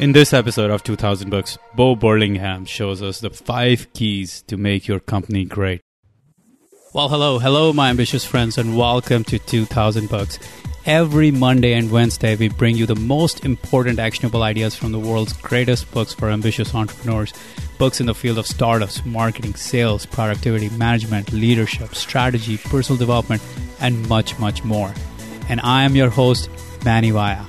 In 0.00 0.12
this 0.12 0.32
episode 0.32 0.70
of 0.70 0.82
2000 0.82 1.28
Books, 1.28 1.58
Bo 1.74 1.94
Burlingham 1.94 2.64
shows 2.64 3.02
us 3.02 3.20
the 3.20 3.28
five 3.28 3.86
keys 3.92 4.40
to 4.46 4.56
make 4.56 4.88
your 4.88 4.98
company 4.98 5.44
great. 5.44 5.82
Well, 6.94 7.10
hello, 7.10 7.38
hello, 7.38 7.74
my 7.74 7.90
ambitious 7.90 8.24
friends, 8.24 8.56
and 8.56 8.78
welcome 8.78 9.24
to 9.24 9.38
2000 9.38 10.08
Books. 10.08 10.38
Every 10.86 11.30
Monday 11.30 11.74
and 11.74 11.90
Wednesday, 11.90 12.34
we 12.34 12.48
bring 12.48 12.78
you 12.78 12.86
the 12.86 12.96
most 12.96 13.44
important 13.44 13.98
actionable 13.98 14.42
ideas 14.42 14.74
from 14.74 14.92
the 14.92 14.98
world's 14.98 15.34
greatest 15.34 15.90
books 15.92 16.14
for 16.14 16.30
ambitious 16.30 16.74
entrepreneurs. 16.74 17.34
Books 17.76 18.00
in 18.00 18.06
the 18.06 18.14
field 18.14 18.38
of 18.38 18.46
startups, 18.46 19.04
marketing, 19.04 19.54
sales, 19.54 20.06
productivity, 20.06 20.70
management, 20.70 21.30
leadership, 21.30 21.94
strategy, 21.94 22.56
personal 22.56 22.98
development, 22.98 23.42
and 23.80 24.08
much, 24.08 24.38
much 24.38 24.64
more. 24.64 24.94
And 25.50 25.60
I 25.60 25.84
am 25.84 25.94
your 25.94 26.08
host, 26.08 26.48
Manny 26.86 27.10
Vaya. 27.10 27.44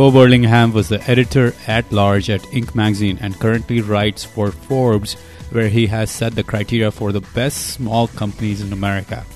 Bo 0.00 0.10
Burlingham 0.10 0.72
was 0.72 0.88
the 0.88 1.06
editor 1.10 1.52
at 1.66 1.92
large 1.92 2.30
at 2.30 2.40
Inc. 2.54 2.74
magazine 2.74 3.18
and 3.20 3.38
currently 3.38 3.82
writes 3.82 4.24
for 4.24 4.50
Forbes, 4.50 5.12
where 5.50 5.68
he 5.68 5.86
has 5.88 6.10
set 6.10 6.34
the 6.34 6.42
criteria 6.42 6.90
for 6.90 7.12
the 7.12 7.20
best 7.34 7.74
small 7.74 8.08
companies 8.08 8.62
in 8.62 8.72
America. 8.72 9.26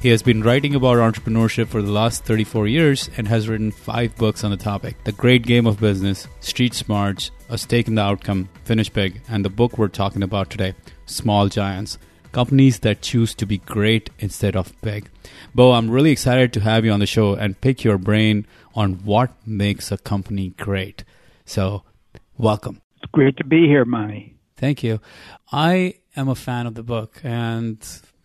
He 0.00 0.08
has 0.08 0.22
been 0.22 0.42
writing 0.42 0.74
about 0.74 0.96
entrepreneurship 0.96 1.66
for 1.66 1.82
the 1.82 1.92
last 1.92 2.24
34 2.24 2.68
years 2.68 3.10
and 3.18 3.28
has 3.28 3.50
written 3.50 3.70
five 3.70 4.16
books 4.16 4.44
on 4.44 4.50
the 4.50 4.56
topic 4.56 4.96
The 5.04 5.12
Great 5.12 5.42
Game 5.42 5.66
of 5.66 5.78
Business, 5.78 6.26
Street 6.40 6.72
Smarts, 6.72 7.30
A 7.50 7.58
Stake 7.58 7.88
in 7.88 7.96
the 7.96 8.02
Outcome, 8.02 8.48
Finish 8.64 8.88
Big, 8.88 9.20
and 9.28 9.44
the 9.44 9.50
book 9.50 9.76
we're 9.76 9.88
talking 9.88 10.22
about 10.22 10.48
today, 10.48 10.72
Small 11.04 11.48
Giants 11.48 11.98
Companies 12.32 12.80
that 12.80 13.00
Choose 13.00 13.32
to 13.34 13.46
Be 13.46 13.58
Great 13.58 14.10
Instead 14.18 14.56
of 14.56 14.72
Big. 14.80 15.08
Bo, 15.54 15.72
I'm 15.72 15.88
really 15.88 16.10
excited 16.10 16.52
to 16.54 16.60
have 16.60 16.84
you 16.84 16.90
on 16.90 16.98
the 16.98 17.06
show 17.06 17.34
and 17.34 17.60
pick 17.60 17.84
your 17.84 17.96
brain 17.96 18.44
on 18.74 19.04
what 19.04 19.30
makes 19.46 19.90
a 19.90 19.98
company 19.98 20.50
great. 20.50 21.04
So, 21.44 21.82
welcome. 22.36 22.80
It's 23.02 23.10
great 23.12 23.36
to 23.38 23.44
be 23.44 23.66
here, 23.66 23.84
Manny. 23.84 24.36
Thank 24.56 24.82
you. 24.82 25.00
I 25.52 25.94
am 26.16 26.28
a 26.28 26.34
fan 26.34 26.66
of 26.66 26.74
the 26.74 26.82
book, 26.82 27.20
and 27.22 27.78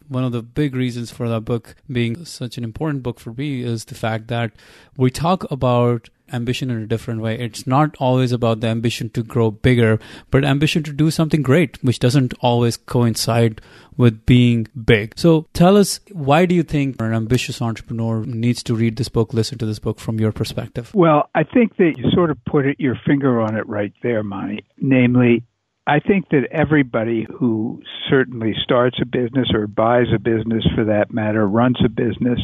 one 0.07 0.23
of 0.23 0.31
the 0.31 0.41
big 0.41 0.75
reasons 0.75 1.11
for 1.11 1.29
that 1.29 1.41
book 1.41 1.75
being 1.91 2.25
such 2.25 2.57
an 2.57 2.63
important 2.63 3.03
book 3.03 3.19
for 3.19 3.33
me 3.33 3.61
is 3.61 3.85
the 3.85 3.95
fact 3.95 4.27
that 4.27 4.51
we 4.97 5.11
talk 5.11 5.49
about 5.51 6.09
ambition 6.33 6.69
in 6.69 6.81
a 6.81 6.87
different 6.87 7.21
way. 7.21 7.37
It's 7.37 7.65
not 7.67 7.95
always 7.99 8.31
about 8.31 8.59
the 8.61 8.67
ambition 8.67 9.09
to 9.11 9.23
grow 9.23 9.51
bigger, 9.51 9.99
but 10.31 10.43
ambition 10.43 10.83
to 10.83 10.93
do 10.93 11.11
something 11.11 11.41
great, 11.41 11.83
which 11.83 11.99
doesn't 11.99 12.33
always 12.41 12.77
coincide 12.77 13.61
with 13.97 14.25
being 14.25 14.67
big. 14.85 15.13
So 15.17 15.47
tell 15.53 15.75
us, 15.75 15.99
why 16.11 16.45
do 16.45 16.55
you 16.55 16.63
think 16.63 17.01
an 17.01 17.13
ambitious 17.13 17.61
entrepreneur 17.61 18.25
needs 18.25 18.63
to 18.63 18.75
read 18.75 18.95
this 18.95 19.09
book, 19.09 19.33
listen 19.33 19.57
to 19.57 19.65
this 19.65 19.79
book 19.79 19.99
from 19.99 20.19
your 20.19 20.31
perspective? 20.31 20.91
Well, 20.93 21.29
I 21.35 21.43
think 21.43 21.75
that 21.77 21.93
you 21.97 22.09
sort 22.11 22.31
of 22.31 22.37
put 22.45 22.65
it, 22.65 22.79
your 22.79 22.97
finger 23.05 23.41
on 23.41 23.57
it 23.57 23.67
right 23.67 23.93
there, 24.01 24.23
Monty. 24.23 24.65
Namely, 24.77 25.43
I 25.85 25.99
think 25.99 26.29
that 26.29 26.47
everybody 26.51 27.25
who 27.37 27.81
certainly 28.09 28.53
starts 28.63 28.97
a 29.01 29.05
business 29.05 29.49
or 29.53 29.67
buys 29.67 30.07
a 30.15 30.19
business 30.19 30.63
for 30.75 30.85
that 30.85 31.11
matter, 31.11 31.47
runs 31.47 31.77
a 31.83 31.89
business, 31.89 32.39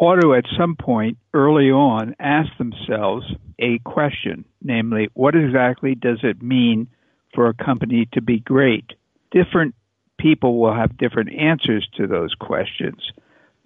ought 0.00 0.20
to 0.20 0.34
at 0.34 0.44
some 0.58 0.74
point 0.74 1.18
early 1.34 1.70
on 1.70 2.16
ask 2.18 2.48
themselves 2.58 3.26
a 3.58 3.78
question, 3.80 4.46
namely, 4.62 5.08
what 5.12 5.36
exactly 5.36 5.94
does 5.94 6.20
it 6.22 6.42
mean 6.42 6.88
for 7.34 7.48
a 7.48 7.54
company 7.54 8.08
to 8.12 8.22
be 8.22 8.40
great? 8.40 8.86
Different 9.30 9.74
people 10.18 10.58
will 10.58 10.74
have 10.74 10.96
different 10.96 11.32
answers 11.34 11.86
to 11.96 12.06
those 12.06 12.34
questions. 12.34 13.12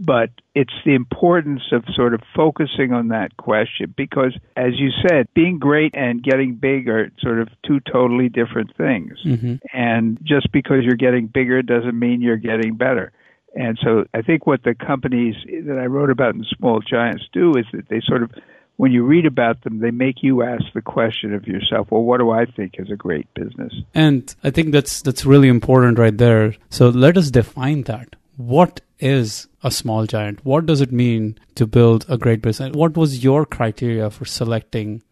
But 0.01 0.31
it's 0.57 0.75
the 0.85 0.95
importance 0.95 1.63
of 1.71 1.85
sort 1.95 2.15
of 2.15 2.21
focusing 2.35 2.93
on 2.93 3.09
that 3.09 3.37
question 3.37 3.95
because, 3.97 4.37
as 4.57 4.73
you 4.77 4.91
said, 5.07 5.29
being 5.35 5.61
great 5.61 5.95
and 5.97 6.21
getting 6.21 6.57
big 6.57 6.89
are 6.89 7.13
sort 7.21 7.39
of 7.39 7.49
two 7.65 7.79
totally 7.79 8.29
different 8.29 8.77
things. 8.77 9.13
Mm-hmm. 9.25 9.55
And 9.73 10.19
just 10.25 10.51
because 10.51 10.79
you're 10.83 10.97
getting 10.97 11.29
bigger 11.29 11.63
doesn't 11.63 11.97
mean 11.97 12.23
you're 12.23 12.37
getting 12.37 12.75
better. 12.75 13.13
And 13.55 13.79
so 13.83 14.05
I 14.13 14.23
think 14.23 14.47
what 14.47 14.63
the 14.65 14.75
companies 14.75 15.37
that 15.47 15.79
I 15.79 15.87
wrote 15.87 16.11
about 16.11 16.35
in 16.35 16.45
Small 16.59 16.81
Giants 16.81 17.25
do 17.33 17.53
is 17.57 17.67
that 17.73 17.89
they 17.89 18.01
sort 18.05 18.23
of, 18.23 18.33
when 18.77 18.91
you 18.91 19.05
read 19.05 19.27
about 19.27 19.63
them, 19.63 19.79
they 19.79 19.93
make 19.93 20.23
you 20.23 20.43
ask 20.43 20.65
the 20.75 20.83
question 20.83 21.33
of 21.33 21.47
yourself, 21.47 21.89
well, 21.91 22.03
what 22.03 22.19
do 22.19 22.31
I 22.31 22.47
think 22.47 22.75
is 22.79 22.91
a 22.91 22.97
great 22.97 23.33
business? 23.35 23.73
And 23.95 24.35
I 24.43 24.51
think 24.51 24.73
that's 24.73 25.03
that's 25.03 25.25
really 25.25 25.49
important 25.49 25.99
right 25.99 26.17
there. 26.17 26.57
So 26.71 26.89
let 26.89 27.17
us 27.17 27.31
define 27.31 27.83
that. 27.83 28.17
What 28.37 28.81
is 28.99 29.47
a 29.63 29.71
small 29.71 30.07
giant? 30.07 30.45
What 30.45 30.67
does 30.67 30.81
it 30.81 30.91
mean 30.91 31.39
to 31.55 31.67
build 31.67 32.05
a 32.09 32.19
great 32.19 32.43
business? 32.43 32.75
What 32.75 32.97
was 32.97 33.23
your 33.23 33.47
criteria 33.47 34.11
for 34.11 34.25
selecting 34.25 35.03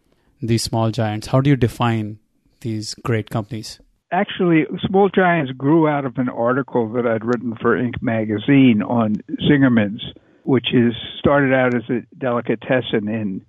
these 0.40 0.64
small 0.64 0.90
giants? 0.90 1.28
How 1.28 1.40
do 1.40 1.50
you 1.50 1.56
define 1.56 2.18
these 2.62 2.94
great 2.94 3.30
companies? 3.30 3.78
Actually, 4.12 4.66
Small 4.86 5.08
Giants 5.08 5.52
grew 5.52 5.88
out 5.88 6.04
of 6.04 6.18
an 6.18 6.28
article 6.28 6.92
that 6.92 7.06
I'd 7.06 7.24
written 7.24 7.56
for 7.60 7.76
Inc. 7.76 8.00
magazine 8.00 8.82
on 8.82 9.16
Zingerman's, 9.48 10.04
which 10.44 10.68
is 10.72 10.94
started 11.18 11.52
out 11.52 11.74
as 11.74 11.82
a 11.88 12.02
delicatessen 12.16 13.08
in 13.08 13.44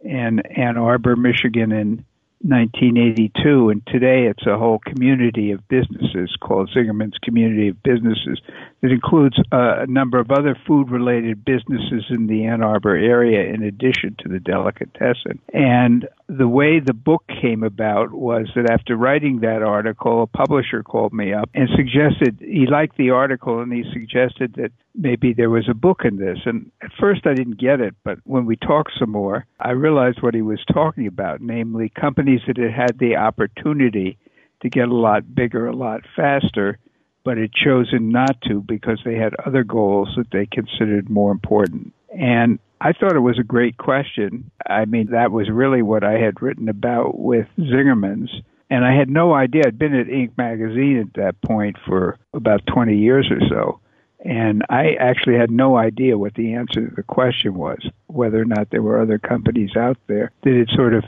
in 0.00 0.40
Ann 0.40 0.76
Arbor, 0.76 1.16
Michigan, 1.16 1.72
in 1.72 2.04
1982, 2.42 3.70
and 3.70 3.84
today 3.86 4.26
it's 4.26 4.46
a 4.46 4.56
whole 4.56 4.78
community 4.78 5.50
of 5.50 5.66
businesses 5.68 6.36
called 6.40 6.70
Zingerman's 6.74 7.18
Community 7.22 7.68
of 7.68 7.82
Businesses 7.82 8.40
that 8.80 8.92
includes 8.92 9.36
uh, 9.50 9.82
a 9.82 9.86
number 9.86 10.20
of 10.20 10.30
other 10.30 10.56
food 10.66 10.90
related 10.90 11.44
businesses 11.44 12.04
in 12.10 12.28
the 12.28 12.44
Ann 12.44 12.62
Arbor 12.62 12.94
area 12.94 13.52
in 13.52 13.62
addition 13.64 14.14
to 14.20 14.28
the 14.28 14.38
delicatessen. 14.38 15.40
And 15.52 16.06
the 16.28 16.46
way 16.46 16.78
the 16.78 16.94
book 16.94 17.24
came 17.40 17.64
about 17.64 18.12
was 18.12 18.48
that 18.54 18.70
after 18.70 18.96
writing 18.96 19.40
that 19.40 19.62
article, 19.62 20.22
a 20.22 20.26
publisher 20.26 20.84
called 20.84 21.12
me 21.12 21.32
up 21.32 21.50
and 21.54 21.68
suggested 21.74 22.38
he 22.40 22.66
liked 22.70 22.96
the 22.96 23.10
article 23.10 23.60
and 23.60 23.72
he 23.72 23.84
suggested 23.92 24.54
that 24.54 24.70
maybe 24.98 25.32
there 25.32 25.48
was 25.48 25.68
a 25.70 25.74
book 25.74 26.02
in 26.04 26.16
this. 26.16 26.38
And 26.44 26.70
at 26.82 26.90
first 27.00 27.26
I 27.26 27.34
didn't 27.34 27.60
get 27.60 27.80
it, 27.80 27.94
but 28.04 28.18
when 28.24 28.44
we 28.44 28.56
talked 28.56 28.92
some 28.98 29.10
more, 29.10 29.46
I 29.60 29.70
realized 29.70 30.20
what 30.20 30.34
he 30.34 30.42
was 30.42 30.60
talking 30.72 31.06
about, 31.06 31.40
namely 31.40 31.88
companies 31.88 32.40
that 32.46 32.58
had 32.58 32.72
had 32.72 32.98
the 32.98 33.16
opportunity 33.16 34.18
to 34.62 34.68
get 34.68 34.88
a 34.88 34.94
lot 34.94 35.34
bigger, 35.34 35.68
a 35.68 35.76
lot 35.76 36.00
faster, 36.16 36.78
but 37.24 37.38
had 37.38 37.52
chosen 37.52 38.10
not 38.10 38.40
to 38.42 38.60
because 38.60 39.00
they 39.04 39.14
had 39.14 39.34
other 39.46 39.62
goals 39.62 40.08
that 40.16 40.30
they 40.32 40.46
considered 40.46 41.08
more 41.08 41.30
important. 41.30 41.92
And 42.10 42.58
I 42.80 42.92
thought 42.92 43.16
it 43.16 43.20
was 43.20 43.38
a 43.38 43.44
great 43.44 43.76
question. 43.76 44.50
I 44.66 44.84
mean, 44.84 45.10
that 45.10 45.30
was 45.30 45.48
really 45.50 45.82
what 45.82 46.04
I 46.04 46.12
had 46.12 46.42
written 46.42 46.68
about 46.68 47.18
with 47.18 47.46
Zingerman's. 47.58 48.30
And 48.70 48.84
I 48.84 48.94
had 48.94 49.08
no 49.08 49.32
idea. 49.32 49.62
I'd 49.66 49.78
been 49.78 49.94
at 49.94 50.06
Inc. 50.06 50.36
magazine 50.36 50.98
at 50.98 51.14
that 51.20 51.40
point 51.42 51.76
for 51.86 52.18
about 52.34 52.66
20 52.66 52.96
years 52.96 53.30
or 53.30 53.40
so. 53.48 53.80
And 54.24 54.64
I 54.68 54.94
actually 54.98 55.36
had 55.36 55.50
no 55.50 55.76
idea 55.76 56.18
what 56.18 56.34
the 56.34 56.54
answer 56.54 56.88
to 56.88 56.94
the 56.94 57.02
question 57.02 57.54
was, 57.54 57.78
whether 58.06 58.40
or 58.40 58.44
not 58.44 58.70
there 58.70 58.82
were 58.82 59.00
other 59.00 59.18
companies 59.18 59.76
out 59.76 59.96
there 60.06 60.32
that 60.42 60.54
had 60.54 60.76
sort 60.76 60.94
of 60.94 61.04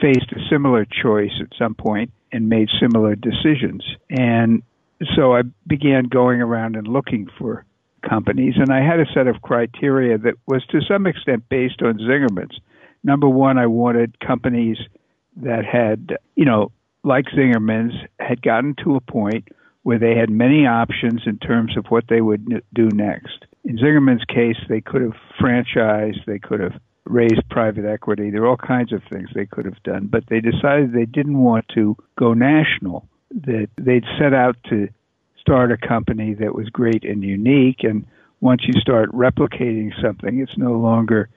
faced 0.00 0.32
a 0.32 0.48
similar 0.50 0.84
choice 0.84 1.32
at 1.40 1.56
some 1.58 1.74
point 1.74 2.12
and 2.32 2.48
made 2.48 2.68
similar 2.78 3.14
decisions. 3.14 3.84
And 4.10 4.62
so 5.16 5.34
I 5.34 5.42
began 5.66 6.04
going 6.04 6.42
around 6.42 6.76
and 6.76 6.86
looking 6.86 7.28
for 7.38 7.64
companies, 8.08 8.54
and 8.56 8.70
I 8.72 8.82
had 8.82 9.00
a 9.00 9.12
set 9.12 9.26
of 9.26 9.42
criteria 9.42 10.18
that 10.18 10.34
was 10.46 10.64
to 10.66 10.80
some 10.82 11.06
extent 11.06 11.48
based 11.48 11.82
on 11.82 11.98
Zingerman's. 11.98 12.58
Number 13.02 13.28
one, 13.28 13.58
I 13.58 13.66
wanted 13.66 14.20
companies 14.20 14.76
that 15.36 15.64
had, 15.64 16.16
you 16.34 16.44
know, 16.44 16.72
like 17.02 17.26
Zingerman's, 17.26 17.94
had 18.18 18.42
gotten 18.42 18.74
to 18.84 18.96
a 18.96 19.00
point 19.00 19.48
where 19.82 19.98
they 19.98 20.14
had 20.14 20.30
many 20.30 20.66
options 20.66 21.22
in 21.26 21.38
terms 21.38 21.76
of 21.76 21.86
what 21.86 22.04
they 22.08 22.20
would 22.20 22.62
do 22.74 22.88
next. 22.92 23.46
In 23.64 23.78
Zingerman's 23.78 24.24
case, 24.24 24.56
they 24.68 24.80
could 24.80 25.02
have 25.02 25.16
franchised, 25.40 26.24
they 26.26 26.38
could 26.38 26.60
have 26.60 26.80
raised 27.04 27.48
private 27.50 27.84
equity. 27.84 28.30
There 28.30 28.42
are 28.42 28.48
all 28.48 28.56
kinds 28.56 28.92
of 28.92 29.02
things 29.10 29.28
they 29.34 29.46
could 29.46 29.64
have 29.64 29.82
done, 29.82 30.06
but 30.06 30.24
they 30.28 30.40
decided 30.40 30.92
they 30.92 31.06
didn't 31.06 31.38
want 31.38 31.66
to 31.74 31.96
go 32.18 32.34
national. 32.34 33.08
That 33.30 33.68
they'd 33.76 34.04
set 34.18 34.34
out 34.34 34.56
to 34.70 34.88
start 35.40 35.72
a 35.72 35.76
company 35.76 36.34
that 36.34 36.54
was 36.54 36.68
great 36.68 37.04
and 37.04 37.22
unique. 37.22 37.82
And 37.82 38.04
once 38.40 38.62
you 38.66 38.80
start 38.80 39.10
replicating 39.12 39.90
something, 40.02 40.40
it's 40.40 40.56
no 40.58 40.72
longer 40.72 41.28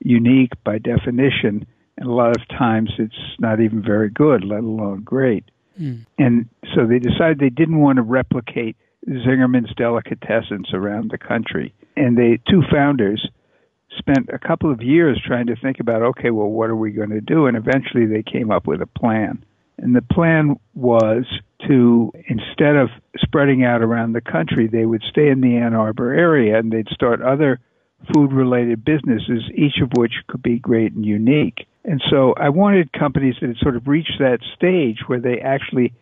unique 0.00 0.52
by 0.64 0.78
definition. 0.78 1.66
And 1.98 2.08
a 2.08 2.12
lot 2.12 2.36
of 2.36 2.48
times 2.48 2.90
it's 2.98 3.14
not 3.38 3.60
even 3.60 3.82
very 3.82 4.10
good, 4.10 4.44
let 4.44 4.64
alone 4.64 5.02
great. 5.02 5.44
Mm. 5.80 6.06
And 6.18 6.48
so 6.74 6.86
they 6.86 6.98
decided 6.98 7.38
they 7.38 7.50
didn't 7.50 7.80
want 7.80 7.96
to 7.96 8.02
replicate 8.02 8.76
Zingerman's 9.08 9.74
delicatessens 9.74 10.72
around 10.72 11.10
the 11.10 11.18
country. 11.18 11.74
And 11.96 12.16
the 12.16 12.38
two 12.48 12.62
founders 12.70 13.28
spent 13.98 14.28
a 14.32 14.38
couple 14.38 14.70
of 14.72 14.82
years 14.82 15.20
trying 15.24 15.46
to 15.46 15.56
think 15.56 15.80
about, 15.80 16.02
okay, 16.02 16.30
well, 16.30 16.48
what 16.48 16.70
are 16.70 16.76
we 16.76 16.92
going 16.92 17.10
to 17.10 17.20
do? 17.20 17.46
And 17.46 17.56
eventually 17.56 18.06
they 18.06 18.22
came 18.22 18.50
up 18.50 18.66
with 18.66 18.80
a 18.80 18.86
plan. 18.86 19.44
And 19.78 19.94
the 19.94 20.02
plan 20.02 20.56
was 20.74 21.24
to, 21.66 22.12
instead 22.28 22.76
of 22.76 22.88
spreading 23.18 23.64
out 23.64 23.82
around 23.82 24.12
the 24.12 24.20
country, 24.20 24.68
they 24.68 24.86
would 24.86 25.02
stay 25.08 25.28
in 25.28 25.40
the 25.40 25.56
Ann 25.56 25.74
Arbor 25.74 26.12
area 26.12 26.58
and 26.58 26.72
they'd 26.72 26.88
start 26.88 27.20
other 27.20 27.60
food 28.14 28.32
related 28.32 28.84
businesses, 28.84 29.44
each 29.54 29.80
of 29.82 29.90
which 29.96 30.12
could 30.28 30.42
be 30.42 30.58
great 30.58 30.92
and 30.92 31.04
unique. 31.04 31.66
And 31.84 32.02
so 32.10 32.34
I 32.36 32.48
wanted 32.48 32.92
companies 32.92 33.34
that 33.40 33.48
had 33.48 33.56
sort 33.58 33.76
of 33.76 33.88
reached 33.88 34.18
that 34.18 34.38
stage 34.54 34.98
where 35.06 35.20
they 35.20 35.40
actually, 35.40 35.92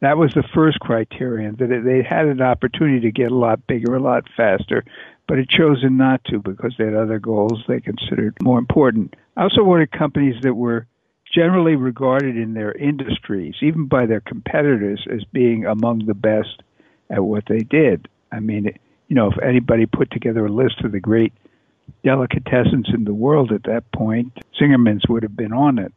that 0.00 0.16
was 0.16 0.32
the 0.34 0.44
first 0.54 0.80
criterion, 0.80 1.56
that 1.58 1.82
they 1.84 2.02
had 2.02 2.26
an 2.26 2.40
opportunity 2.40 3.00
to 3.00 3.12
get 3.12 3.30
a 3.30 3.36
lot 3.36 3.66
bigger, 3.66 3.94
a 3.94 4.00
lot 4.00 4.24
faster, 4.36 4.84
but 5.28 5.38
had 5.38 5.48
chosen 5.48 5.96
not 5.96 6.24
to 6.24 6.38
because 6.38 6.74
they 6.78 6.84
had 6.84 6.94
other 6.94 7.18
goals 7.18 7.64
they 7.68 7.80
considered 7.80 8.36
more 8.42 8.58
important. 8.58 9.14
I 9.36 9.42
also 9.42 9.62
wanted 9.62 9.90
companies 9.90 10.36
that 10.42 10.54
were 10.54 10.86
generally 11.34 11.76
regarded 11.76 12.36
in 12.36 12.54
their 12.54 12.72
industries, 12.72 13.56
even 13.60 13.86
by 13.86 14.06
their 14.06 14.20
competitors, 14.20 15.06
as 15.12 15.24
being 15.32 15.66
among 15.66 16.06
the 16.06 16.14
best 16.14 16.62
at 17.10 17.24
what 17.24 17.44
they 17.48 17.58
did. 17.58 18.08
I 18.32 18.40
mean, 18.40 18.78
you 19.08 19.16
know, 19.16 19.30
if 19.30 19.38
anybody 19.42 19.86
put 19.86 20.10
together 20.10 20.46
a 20.46 20.52
list 20.52 20.82
of 20.84 20.92
the 20.92 21.00
great 21.00 21.32
delicatessens 22.04 22.92
in 22.92 23.04
the 23.04 23.14
world 23.14 23.52
at 23.52 23.64
that 23.64 23.84
point, 23.92 24.32
Zingerman's 24.60 25.08
would 25.08 25.22
have 25.22 25.36
been 25.36 25.52
on 25.52 25.78
it, 25.78 25.92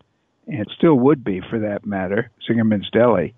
and 0.48 0.68
still 0.78 0.96
would 0.96 1.24
be 1.24 1.42
for 1.50 1.60
that 1.60 1.86
matter, 1.86 2.30
Zingerman's 2.48 2.90
Deli. 2.92 3.34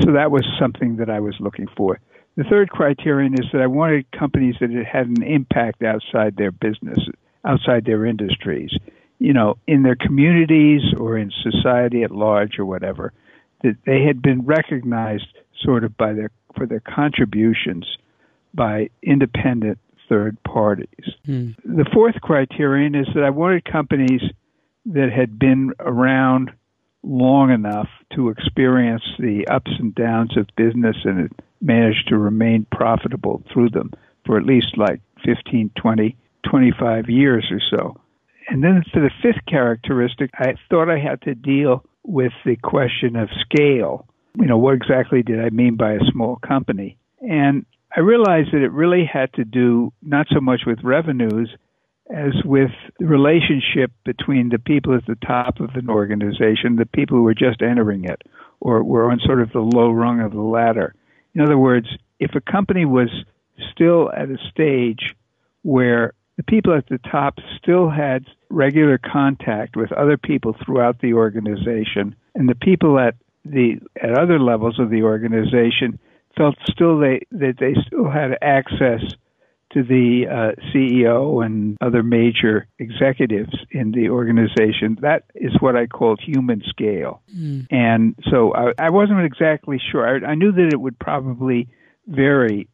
So 0.00 0.12
that 0.12 0.30
was 0.30 0.46
something 0.58 0.96
that 0.96 1.10
I 1.10 1.20
was 1.20 1.34
looking 1.38 1.68
for. 1.76 2.00
The 2.36 2.44
third 2.44 2.70
criterion 2.70 3.34
is 3.34 3.46
that 3.52 3.60
I 3.60 3.66
wanted 3.66 4.10
companies 4.10 4.54
that 4.60 4.70
had 4.70 5.06
an 5.06 5.22
impact 5.22 5.82
outside 5.82 6.36
their 6.36 6.50
business, 6.50 6.98
outside 7.44 7.84
their 7.84 8.06
industries 8.06 8.70
you 9.22 9.32
know, 9.32 9.56
in 9.68 9.84
their 9.84 9.94
communities 9.94 10.82
or 10.98 11.16
in 11.16 11.30
society 11.44 12.02
at 12.02 12.10
large 12.10 12.58
or 12.58 12.66
whatever, 12.66 13.12
that 13.62 13.76
they 13.86 14.02
had 14.02 14.20
been 14.20 14.44
recognized 14.44 15.28
sort 15.62 15.84
of 15.84 15.96
by 15.96 16.12
their 16.12 16.32
for 16.56 16.66
their 16.66 16.80
contributions 16.80 17.86
by 18.54 18.90
independent 19.02 19.78
third 20.08 20.36
parties. 20.42 21.08
Mm. 21.26 21.56
The 21.64 21.88
fourth 21.92 22.20
criterion 22.20 22.94
is 22.94 23.06
that 23.14 23.24
I 23.24 23.30
wanted 23.30 23.64
companies 23.64 24.22
that 24.86 25.10
had 25.12 25.38
been 25.38 25.72
around 25.78 26.52
long 27.02 27.50
enough 27.50 27.88
to 28.14 28.28
experience 28.28 29.02
the 29.18 29.46
ups 29.48 29.70
and 29.78 29.94
downs 29.94 30.36
of 30.36 30.46
business 30.56 30.96
and 31.04 31.30
managed 31.60 32.08
to 32.08 32.18
remain 32.18 32.66
profitable 32.70 33.42
through 33.52 33.70
them 33.70 33.92
for 34.26 34.36
at 34.36 34.44
least 34.44 34.76
like 34.76 35.00
15, 35.24 35.70
20, 35.76 36.16
25 36.48 37.08
years 37.08 37.46
or 37.50 37.60
so. 37.70 37.96
And 38.48 38.62
then 38.62 38.82
for 38.92 39.00
the 39.00 39.10
fifth 39.22 39.44
characteristic, 39.46 40.30
I 40.34 40.54
thought 40.68 40.90
I 40.90 40.98
had 40.98 41.22
to 41.22 41.34
deal 41.34 41.84
with 42.04 42.32
the 42.44 42.56
question 42.56 43.16
of 43.16 43.28
scale. 43.40 44.06
You 44.36 44.46
know, 44.46 44.58
what 44.58 44.74
exactly 44.74 45.22
did 45.22 45.40
I 45.40 45.50
mean 45.50 45.76
by 45.76 45.92
a 45.92 46.04
small 46.10 46.36
company? 46.36 46.98
And 47.20 47.64
I 47.94 48.00
realized 48.00 48.52
that 48.52 48.62
it 48.62 48.72
really 48.72 49.04
had 49.04 49.32
to 49.34 49.44
do 49.44 49.92
not 50.02 50.26
so 50.32 50.40
much 50.40 50.62
with 50.66 50.82
revenues 50.82 51.54
as 52.10 52.32
with 52.44 52.70
the 52.98 53.06
relationship 53.06 53.92
between 54.04 54.48
the 54.48 54.58
people 54.58 54.94
at 54.94 55.06
the 55.06 55.16
top 55.26 55.60
of 55.60 55.70
an 55.74 55.88
organization, 55.88 56.76
the 56.76 56.86
people 56.86 57.16
who 57.16 57.22
were 57.22 57.34
just 57.34 57.62
entering 57.62 58.04
it, 58.04 58.22
or 58.60 58.82
were 58.82 59.10
on 59.10 59.20
sort 59.24 59.40
of 59.40 59.52
the 59.52 59.60
low 59.60 59.90
rung 59.90 60.20
of 60.20 60.32
the 60.32 60.40
ladder. 60.40 60.94
In 61.34 61.40
other 61.40 61.58
words, 61.58 61.86
if 62.18 62.34
a 62.34 62.40
company 62.40 62.84
was 62.84 63.08
still 63.72 64.10
at 64.12 64.30
a 64.30 64.38
stage 64.50 65.14
where 65.62 66.12
the 66.36 66.42
people 66.42 66.74
at 66.74 66.88
the 66.88 66.98
top 66.98 67.38
still 67.58 67.88
had 67.88 68.24
regular 68.50 68.98
contact 68.98 69.76
with 69.76 69.92
other 69.92 70.16
people 70.16 70.54
throughout 70.64 71.00
the 71.00 71.14
organization, 71.14 72.14
and 72.34 72.48
the 72.48 72.54
people 72.54 72.98
at 72.98 73.14
the 73.44 73.80
at 74.00 74.18
other 74.18 74.38
levels 74.38 74.78
of 74.78 74.90
the 74.90 75.02
organization 75.02 75.98
felt 76.36 76.56
still 76.70 76.98
they 76.98 77.20
that 77.32 77.56
they 77.58 77.74
still 77.86 78.10
had 78.10 78.38
access 78.42 79.02
to 79.72 79.82
the 79.82 80.26
uh, 80.30 80.60
CEO 80.70 81.44
and 81.44 81.78
other 81.80 82.02
major 82.02 82.66
executives 82.78 83.54
in 83.70 83.92
the 83.92 84.10
organization. 84.10 84.98
That 85.00 85.24
is 85.34 85.52
what 85.60 85.76
I 85.76 85.86
called 85.86 86.20
human 86.22 86.62
scale. 86.68 87.22
Mm. 87.34 87.66
And 87.70 88.14
so 88.30 88.54
I, 88.54 88.72
I, 88.78 88.90
wasn't 88.90 89.24
exactly 89.24 89.80
sure. 89.90 90.06
I, 90.06 90.32
I, 90.32 90.34
knew 90.34 90.52
that 90.52 90.70
it 90.72 90.76
would 90.78 90.98
probably 90.98 91.68
vary 92.06 92.68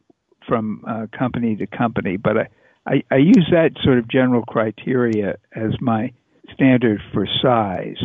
from 0.45 0.83
uh, 0.85 1.07
company 1.17 1.55
to 1.55 1.67
company, 1.67 2.17
but 2.17 2.37
I, 2.37 2.47
I, 2.85 3.03
I 3.11 3.15
use 3.17 3.47
that 3.51 3.71
sort 3.81 3.97
of 3.97 4.09
general 4.09 4.43
criteria 4.43 5.37
as 5.55 5.79
my 5.79 6.11
standard 6.53 6.99
for 7.13 7.25
size. 7.41 8.01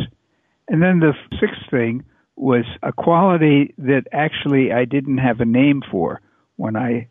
And 0.69 0.81
then 0.81 0.99
the 0.99 1.13
sixth 1.39 1.69
thing 1.69 2.05
was 2.35 2.65
a 2.83 2.91
quality 2.91 3.73
that 3.77 4.03
actually 4.11 4.71
I 4.71 4.85
didn't 4.85 5.19
have 5.19 5.39
a 5.39 5.45
name 5.45 5.81
for 5.89 6.21
when 6.57 6.75
I 6.75 7.07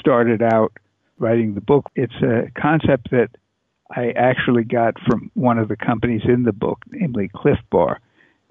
started 0.00 0.42
out 0.42 0.72
writing 1.18 1.54
the 1.54 1.60
book. 1.60 1.86
It's 1.96 2.14
a 2.22 2.50
concept 2.60 3.10
that 3.10 3.30
I 3.90 4.10
actually 4.10 4.64
got 4.64 4.94
from 5.06 5.30
one 5.34 5.58
of 5.58 5.68
the 5.68 5.76
companies 5.76 6.22
in 6.24 6.42
the 6.42 6.52
book, 6.52 6.80
namely 6.90 7.30
Clif 7.34 7.58
Bar. 7.70 8.00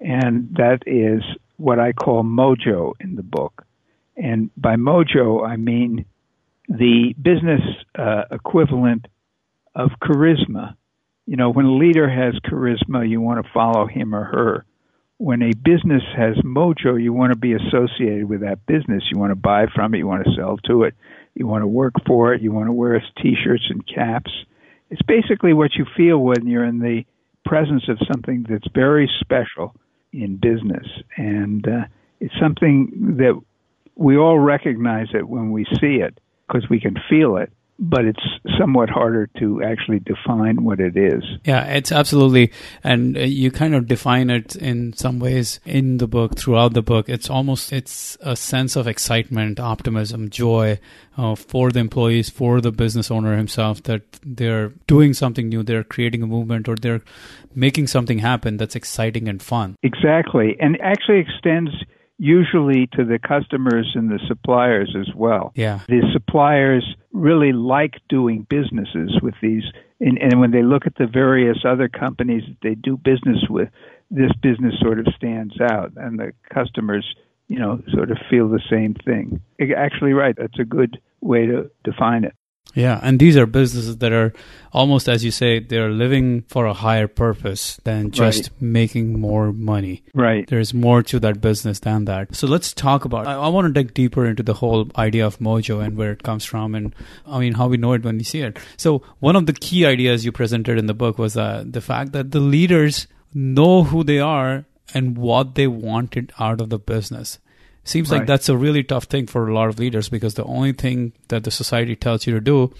And 0.00 0.54
that 0.56 0.80
is 0.86 1.22
what 1.56 1.78
I 1.78 1.92
call 1.92 2.22
mojo 2.22 2.92
in 3.00 3.16
the 3.16 3.22
book. 3.22 3.64
And 4.16 4.50
by 4.56 4.76
mojo, 4.76 5.46
I 5.46 5.56
mean 5.56 6.04
the 6.68 7.14
business 7.20 7.62
uh, 7.96 8.24
equivalent 8.30 9.06
of 9.74 9.90
charisma. 10.02 10.76
You 11.26 11.36
know, 11.36 11.50
when 11.50 11.66
a 11.66 11.74
leader 11.74 12.08
has 12.08 12.34
charisma, 12.40 13.08
you 13.08 13.20
want 13.20 13.44
to 13.44 13.52
follow 13.52 13.86
him 13.86 14.14
or 14.14 14.24
her. 14.24 14.64
When 15.18 15.42
a 15.42 15.52
business 15.52 16.02
has 16.16 16.36
mojo, 16.38 17.00
you 17.00 17.12
want 17.12 17.32
to 17.32 17.38
be 17.38 17.52
associated 17.52 18.28
with 18.28 18.40
that 18.42 18.64
business. 18.66 19.02
You 19.12 19.18
want 19.18 19.32
to 19.32 19.36
buy 19.36 19.66
from 19.74 19.94
it, 19.94 19.98
you 19.98 20.06
want 20.06 20.24
to 20.24 20.34
sell 20.36 20.56
to 20.68 20.84
it, 20.84 20.94
you 21.34 21.46
want 21.46 21.62
to 21.62 21.66
work 21.66 21.94
for 22.06 22.32
it, 22.32 22.40
you 22.40 22.52
want 22.52 22.68
to 22.68 22.72
wear 22.72 22.94
its 22.94 23.06
t-shirts 23.20 23.64
and 23.68 23.84
caps. 23.86 24.30
It's 24.90 25.02
basically 25.02 25.52
what 25.52 25.74
you 25.74 25.86
feel 25.96 26.18
when 26.18 26.46
you're 26.46 26.64
in 26.64 26.78
the 26.78 27.04
presence 27.44 27.88
of 27.88 27.98
something 28.10 28.46
that's 28.48 28.66
very 28.72 29.10
special 29.20 29.74
in 30.12 30.36
business. 30.36 30.86
And 31.16 31.66
uh, 31.66 31.84
it's 32.20 32.34
something 32.40 33.16
that 33.18 33.38
we 33.96 34.16
all 34.16 34.38
recognize 34.38 35.08
it 35.14 35.28
when 35.28 35.50
we 35.50 35.64
see 35.80 35.96
it 35.96 36.18
because 36.46 36.68
we 36.70 36.80
can 36.80 36.96
feel 37.10 37.36
it 37.36 37.52
but 37.78 38.04
it's 38.04 38.22
somewhat 38.58 38.90
harder 38.90 39.28
to 39.38 39.62
actually 39.62 40.00
define 40.00 40.64
what 40.64 40.80
it 40.80 40.96
is. 40.96 41.22
Yeah, 41.44 41.64
it's 41.64 41.92
absolutely, 41.92 42.52
and 42.82 43.16
uh, 43.16 43.20
you 43.20 43.50
kind 43.50 43.74
of 43.74 43.86
define 43.86 44.30
it 44.30 44.56
in 44.56 44.92
some 44.94 45.20
ways 45.20 45.60
in 45.64 45.98
the 45.98 46.08
book, 46.08 46.36
throughout 46.36 46.74
the 46.74 46.82
book. 46.82 47.08
It's 47.08 47.30
almost 47.30 47.72
it's 47.72 48.16
a 48.20 48.34
sense 48.34 48.74
of 48.74 48.88
excitement, 48.88 49.60
optimism, 49.60 50.28
joy 50.28 50.80
uh, 51.16 51.36
for 51.36 51.70
the 51.70 51.78
employees, 51.78 52.30
for 52.30 52.60
the 52.60 52.72
business 52.72 53.10
owner 53.10 53.36
himself 53.36 53.82
that 53.84 54.02
they're 54.24 54.70
doing 54.86 55.14
something 55.14 55.48
new, 55.48 55.62
they're 55.62 55.84
creating 55.84 56.22
a 56.22 56.26
movement, 56.26 56.68
or 56.68 56.74
they're 56.74 57.02
making 57.54 57.86
something 57.86 58.18
happen 58.18 58.56
that's 58.56 58.76
exciting 58.76 59.28
and 59.28 59.40
fun. 59.40 59.76
Exactly, 59.84 60.56
and 60.58 60.80
actually 60.80 61.20
extends 61.20 61.70
usually 62.18 62.88
to 62.92 63.04
the 63.04 63.18
customers 63.18 63.92
and 63.94 64.10
the 64.10 64.20
suppliers 64.26 64.94
as 64.98 65.14
well. 65.14 65.52
Yeah. 65.54 65.80
The 65.88 66.02
suppliers 66.12 66.96
really 67.12 67.52
like 67.52 67.94
doing 68.08 68.46
businesses 68.48 69.18
with 69.22 69.34
these 69.40 69.64
and, 70.00 70.18
and 70.18 70.40
when 70.40 70.52
they 70.52 70.62
look 70.62 70.86
at 70.86 70.96
the 70.96 71.06
various 71.06 71.58
other 71.64 71.88
companies 71.88 72.44
that 72.46 72.58
they 72.62 72.74
do 72.74 72.96
business 72.96 73.44
with, 73.50 73.68
this 74.10 74.30
business 74.42 74.74
sort 74.80 75.00
of 75.00 75.06
stands 75.16 75.60
out 75.60 75.92
and 75.96 76.18
the 76.18 76.32
customers, 76.52 77.04
you 77.48 77.58
know, 77.58 77.82
sort 77.92 78.10
of 78.10 78.18
feel 78.30 78.48
the 78.48 78.62
same 78.70 78.94
thing. 78.94 79.40
Actually 79.76 80.12
right, 80.12 80.36
that's 80.36 80.58
a 80.58 80.64
good 80.64 81.00
way 81.20 81.46
to 81.46 81.70
define 81.84 82.24
it. 82.24 82.34
Yeah, 82.74 83.00
and 83.02 83.18
these 83.18 83.36
are 83.36 83.46
businesses 83.46 83.96
that 83.98 84.12
are 84.12 84.32
almost, 84.72 85.08
as 85.08 85.24
you 85.24 85.30
say, 85.30 85.58
they're 85.58 85.90
living 85.90 86.42
for 86.42 86.66
a 86.66 86.74
higher 86.74 87.08
purpose 87.08 87.80
than 87.84 88.10
just 88.10 88.50
right. 88.50 88.62
making 88.62 89.18
more 89.18 89.52
money. 89.52 90.04
Right. 90.14 90.46
There's 90.46 90.74
more 90.74 91.02
to 91.04 91.18
that 91.20 91.40
business 91.40 91.80
than 91.80 92.04
that. 92.04 92.34
So 92.36 92.46
let's 92.46 92.72
talk 92.72 93.04
about. 93.04 93.26
I, 93.26 93.34
I 93.34 93.48
want 93.48 93.66
to 93.66 93.72
dig 93.72 93.94
deeper 93.94 94.26
into 94.26 94.42
the 94.42 94.54
whole 94.54 94.90
idea 94.96 95.26
of 95.26 95.38
mojo 95.38 95.82
and 95.82 95.96
where 95.96 96.12
it 96.12 96.22
comes 96.22 96.44
from, 96.44 96.74
and 96.74 96.94
I 97.26 97.40
mean 97.40 97.54
how 97.54 97.68
we 97.68 97.78
know 97.78 97.94
it 97.94 98.04
when 98.04 98.18
we 98.18 98.24
see 98.24 98.42
it. 98.42 98.58
So 98.76 99.02
one 99.20 99.36
of 99.36 99.46
the 99.46 99.54
key 99.54 99.86
ideas 99.86 100.24
you 100.24 100.32
presented 100.32 100.78
in 100.78 100.86
the 100.86 100.94
book 100.94 101.18
was 101.18 101.36
uh, 101.36 101.64
the 101.66 101.80
fact 101.80 102.12
that 102.12 102.30
the 102.30 102.40
leaders 102.40 103.06
know 103.34 103.84
who 103.84 104.04
they 104.04 104.20
are 104.20 104.66
and 104.94 105.18
what 105.18 105.54
they 105.54 105.66
wanted 105.66 106.32
out 106.38 106.60
of 106.60 106.70
the 106.70 106.78
business. 106.78 107.38
Seems 107.88 108.10
right. 108.10 108.18
like 108.18 108.26
that's 108.26 108.50
a 108.50 108.56
really 108.56 108.84
tough 108.84 109.04
thing 109.04 109.26
for 109.26 109.48
a 109.48 109.54
lot 109.54 109.68
of 109.68 109.78
leaders 109.78 110.10
because 110.10 110.34
the 110.34 110.44
only 110.44 110.72
thing 110.72 111.14
that 111.28 111.44
the 111.44 111.50
society 111.50 111.96
tells 111.96 112.26
you 112.26 112.34
to 112.34 112.40
do 112.40 112.74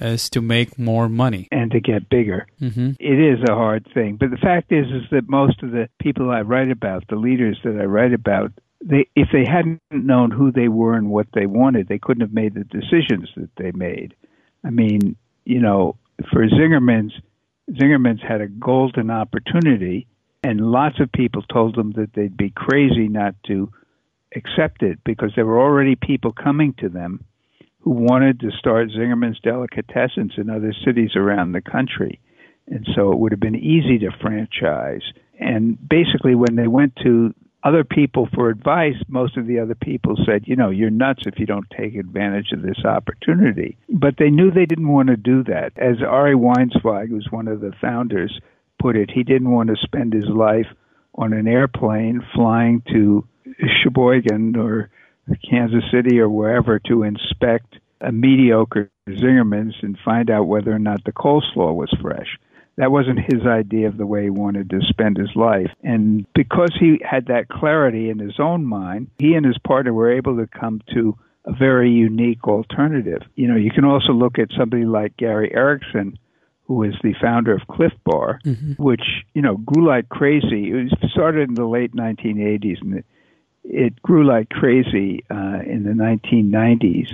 is 0.00 0.30
to 0.30 0.40
make 0.40 0.78
more 0.78 1.06
money 1.06 1.48
and 1.52 1.70
to 1.72 1.80
get 1.80 2.08
bigger. 2.08 2.46
Mm-hmm. 2.58 2.92
It 2.98 3.34
is 3.34 3.40
a 3.46 3.54
hard 3.54 3.86
thing, 3.92 4.16
but 4.16 4.30
the 4.30 4.38
fact 4.38 4.72
is, 4.72 4.86
is 4.86 5.02
that 5.10 5.28
most 5.28 5.62
of 5.62 5.72
the 5.72 5.90
people 6.00 6.30
I 6.30 6.40
write 6.40 6.70
about, 6.70 7.04
the 7.08 7.16
leaders 7.16 7.58
that 7.64 7.78
I 7.78 7.84
write 7.84 8.14
about, 8.14 8.52
they 8.82 9.06
if 9.14 9.28
they 9.32 9.44
hadn't 9.44 9.82
known 9.90 10.30
who 10.30 10.50
they 10.50 10.68
were 10.68 10.94
and 10.94 11.10
what 11.10 11.26
they 11.34 11.44
wanted, 11.44 11.88
they 11.88 11.98
couldn't 11.98 12.22
have 12.22 12.32
made 12.32 12.54
the 12.54 12.64
decisions 12.64 13.28
that 13.36 13.50
they 13.58 13.72
made. 13.72 14.14
I 14.64 14.70
mean, 14.70 15.16
you 15.44 15.60
know, 15.60 15.96
for 16.32 16.46
Zingerman's, 16.48 17.12
Zingerman's 17.70 18.22
had 18.26 18.40
a 18.40 18.48
golden 18.48 19.10
opportunity, 19.10 20.06
and 20.42 20.60
lots 20.60 21.00
of 21.00 21.12
people 21.12 21.42
told 21.42 21.76
them 21.76 21.92
that 21.96 22.14
they'd 22.14 22.36
be 22.36 22.50
crazy 22.50 23.08
not 23.08 23.34
to 23.48 23.70
accept 24.34 24.82
it 24.82 24.98
because 25.04 25.32
there 25.34 25.46
were 25.46 25.60
already 25.60 25.96
people 25.96 26.32
coming 26.32 26.74
to 26.78 26.88
them 26.88 27.24
who 27.80 27.90
wanted 27.90 28.40
to 28.40 28.50
start 28.58 28.88
Zingerman's 28.88 29.40
Delicatessens 29.40 30.38
in 30.38 30.50
other 30.50 30.74
cities 30.84 31.12
around 31.16 31.52
the 31.52 31.60
country. 31.60 32.20
And 32.66 32.86
so 32.94 33.12
it 33.12 33.18
would 33.18 33.32
have 33.32 33.40
been 33.40 33.56
easy 33.56 33.98
to 34.00 34.10
franchise. 34.20 35.02
And 35.40 35.78
basically, 35.88 36.34
when 36.34 36.56
they 36.56 36.66
went 36.66 36.96
to 37.02 37.34
other 37.64 37.84
people 37.84 38.28
for 38.34 38.50
advice, 38.50 38.94
most 39.08 39.36
of 39.36 39.46
the 39.46 39.58
other 39.58 39.74
people 39.74 40.16
said, 40.26 40.42
you 40.46 40.54
know, 40.54 40.70
you're 40.70 40.90
nuts 40.90 41.22
if 41.26 41.38
you 41.38 41.46
don't 41.46 41.66
take 41.76 41.94
advantage 41.94 42.52
of 42.52 42.62
this 42.62 42.84
opportunity. 42.84 43.76
But 43.88 44.14
they 44.18 44.30
knew 44.30 44.50
they 44.50 44.66
didn't 44.66 44.88
want 44.88 45.08
to 45.08 45.16
do 45.16 45.42
that. 45.44 45.72
As 45.76 46.02
Ari 46.06 46.34
Weinzweig, 46.34 47.08
who's 47.08 47.28
one 47.30 47.48
of 47.48 47.60
the 47.60 47.72
founders, 47.80 48.38
put 48.80 48.96
it, 48.96 49.10
he 49.12 49.22
didn't 49.22 49.50
want 49.50 49.70
to 49.70 49.76
spend 49.76 50.12
his 50.12 50.28
life 50.28 50.66
on 51.14 51.32
an 51.32 51.48
airplane 51.48 52.24
flying 52.34 52.82
to 52.92 53.26
Sheboygan 53.58 54.56
or 54.56 54.90
Kansas 55.48 55.84
City 55.92 56.20
or 56.20 56.28
wherever 56.28 56.78
to 56.80 57.02
inspect 57.02 57.76
a 58.00 58.12
mediocre 58.12 58.90
Zingerman's 59.08 59.74
and 59.82 59.98
find 60.04 60.30
out 60.30 60.44
whether 60.44 60.72
or 60.72 60.78
not 60.78 61.04
the 61.04 61.12
coleslaw 61.12 61.74
was 61.74 61.92
fresh 62.00 62.38
that 62.78 62.92
wasn't 62.92 63.18
his 63.18 63.44
idea 63.44 63.88
of 63.88 63.96
the 63.96 64.06
way 64.06 64.24
he 64.24 64.30
wanted 64.30 64.70
to 64.70 64.80
spend 64.88 65.18
his 65.18 65.34
life. 65.34 65.70
And 65.82 66.24
because 66.32 66.72
he 66.78 67.00
had 67.04 67.26
that 67.26 67.48
clarity 67.48 68.08
in 68.08 68.20
his 68.20 68.38
own 68.38 68.64
mind, 68.64 69.10
he 69.18 69.34
and 69.34 69.44
his 69.44 69.58
partner 69.58 69.92
were 69.92 70.12
able 70.12 70.36
to 70.36 70.46
come 70.46 70.80
to 70.94 71.18
a 71.44 71.52
very 71.52 71.90
unique 71.90 72.46
alternative. 72.46 73.22
You 73.34 73.48
know, 73.48 73.56
you 73.56 73.72
can 73.72 73.84
also 73.84 74.12
look 74.12 74.38
at 74.38 74.50
somebody 74.56 74.84
like 74.84 75.16
Gary 75.16 75.52
Erickson, 75.52 76.18
who 76.66 76.84
is 76.84 76.94
the 77.02 77.14
founder 77.20 77.52
of 77.52 77.66
Clif 77.66 77.92
Bar, 78.04 78.38
mm-hmm. 78.44 78.80
which, 78.80 79.02
you 79.34 79.42
know, 79.42 79.56
grew 79.56 79.84
like 79.84 80.08
crazy. 80.08 80.70
It 80.70 80.74
was 80.74 81.10
started 81.10 81.48
in 81.48 81.54
the 81.56 81.66
late 81.66 81.96
1980s 81.96 82.80
and 82.80 82.98
it, 82.98 83.06
it 83.68 84.00
grew 84.02 84.26
like 84.26 84.48
crazy 84.48 85.24
uh, 85.30 85.60
in 85.66 85.84
the 85.84 85.90
1990s. 85.90 87.10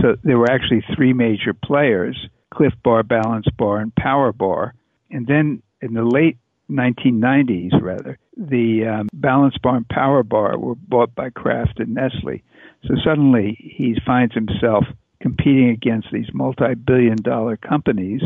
So 0.00 0.16
there 0.24 0.38
were 0.38 0.50
actually 0.50 0.84
three 0.94 1.12
major 1.12 1.52
players 1.52 2.28
Clif 2.50 2.72
Bar, 2.82 3.02
Balance 3.02 3.46
Bar, 3.56 3.78
and 3.78 3.94
Power 3.94 4.32
Bar. 4.32 4.74
And 5.10 5.26
then 5.26 5.62
in 5.82 5.92
the 5.92 6.02
late 6.02 6.38
1990s, 6.70 7.80
rather, 7.80 8.18
the 8.36 8.86
um, 8.86 9.08
Balance 9.12 9.56
Bar 9.62 9.76
and 9.76 9.88
Power 9.88 10.22
Bar 10.22 10.58
were 10.58 10.74
bought 10.74 11.14
by 11.14 11.30
Kraft 11.30 11.78
and 11.78 11.94
Nestle. 11.94 12.42
So 12.84 12.94
suddenly 13.04 13.56
he 13.60 13.96
finds 14.06 14.34
himself 14.34 14.84
competing 15.20 15.70
against 15.70 16.08
these 16.12 16.28
multi 16.32 16.74
billion 16.74 17.16
dollar 17.16 17.56
companies 17.56 18.22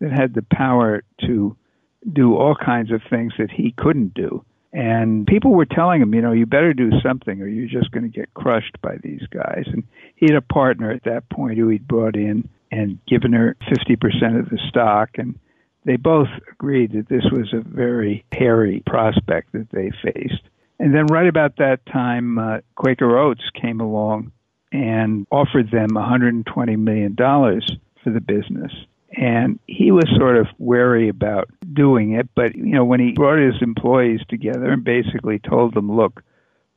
that 0.00 0.12
had 0.12 0.34
the 0.34 0.46
power 0.50 1.02
to 1.26 1.56
do 2.10 2.36
all 2.36 2.54
kinds 2.54 2.92
of 2.92 3.02
things 3.10 3.32
that 3.38 3.50
he 3.50 3.74
couldn't 3.76 4.14
do. 4.14 4.44
And 4.72 5.26
people 5.26 5.52
were 5.52 5.64
telling 5.64 6.02
him, 6.02 6.14
you 6.14 6.20
know, 6.20 6.32
you 6.32 6.44
better 6.44 6.74
do 6.74 6.90
something 7.02 7.40
or 7.40 7.48
you're 7.48 7.68
just 7.68 7.90
going 7.90 8.04
to 8.04 8.16
get 8.16 8.34
crushed 8.34 8.80
by 8.82 8.96
these 9.02 9.22
guys. 9.30 9.64
And 9.66 9.84
he 10.16 10.26
had 10.26 10.36
a 10.36 10.42
partner 10.42 10.90
at 10.90 11.04
that 11.04 11.28
point 11.30 11.58
who 11.58 11.68
he'd 11.68 11.88
brought 11.88 12.16
in 12.16 12.48
and 12.70 12.98
given 13.06 13.32
her 13.32 13.56
50% 13.62 14.38
of 14.38 14.50
the 14.50 14.58
stock. 14.68 15.10
And 15.16 15.38
they 15.84 15.96
both 15.96 16.28
agreed 16.52 16.92
that 16.92 17.08
this 17.08 17.24
was 17.32 17.52
a 17.54 17.60
very 17.66 18.24
hairy 18.32 18.82
prospect 18.86 19.52
that 19.52 19.70
they 19.70 19.90
faced. 20.02 20.42
And 20.78 20.94
then, 20.94 21.06
right 21.06 21.26
about 21.26 21.56
that 21.56 21.84
time, 21.86 22.38
uh, 22.38 22.58
Quaker 22.76 23.18
Oats 23.18 23.42
came 23.60 23.80
along 23.80 24.30
and 24.70 25.26
offered 25.30 25.70
them 25.70 25.88
$120 25.90 26.78
million 26.78 27.16
for 27.16 28.10
the 28.10 28.20
business. 28.20 28.70
And 29.16 29.58
he 29.66 29.90
was 29.90 30.04
sort 30.16 30.36
of 30.36 30.46
wary 30.58 31.08
about 31.08 31.48
doing 31.72 32.12
it, 32.12 32.28
but 32.34 32.54
you 32.54 32.72
know, 32.72 32.84
when 32.84 33.00
he 33.00 33.12
brought 33.12 33.38
his 33.38 33.60
employees 33.62 34.20
together 34.28 34.70
and 34.70 34.84
basically 34.84 35.38
told 35.38 35.74
them, 35.74 35.90
"Look, 35.90 36.22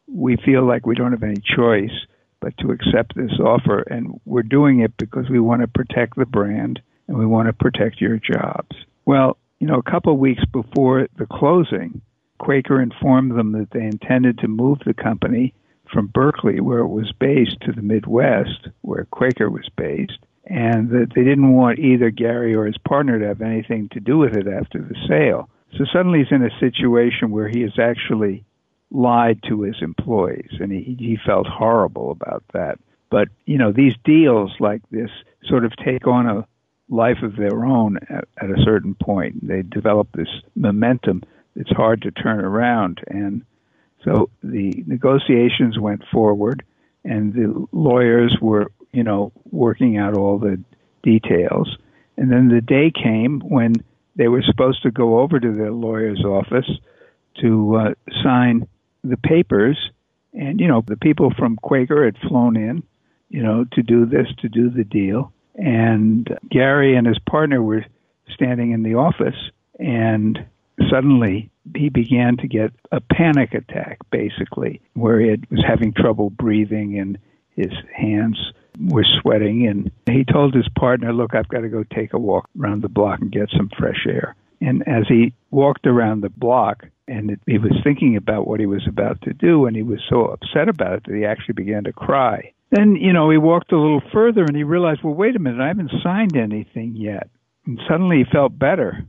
we 0.08 0.38
feel 0.38 0.64
like 0.64 0.86
we 0.86 0.96
don't 0.96 1.12
have 1.12 1.24
any 1.24 1.42
choice 1.42 2.06
but 2.40 2.58
to 2.58 2.72
accept 2.72 3.16
this 3.16 3.40
offer, 3.40 3.82
and 3.82 4.20
we're 4.26 4.44
doing 4.44 4.80
it 4.80 4.96
because 4.98 5.30
we 5.30 5.40
want 5.40 5.62
to 5.62 5.68
protect 5.68 6.16
the 6.16 6.26
brand 6.26 6.82
and 7.08 7.18
we 7.18 7.26
want 7.26 7.48
to 7.48 7.54
protect 7.54 8.02
your 8.02 8.18
jobs." 8.18 8.76
Well, 9.06 9.38
you 9.60 9.68
know, 9.68 9.78
a 9.78 9.92
couple 9.92 10.14
of 10.14 10.20
weeks 10.20 10.44
before 10.46 11.08
the 11.18 11.28
closing, 11.28 12.02
Quaker 12.40 12.82
informed 12.82 13.32
them 13.32 13.52
that 13.52 13.72
they 13.72 13.86
intended 13.86 14.40
to 14.40 14.48
move 14.48 14.80
the 14.86 14.94
company 14.94 15.54
from 15.92 16.08
Berkeley, 16.08 16.60
where 16.62 16.80
it 16.80 16.88
was 16.88 17.12
based, 17.12 17.60
to 17.62 17.72
the 17.72 17.82
Midwest, 17.82 18.70
where 18.82 19.06
Quaker 19.12 19.50
was 19.50 19.70
based, 19.76 20.26
and 20.51 20.89
that 20.89 21.13
they 21.15 21.24
didn't 21.24 21.53
want 21.53 21.79
either 21.79 22.10
Gary 22.12 22.53
or 22.53 22.65
his 22.65 22.77
partner 22.77 23.17
to 23.17 23.27
have 23.27 23.41
anything 23.41 23.88
to 23.93 24.01
do 24.01 24.17
with 24.17 24.36
it 24.36 24.48
after 24.48 24.79
the 24.79 24.96
sale. 25.08 25.50
So 25.77 25.86
suddenly 25.86 26.20
he's 26.20 26.31
in 26.31 26.43
a 26.43 26.60
situation 26.60 27.31
where 27.31 27.48
he 27.48 27.62
has 27.62 27.79
actually 27.79 28.43
lied 28.91 29.41
to 29.48 29.62
his 29.62 29.77
employees, 29.81 30.51
and 30.60 30.70
he, 30.70 30.98
he 31.00 31.17
felt 31.25 31.48
horrible 31.48 32.12
about 32.12 32.43
that. 32.53 32.77
But, 33.10 33.29
you 33.46 33.58
know, 33.58 33.72
these 33.72 33.93
deals 34.03 34.51
like 34.60 34.81
this 34.91 35.10
sort 35.46 35.63
of 35.63 35.74
take 35.77 36.05
on 36.08 36.27
a 36.27 36.46
life 36.89 37.24
of 37.24 37.38
their 37.38 37.65
own 37.65 37.98
at, 38.10 38.27
at 38.41 38.50
a 38.50 38.62
certain 38.65 38.96
point. 38.96 39.48
They 39.48 39.62
develop 39.62 40.10
this 40.12 40.27
momentum 40.55 41.24
that's 41.55 41.72
hard 41.72 42.01
to 42.01 42.12
turn 42.12 42.43
around. 42.43 43.00
And 43.08 43.46
so 44.03 44.29
the 44.43 44.84
negotiations 44.86 45.79
went 45.79 46.03
forward, 46.12 46.65
and 47.05 47.34
the 47.34 47.67
lawyers 47.72 48.36
were, 48.41 48.70
you 48.93 49.03
know, 49.03 49.31
working 49.51 49.98
out 49.98 50.15
all 50.15 50.38
the 50.38 50.62
details. 51.03 51.77
And 52.17 52.31
then 52.31 52.50
the 52.50 52.62
day 52.62 52.91
came 52.91 53.39
when 53.39 53.75
they 54.15 54.27
were 54.27 54.43
supposed 54.43 54.83
to 54.83 54.91
go 54.91 55.19
over 55.19 55.39
to 55.39 55.55
their 55.55 55.71
lawyer's 55.71 56.24
office 56.24 56.69
to 57.41 57.75
uh, 57.75 57.93
sign 58.24 58.67
the 59.03 59.17
papers. 59.17 59.77
And, 60.33 60.60
you 60.60 60.67
know, 60.67 60.83
the 60.86 60.98
people 60.98 61.33
from 61.38 61.57
Quaker 61.57 62.05
had 62.05 62.17
flown 62.27 62.55
in, 62.55 62.83
you 63.29 63.41
know, 63.41 63.65
to 63.74 63.81
do 63.81 64.05
this, 64.05 64.27
to 64.39 64.50
do 64.50 64.69
the 64.69 64.83
deal. 64.83 65.33
And 65.55 66.27
Gary 66.50 66.95
and 66.95 67.07
his 67.07 67.19
partner 67.19 67.62
were 67.62 67.86
standing 68.33 68.71
in 68.71 68.83
the 68.83 68.95
office, 68.95 69.36
and 69.77 70.45
suddenly 70.89 71.50
he 71.75 71.89
began 71.89 72.38
to 72.38 72.48
get 72.48 72.71
a 72.91 73.01
panic 73.01 73.53
attack, 73.53 74.00
basically, 74.12 74.81
where 74.93 75.19
he 75.19 75.29
had, 75.29 75.50
was 75.51 75.63
having 75.67 75.93
trouble 75.93 76.29
breathing 76.29 76.98
and 76.98 77.17
his 77.55 77.71
hands 77.93 78.38
were 78.80 79.06
sweating. 79.22 79.68
And 79.68 79.92
he 80.06 80.24
told 80.24 80.54
his 80.54 80.68
partner, 80.78 81.13
Look, 81.13 81.36
I've 81.36 81.48
got 81.48 81.62
to 81.62 81.70
go 81.70 81.84
take 81.84 82.13
a 82.13 82.20
walk 82.20 82.50
around 82.60 82.84
the 82.84 82.90
block 82.90 83.20
and 83.22 83.32
get 83.32 83.50
some 83.56 83.70
fresh 83.78 84.06
air. 84.08 84.36
And 84.60 84.88
as 84.88 85.06
he 85.08 85.34
walked 85.50 85.88
around 85.88 86.22
the 86.22 86.30
block, 86.30 86.86
and 87.08 87.32
it, 87.32 87.40
he 87.48 87.58
was 87.58 87.74
thinking 87.84 88.16
about 88.16 88.48
what 88.48 88.60
he 88.60 88.68
was 88.68 88.86
about 88.88 89.22
to 89.24 89.34
do, 89.34 89.66
and 89.66 89.75
he 89.75 89.82
was 89.84 90.00
so 90.08 90.25
upset 90.25 90.70
about 90.70 90.98
it 90.98 91.04
that 91.08 91.16
he 91.16 91.25
actually 91.25 91.54
began 91.54 91.84
to 91.86 91.94
cry. 91.94 92.54
Then, 92.70 92.96
you 92.96 93.12
know, 93.12 93.30
he 93.30 93.38
walked 93.38 93.74
a 93.74 93.80
little 93.80 94.01
further 94.13 94.44
and 94.44 94.56
he 94.56 94.63
realized, 94.63 95.01
well, 95.04 95.13
wait 95.13 95.36
a 95.36 95.40
minute, 95.40 95.60
I 95.60 95.68
haven't 95.68 95.92
signed 96.01 96.38
anything 96.38 96.96
yet. 96.96 97.30
And 97.66 97.80
suddenly 97.90 98.20
he 98.20 98.32
felt 98.32 98.58
better. 98.58 99.06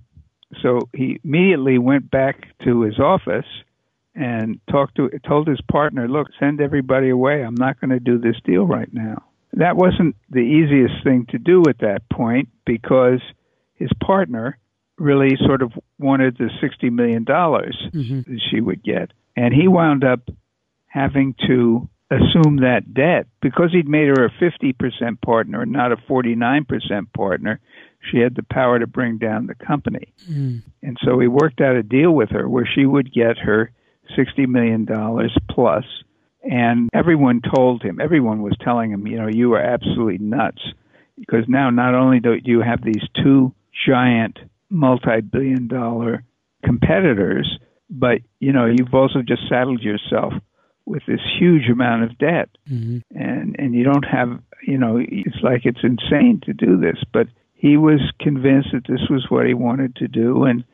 So 0.61 0.89
he 0.93 1.21
immediately 1.23 1.79
went 1.79 2.11
back 2.11 2.45
to 2.65 2.83
his 2.83 2.99
office 2.99 3.47
and 4.15 4.61
talked 4.71 4.97
to 4.97 5.09
told 5.27 5.49
his 5.49 5.61
partner, 5.71 6.07
"Look, 6.07 6.29
send 6.39 6.61
everybody 6.61 7.09
away. 7.09 7.43
I'm 7.43 7.55
not 7.55 7.81
going 7.81 7.91
to 7.91 8.01
do 8.01 8.19
this 8.19 8.37
deal 8.45 8.67
right 8.67 8.93
now." 8.93 9.23
That 9.55 9.77
wasn't 9.77 10.17
the 10.31 10.41
easiest 10.41 11.05
thing 11.05 11.27
to 11.31 11.39
do 11.39 11.63
at 11.69 11.79
that 11.81 12.09
point 12.11 12.49
because 12.65 13.21
his 13.75 13.91
partner 14.05 14.59
really 14.99 15.37
sort 15.45 15.63
of 15.63 15.73
wanted 15.99 16.39
the 16.39 16.51
60 16.61 16.91
million 16.91 17.25
dollars 17.25 17.77
mm-hmm. 17.93 18.21
that 18.33 18.41
she 18.51 18.61
would 18.61 18.83
get. 18.83 19.13
And 19.37 19.53
he 19.53 19.69
wound 19.69 20.05
up 20.05 20.21
having 20.87 21.35
to 21.47 21.89
assume 22.13 22.57
that 22.57 22.93
debt 22.93 23.27
because 23.41 23.73
he'd 23.73 23.89
made 23.89 24.09
her 24.09 24.27
a 24.27 24.31
50% 24.31 25.21
partner 25.23 25.63
and 25.63 25.73
not 25.73 25.93
a 25.93 25.97
49% 25.97 27.13
partner 27.15 27.61
she 28.11 28.19
had 28.19 28.35
the 28.35 28.43
power 28.43 28.79
to 28.79 28.87
bring 28.87 29.17
down 29.17 29.47
the 29.47 29.55
company 29.55 30.13
mm. 30.29 30.61
and 30.83 30.99
so 31.03 31.19
he 31.19 31.29
worked 31.29 31.61
out 31.61 31.77
a 31.77 31.83
deal 31.83 32.11
with 32.11 32.31
her 32.31 32.47
where 32.49 32.67
she 32.67 32.85
would 32.85 33.13
get 33.13 33.39
her 33.39 33.71
60 34.15 34.45
million 34.47 34.85
dollars 34.85 35.35
plus 35.49 35.85
and 36.43 36.89
everyone 36.93 37.41
told 37.55 37.83
him 37.83 38.01
everyone 38.01 38.43
was 38.43 38.57
telling 38.61 38.91
him 38.91 39.07
you 39.07 39.19
know 39.19 39.29
you 39.29 39.53
are 39.55 39.63
absolutely 39.63 40.19
nuts. 40.19 40.63
Because 41.19 41.45
now 41.47 41.71
not 41.71 41.95
only 41.95 42.21
do 42.21 42.37
you 42.43 42.63
have 42.63 42.83
these 42.83 43.03
two 43.23 43.55
giant 43.87 44.39
multi-billion 44.71 45.69
dollar 45.69 46.25
competitors 46.65 47.59
but 47.91 48.19
you 48.41 48.53
know 48.53 48.67
you've 48.67 48.95
also 48.95 49.21
just 49.23 49.43
saddled 49.49 49.83
yourself 49.83 50.33
with 50.85 51.03
this 51.07 51.21
huge 51.39 51.69
amount 51.69 52.05
of 52.05 52.19
debt. 52.19 52.49
Mm-hmm. 52.71 52.99
and 53.17 53.57
and 53.59 53.75
you 53.75 53.85
don't 53.85 54.05
have 54.05 54.41
you 54.67 54.79
know 54.79 54.99
it's 55.01 55.43
like 55.43 55.63
it's 55.65 55.83
insane 55.83 56.41
to 56.45 56.53
do 56.53 56.79
this. 56.79 56.97
But 57.13 57.29
he 57.63 57.77
was 57.77 58.01
convinced 58.19 58.71
that 58.73 58.87
this 58.89 59.09
was 59.09 59.27
what 59.29 59.47
he 59.47 59.55
wanted 59.55 59.95
to 59.97 60.09
do. 60.09 60.45
And 60.45 60.65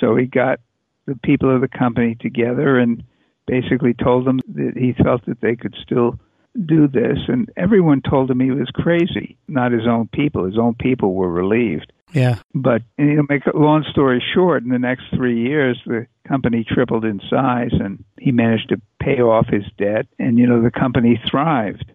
so 0.00 0.16
he 0.16 0.26
got 0.26 0.58
the 1.06 1.14
people 1.22 1.54
of 1.54 1.60
the 1.60 1.68
company 1.68 2.16
together 2.16 2.78
and 2.78 3.04
basically 3.46 3.94
told 3.94 4.26
them 4.26 4.40
that 4.54 4.72
he 4.76 4.92
felt 5.02 5.24
that 5.26 5.40
they 5.40 5.56
could 5.56 5.74
still 5.82 6.18
do 6.66 6.86
this. 6.86 7.18
And 7.28 7.50
everyone 7.56 8.02
told 8.02 8.30
him 8.30 8.40
he 8.40 8.50
was 8.50 8.70
crazy 8.74 9.36
not 9.48 9.72
his 9.72 9.86
own 9.86 10.08
people. 10.08 10.44
His 10.44 10.58
own 10.58 10.74
people 10.74 11.14
were 11.14 11.30
relieved. 11.30 11.92
Yeah. 12.12 12.38
But 12.54 12.82
you 12.98 13.14
know 13.14 13.24
make 13.28 13.46
a 13.46 13.56
long 13.56 13.84
story 13.90 14.22
short 14.34 14.62
in 14.62 14.68
the 14.68 14.78
next 14.78 15.04
3 15.14 15.40
years 15.40 15.80
the 15.86 16.06
company 16.28 16.64
tripled 16.64 17.04
in 17.04 17.20
size 17.28 17.72
and 17.72 18.04
he 18.18 18.32
managed 18.32 18.68
to 18.68 18.80
pay 19.00 19.20
off 19.20 19.46
his 19.48 19.64
debt. 19.78 20.06
And 20.18 20.38
you 20.38 20.46
know 20.46 20.62
the 20.62 20.70
company 20.70 21.20
thrived. 21.30 21.90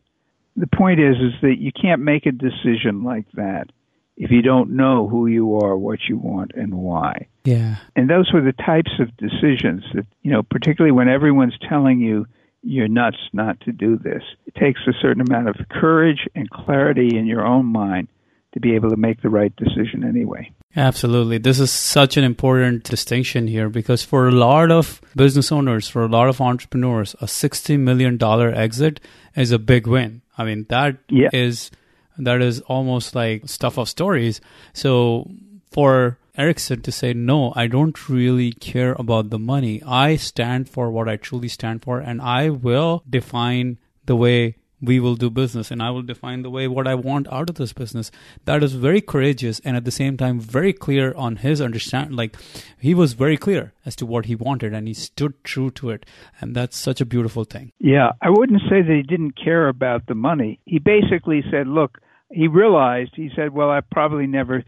The 0.56 0.68
point 0.68 1.00
is 1.00 1.18
is 1.18 1.34
that 1.42 1.60
you 1.60 1.72
can't 1.72 2.02
make 2.02 2.26
a 2.26 2.32
decision 2.32 3.04
like 3.04 3.26
that 3.34 3.70
if 4.18 4.32
you 4.32 4.42
don't 4.42 4.72
know 4.72 5.08
who 5.08 5.28
you 5.28 5.60
are, 5.60 5.78
what 5.78 6.00
you 6.10 6.18
want, 6.18 6.52
and 6.56 6.74
why. 6.74 7.28
Yeah. 7.46 7.78
And 7.96 8.10
those 8.10 8.32
were 8.34 8.42
the 8.42 8.52
types 8.52 8.92
of 9.00 9.16
decisions 9.16 9.84
that, 9.94 10.06
you 10.24 10.32
know, 10.32 10.44
particularly 10.44 10.92
when 10.92 11.08
everyone's 11.08 11.58
telling 11.70 12.00
you 12.00 12.26
you're 12.64 12.88
nuts 12.88 13.18
not 13.32 13.62
to 13.62 13.72
do 13.72 13.98
this. 13.98 14.24
It 14.46 14.56
takes 14.56 14.82
a 14.88 14.94
certain 15.00 15.22
amount 15.22 15.48
of 15.48 15.56
courage 15.70 16.28
and 16.36 16.50
clarity 16.50 17.18
in 17.18 17.28
your 17.28 17.46
own 17.46 17.66
mind 17.68 18.08
to 18.54 18.60
be 18.60 18.76
able 18.76 18.90
to 18.90 18.98
make 18.98 19.22
the 19.22 19.30
right 19.30 19.56
decision 19.56 20.04
anyway. 20.04 20.52
Absolutely. 20.76 21.38
This 21.38 21.60
is 21.60 21.72
such 21.72 22.18
an 22.18 22.24
important 22.24 22.84
distinction 22.84 23.48
here 23.48 23.70
because 23.70 24.04
for 24.04 24.28
a 24.28 24.32
lot 24.32 24.72
of 24.72 25.00
business 25.16 25.52
owners, 25.52 25.88
for 25.88 26.04
a 26.04 26.08
lot 26.08 26.28
of 26.28 26.42
entrepreneurs, 26.42 27.16
a 27.22 27.26
$60 27.26 27.80
million 27.80 28.22
exit 28.22 29.00
is 29.36 29.52
a 29.52 29.60
big 29.60 29.88
win. 29.88 30.22
I 30.38 30.44
mean, 30.44 30.66
that 30.70 30.98
yeah. 31.10 31.30
is 31.34 31.72
that 32.18 32.42
is 32.42 32.62
almost 32.62 33.16
like 33.16 33.48
stuff 33.48 33.78
of 33.78 33.90
stories. 33.90 34.42
So 34.74 35.30
for 35.72 36.18
Erickson 36.38 36.82
to 36.82 36.92
say, 36.92 37.14
no, 37.14 37.54
I 37.56 37.68
don't 37.68 38.10
really 38.10 38.52
care 38.52 38.96
about 39.00 39.30
the 39.30 39.40
money. 39.40 39.82
I 39.86 40.16
stand 40.16 40.70
for 40.70 40.92
what 40.92 41.10
I 41.10 41.18
truly 41.18 41.48
stand 41.48 41.84
for, 41.84 42.00
and 42.00 42.22
I 42.22 42.50
will 42.50 43.04
define 43.10 43.80
the 44.06 44.16
way 44.16 44.56
we 44.82 45.00
will 45.00 45.16
do 45.16 45.30
business 45.30 45.72
and 45.72 45.82
I 45.82 45.90
will 45.90 46.04
define 46.04 46.44
the 46.44 46.50
way 46.50 46.68
what 46.68 46.88
I 46.88 46.96
want 46.96 47.32
out 47.32 47.50
of 47.50 47.56
this 47.56 47.74
business. 47.74 48.12
That 48.46 48.64
is 48.64 48.74
very 48.74 49.02
courageous 49.02 49.60
and 49.62 49.76
at 49.76 49.86
the 49.86 49.92
same 49.92 50.18
time 50.18 50.40
very 50.40 50.74
clear 50.74 51.14
on 51.16 51.38
his 51.38 51.62
understand 51.62 52.16
like 52.16 52.36
he 52.80 52.94
was 52.94 53.14
very 53.14 53.38
clear 53.38 53.74
as 53.86 53.96
to 53.98 54.06
what 54.06 54.26
he 54.26 54.36
wanted 54.36 54.74
and 54.74 54.88
he 54.88 54.94
stood 54.94 55.44
true 55.44 55.72
to 55.72 55.90
it. 55.90 56.06
And 56.40 56.56
that's 56.56 56.78
such 56.78 57.02
a 57.02 57.06
beautiful 57.06 57.44
thing. 57.44 57.72
Yeah. 57.80 58.12
I 58.22 58.30
wouldn't 58.30 58.62
say 58.70 58.82
that 58.82 58.94
he 58.96 59.04
didn't 59.04 59.32
care 59.32 59.68
about 59.68 60.06
the 60.06 60.16
money. 60.16 60.60
He 60.66 60.80
basically 60.80 61.44
said, 61.50 61.68
look, 61.68 61.98
he 62.32 62.48
realized, 62.48 63.12
he 63.16 63.30
said, 63.36 63.54
well, 63.54 63.70
I 63.70 63.82
probably 63.82 64.28
never 64.28 64.64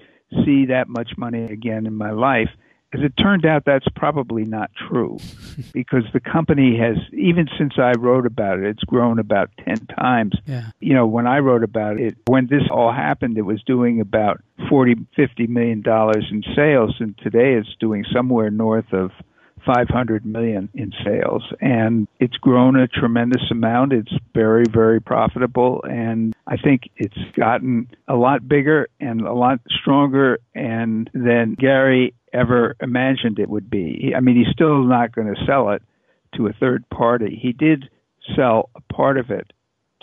see 0.45 0.67
that 0.67 0.87
much 0.87 1.11
money 1.17 1.43
again 1.43 1.85
in 1.85 1.95
my 1.95 2.11
life. 2.11 2.49
As 2.91 3.01
it 3.01 3.13
turned 3.21 3.45
out, 3.45 3.65
that's 3.65 3.85
probably 3.95 4.45
not 4.45 4.71
true 4.89 5.19
because 5.73 6.05
the 6.11 6.19
company 6.19 6.77
has, 6.79 6.97
even 7.13 7.47
since 7.57 7.73
I 7.77 7.91
wrote 7.91 8.25
about 8.25 8.59
it, 8.59 8.65
it's 8.65 8.83
grown 8.83 9.19
about 9.19 9.51
10 9.63 9.85
times. 9.87 10.33
Yeah. 10.45 10.71
You 10.79 10.95
know, 10.95 11.05
when 11.05 11.27
I 11.27 11.39
wrote 11.39 11.63
about 11.63 11.99
it, 11.99 12.17
when 12.25 12.47
this 12.47 12.63
all 12.71 12.91
happened, 12.91 13.37
it 13.37 13.43
was 13.43 13.61
doing 13.63 14.01
about 14.01 14.41
40, 14.69 14.95
50 15.15 15.47
million 15.47 15.81
dollars 15.81 16.25
in 16.31 16.43
sales, 16.55 16.95
and 16.99 17.15
today 17.19 17.53
it's 17.53 17.75
doing 17.79 18.05
somewhere 18.11 18.49
north 18.49 18.91
of 18.91 19.11
500 19.65 20.25
million 20.25 20.69
in 20.73 20.91
sales. 21.03 21.43
And 21.61 22.07
it's 22.19 22.37
grown 22.37 22.75
a 22.75 22.87
tremendous 22.87 23.43
amount. 23.51 23.93
It's 23.93 24.13
very 24.33 24.65
very 24.71 25.01
profitable. 25.01 25.83
And 25.89 26.35
i 26.47 26.57
think 26.57 26.89
it's 26.97 27.17
gotten 27.37 27.87
a 28.07 28.15
lot 28.15 28.47
bigger 28.47 28.87
and 28.99 29.21
a 29.21 29.33
lot 29.33 29.59
stronger 29.69 30.39
and 30.55 31.09
than 31.13 31.55
gary 31.55 32.13
ever 32.33 32.75
imagined 32.81 33.39
it 33.39 33.49
would 33.49 33.69
be. 33.69 34.13
I 34.15 34.19
mean 34.19 34.35
he's 34.35 34.53
still 34.53 34.83
not 34.83 35.13
going 35.13 35.33
to 35.33 35.45
sell 35.45 35.69
it 35.71 35.81
to 36.35 36.47
a 36.47 36.53
third 36.53 36.87
party. 36.89 37.39
He 37.41 37.53
did 37.53 37.89
sell 38.35 38.69
a 38.75 38.81
part 38.93 39.17
of 39.17 39.31
it 39.31 39.51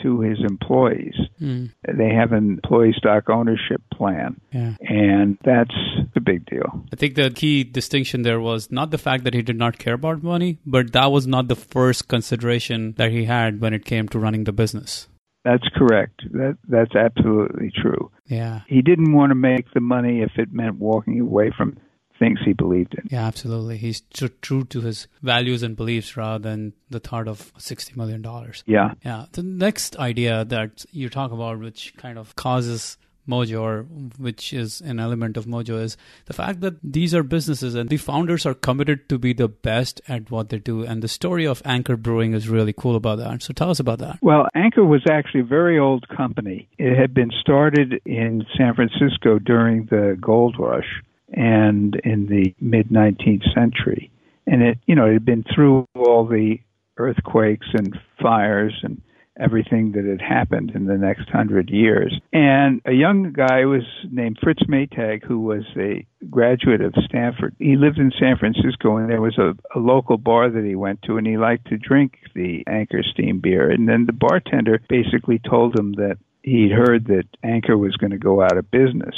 to 0.02 0.20
his 0.20 0.38
employees. 0.40 1.14
Mm. 1.40 1.72
They 1.86 2.14
have 2.14 2.32
an 2.32 2.50
employee 2.50 2.94
stock 2.96 3.28
ownership 3.30 3.82
plan. 3.92 4.40
Yeah. 4.52 4.74
And 4.80 5.38
that's 5.44 5.74
a 6.14 6.20
big 6.20 6.46
deal. 6.46 6.84
I 6.92 6.96
think 6.96 7.14
the 7.14 7.30
key 7.30 7.64
distinction 7.64 8.22
there 8.22 8.40
was 8.40 8.70
not 8.70 8.90
the 8.90 8.98
fact 8.98 9.24
that 9.24 9.34
he 9.34 9.42
did 9.42 9.56
not 9.56 9.78
care 9.78 9.94
about 9.94 10.22
money, 10.22 10.58
but 10.66 10.92
that 10.92 11.12
was 11.12 11.26
not 11.26 11.48
the 11.48 11.56
first 11.56 12.08
consideration 12.08 12.94
that 12.96 13.10
he 13.10 13.24
had 13.24 13.60
when 13.60 13.72
it 13.72 13.84
came 13.84 14.08
to 14.08 14.18
running 14.18 14.44
the 14.44 14.52
business. 14.52 15.08
That's 15.44 15.68
correct. 15.76 16.22
That 16.32 16.58
that's 16.66 16.96
absolutely 16.96 17.70
true. 17.70 18.10
Yeah. 18.26 18.62
He 18.66 18.82
didn't 18.82 19.12
want 19.12 19.30
to 19.30 19.36
make 19.36 19.72
the 19.72 19.80
money 19.80 20.22
if 20.22 20.32
it 20.36 20.52
meant 20.52 20.74
walking 20.74 21.20
away 21.20 21.52
from 21.56 21.78
things 22.18 22.38
he 22.44 22.52
believed 22.52 22.94
in. 22.94 23.08
Yeah, 23.10 23.26
absolutely. 23.26 23.76
He's 23.76 24.00
tr- 24.12 24.26
true 24.42 24.64
to 24.64 24.80
his 24.80 25.08
values 25.22 25.62
and 25.62 25.76
beliefs 25.76 26.16
rather 26.16 26.38
than 26.38 26.72
the 26.90 27.00
thought 27.00 27.28
of 27.28 27.52
$60 27.54 27.96
million. 27.96 28.24
Yeah. 28.66 28.94
Yeah. 29.04 29.26
The 29.32 29.42
next 29.42 29.96
idea 29.96 30.44
that 30.46 30.84
you 30.90 31.08
talk 31.08 31.32
about, 31.32 31.58
which 31.58 31.94
kind 31.96 32.18
of 32.18 32.34
causes 32.36 32.96
Mojo, 33.28 33.60
or 33.60 33.82
which 34.18 34.52
is 34.52 34.80
an 34.80 35.00
element 35.00 35.36
of 35.36 35.46
Mojo, 35.46 35.82
is 35.82 35.96
the 36.26 36.32
fact 36.32 36.60
that 36.60 36.74
these 36.82 37.14
are 37.14 37.22
businesses 37.22 37.74
and 37.74 37.88
the 37.88 37.96
founders 37.96 38.46
are 38.46 38.54
committed 38.54 39.08
to 39.08 39.18
be 39.18 39.32
the 39.32 39.48
best 39.48 40.00
at 40.08 40.30
what 40.30 40.48
they 40.48 40.58
do. 40.58 40.84
And 40.84 41.02
the 41.02 41.08
story 41.08 41.46
of 41.46 41.62
Anchor 41.64 41.96
Brewing 41.96 42.34
is 42.34 42.48
really 42.48 42.72
cool 42.72 42.96
about 42.96 43.18
that. 43.18 43.42
So 43.42 43.52
tell 43.52 43.70
us 43.70 43.80
about 43.80 43.98
that. 43.98 44.18
Well, 44.22 44.46
Anchor 44.54 44.84
was 44.84 45.04
actually 45.10 45.40
a 45.40 45.44
very 45.44 45.78
old 45.78 46.06
company. 46.08 46.68
It 46.78 46.96
had 46.96 47.14
been 47.14 47.30
started 47.40 48.00
in 48.04 48.44
San 48.56 48.74
Francisco 48.74 49.38
during 49.38 49.86
the 49.86 50.16
gold 50.20 50.56
rush 50.58 51.02
and 51.32 51.96
in 52.04 52.26
the 52.26 52.54
mid 52.60 52.88
19th 52.88 53.52
century. 53.54 54.10
And 54.46 54.62
it, 54.62 54.78
you 54.86 54.94
know, 54.94 55.06
it 55.06 55.14
had 55.14 55.24
been 55.24 55.44
through 55.54 55.86
all 55.94 56.26
the 56.26 56.58
earthquakes 56.96 57.66
and 57.74 57.98
fires 58.20 58.78
and 58.82 59.00
everything 59.38 59.92
that 59.92 60.04
had 60.04 60.20
happened 60.20 60.72
in 60.74 60.86
the 60.86 60.96
next 60.96 61.28
hundred 61.28 61.70
years. 61.70 62.18
And 62.32 62.80
a 62.86 62.92
young 62.92 63.32
guy 63.32 63.64
was 63.64 63.82
named 64.10 64.38
Fritz 64.42 64.62
Maytag, 64.68 65.24
who 65.24 65.40
was 65.40 65.64
a 65.76 66.06
graduate 66.30 66.80
of 66.80 66.94
Stanford. 67.04 67.54
He 67.58 67.76
lived 67.76 67.98
in 67.98 68.12
San 68.18 68.36
Francisco, 68.38 68.96
and 68.96 69.10
there 69.10 69.20
was 69.20 69.38
a, 69.38 69.54
a 69.76 69.78
local 69.78 70.16
bar 70.16 70.48
that 70.50 70.64
he 70.64 70.74
went 70.74 71.02
to, 71.02 71.18
and 71.18 71.26
he 71.26 71.36
liked 71.36 71.68
to 71.68 71.76
drink 71.76 72.18
the 72.34 72.64
Anchor 72.66 73.02
Steam 73.02 73.40
beer. 73.40 73.70
And 73.70 73.88
then 73.88 74.06
the 74.06 74.12
bartender 74.12 74.80
basically 74.88 75.38
told 75.38 75.78
him 75.78 75.92
that 75.94 76.16
he'd 76.42 76.72
heard 76.72 77.06
that 77.06 77.24
Anchor 77.42 77.76
was 77.76 77.96
going 77.96 78.12
to 78.12 78.18
go 78.18 78.42
out 78.42 78.56
of 78.56 78.70
business. 78.70 79.14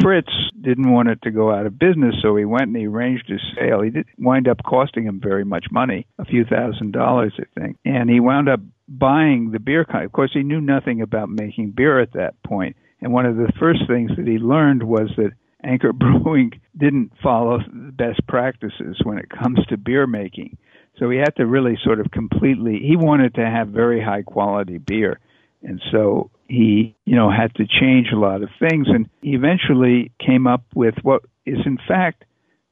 Fritz 0.00 0.32
didn't 0.60 0.90
want 0.90 1.08
it 1.08 1.20
to 1.22 1.30
go 1.30 1.52
out 1.52 1.66
of 1.66 1.78
business, 1.78 2.14
so 2.22 2.36
he 2.36 2.44
went 2.44 2.68
and 2.68 2.76
he 2.76 2.86
arranged 2.86 3.28
his 3.28 3.40
sale. 3.56 3.82
He 3.82 3.90
didn't 3.90 4.18
wind 4.18 4.46
up 4.46 4.62
costing 4.64 5.04
him 5.04 5.20
very 5.20 5.44
much 5.44 5.66
money, 5.70 6.06
a 6.18 6.24
few 6.24 6.44
thousand 6.44 6.92
dollars, 6.92 7.32
I 7.38 7.60
think. 7.60 7.76
And 7.84 8.08
he 8.08 8.20
wound 8.20 8.48
up 8.48 8.60
buying 8.88 9.50
the 9.50 9.58
beer. 9.58 9.82
Of 9.82 10.12
course, 10.12 10.30
he 10.32 10.42
knew 10.42 10.60
nothing 10.60 11.02
about 11.02 11.28
making 11.28 11.72
beer 11.72 12.00
at 12.00 12.12
that 12.12 12.40
point. 12.42 12.76
And 13.00 13.12
one 13.12 13.26
of 13.26 13.36
the 13.36 13.52
first 13.58 13.80
things 13.88 14.10
that 14.16 14.26
he 14.26 14.38
learned 14.38 14.82
was 14.82 15.10
that 15.16 15.32
Anchor 15.64 15.92
Brewing 15.94 16.52
didn't 16.76 17.12
follow 17.22 17.58
the 17.58 17.92
best 17.92 18.26
practices 18.26 19.00
when 19.02 19.18
it 19.18 19.30
comes 19.30 19.58
to 19.66 19.76
beer 19.76 20.06
making. 20.06 20.56
So 20.98 21.08
he 21.08 21.18
had 21.18 21.34
to 21.36 21.46
really 21.46 21.78
sort 21.82 22.00
of 22.00 22.10
completely, 22.10 22.78
he 22.78 22.96
wanted 22.96 23.34
to 23.36 23.46
have 23.46 23.68
very 23.68 24.02
high 24.02 24.22
quality 24.22 24.78
beer. 24.78 25.18
And 25.62 25.80
so 25.92 26.30
he, 26.48 26.96
you 27.04 27.16
know, 27.16 27.30
had 27.30 27.54
to 27.56 27.66
change 27.66 28.08
a 28.12 28.18
lot 28.18 28.42
of 28.42 28.48
things 28.58 28.88
and 28.88 29.08
he 29.22 29.34
eventually 29.34 30.10
came 30.24 30.46
up 30.46 30.64
with 30.74 30.94
what 31.02 31.22
is 31.46 31.58
in 31.64 31.78
fact 31.86 32.24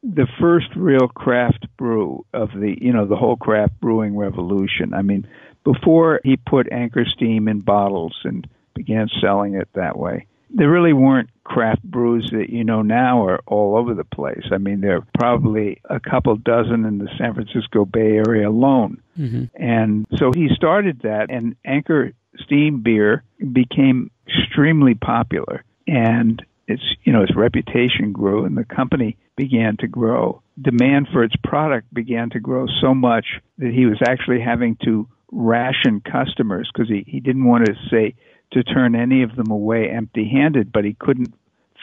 the 0.03 0.27
first 0.41 0.69
real 0.77 1.09
craft 1.09 1.67
brew 1.77 2.25
of 2.33 2.51
the, 2.51 2.77
you 2.81 2.93
know, 2.93 3.07
the 3.07 3.17
whole 3.17 3.37
craft 3.37 3.81
brewing 3.81 4.17
revolution. 4.17 4.95
I 4.95 5.03
mean, 5.03 5.27
before 5.65 6.21
he 6.25 6.37
put 6.37 6.71
Anchor 6.73 7.05
Steam 7.05 7.49
in 7.49 7.61
bottles 7.61 8.17
and 8.25 8.47
began 8.75 9.09
selling 9.21 9.55
it 9.55 9.69
that 9.75 9.99
way, 9.99 10.27
there 10.51 10.71
really 10.71 10.93
weren't 10.93 11.31
craft 11.45 11.83
brews 11.83 12.31
that 12.33 12.51
you 12.51 12.65
know 12.65 12.83
now 12.83 13.25
are 13.27 13.41
all 13.47 13.77
over 13.77 13.95
the 13.95 14.05
place. 14.05 14.45
I 14.53 14.59
mean, 14.59 14.81
there 14.81 14.97
are 14.97 15.07
probably 15.19 15.81
a 15.89 16.01
couple 16.01 16.37
dozen 16.37 16.85
in 16.85 16.99
the 16.99 17.09
San 17.19 17.35
Francisco 17.35 17.85
Bay 17.85 18.17
Area 18.17 18.49
alone. 18.49 19.03
Mm-hmm. 19.19 19.45
And 19.55 20.07
so 20.17 20.33
he 20.35 20.49
started 20.55 21.01
that, 21.03 21.31
and 21.31 21.57
Anchor 21.65 22.13
steam 22.45 22.83
beer 22.83 23.25
became 23.53 24.11
extremely 24.27 24.95
popular 24.95 25.65
and 25.87 26.45
its 26.67 26.83
you 27.03 27.13
know 27.13 27.23
its 27.23 27.35
reputation 27.35 28.13
grew 28.13 28.45
and 28.45 28.57
the 28.57 28.65
company 28.65 29.17
began 29.37 29.77
to 29.79 29.89
grow 29.89 30.43
demand 30.61 31.09
for 31.13 31.25
its 31.25 31.35
product 31.43 31.93
began 31.93 32.29
to 32.31 32.39
grow 32.39 32.67
so 32.81 32.95
much 32.95 33.27
that 33.57 33.73
he 33.73 33.87
was 33.87 33.99
actually 34.07 34.41
having 34.41 34.77
to 34.85 35.09
ration 35.31 36.01
customers 36.01 36.71
because 36.73 36.89
he, 36.89 37.05
he 37.07 37.21
didn't 37.21 37.45
want 37.45 37.65
to 37.65 37.75
say 37.91 38.15
to 38.53 38.63
turn 38.63 38.95
any 38.95 39.23
of 39.23 39.37
them 39.37 39.51
away 39.51 39.91
empty 39.91 40.29
handed 40.29 40.73
but 40.73 40.85
he 40.85 40.95
couldn't 40.95 41.35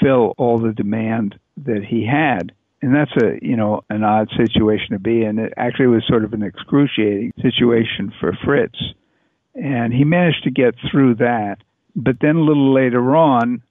fill 0.02 0.34
all 0.38 0.58
the 0.58 0.74
demand 0.74 1.36
that 1.58 1.84
he 1.88 2.06
had 2.06 2.52
and 2.82 2.94
that's 2.94 3.16
a 3.24 3.40
you 3.42 3.56
know 3.56 3.82
an 3.90 4.04
odd 4.04 4.30
situation 4.36 4.92
to 4.92 5.00
be 5.00 5.24
in 5.24 5.40
it 5.40 5.54
actually 5.58 5.88
was 5.88 6.04
sort 6.08 6.24
of 6.24 6.34
an 6.34 6.44
excruciating 6.44 7.32
situation 7.42 8.12
for 8.20 8.38
fritz 8.44 8.78
and 9.56 9.94
he 9.94 10.04
managed 10.04 10.44
to 10.44 10.52
get 10.52 10.76
through 10.92 11.16
that. 11.16 11.58
But 11.96 12.18
then 12.22 12.36
a 12.36 12.42
little 12.42 12.74
later 12.74 13.16
on, 13.16 13.64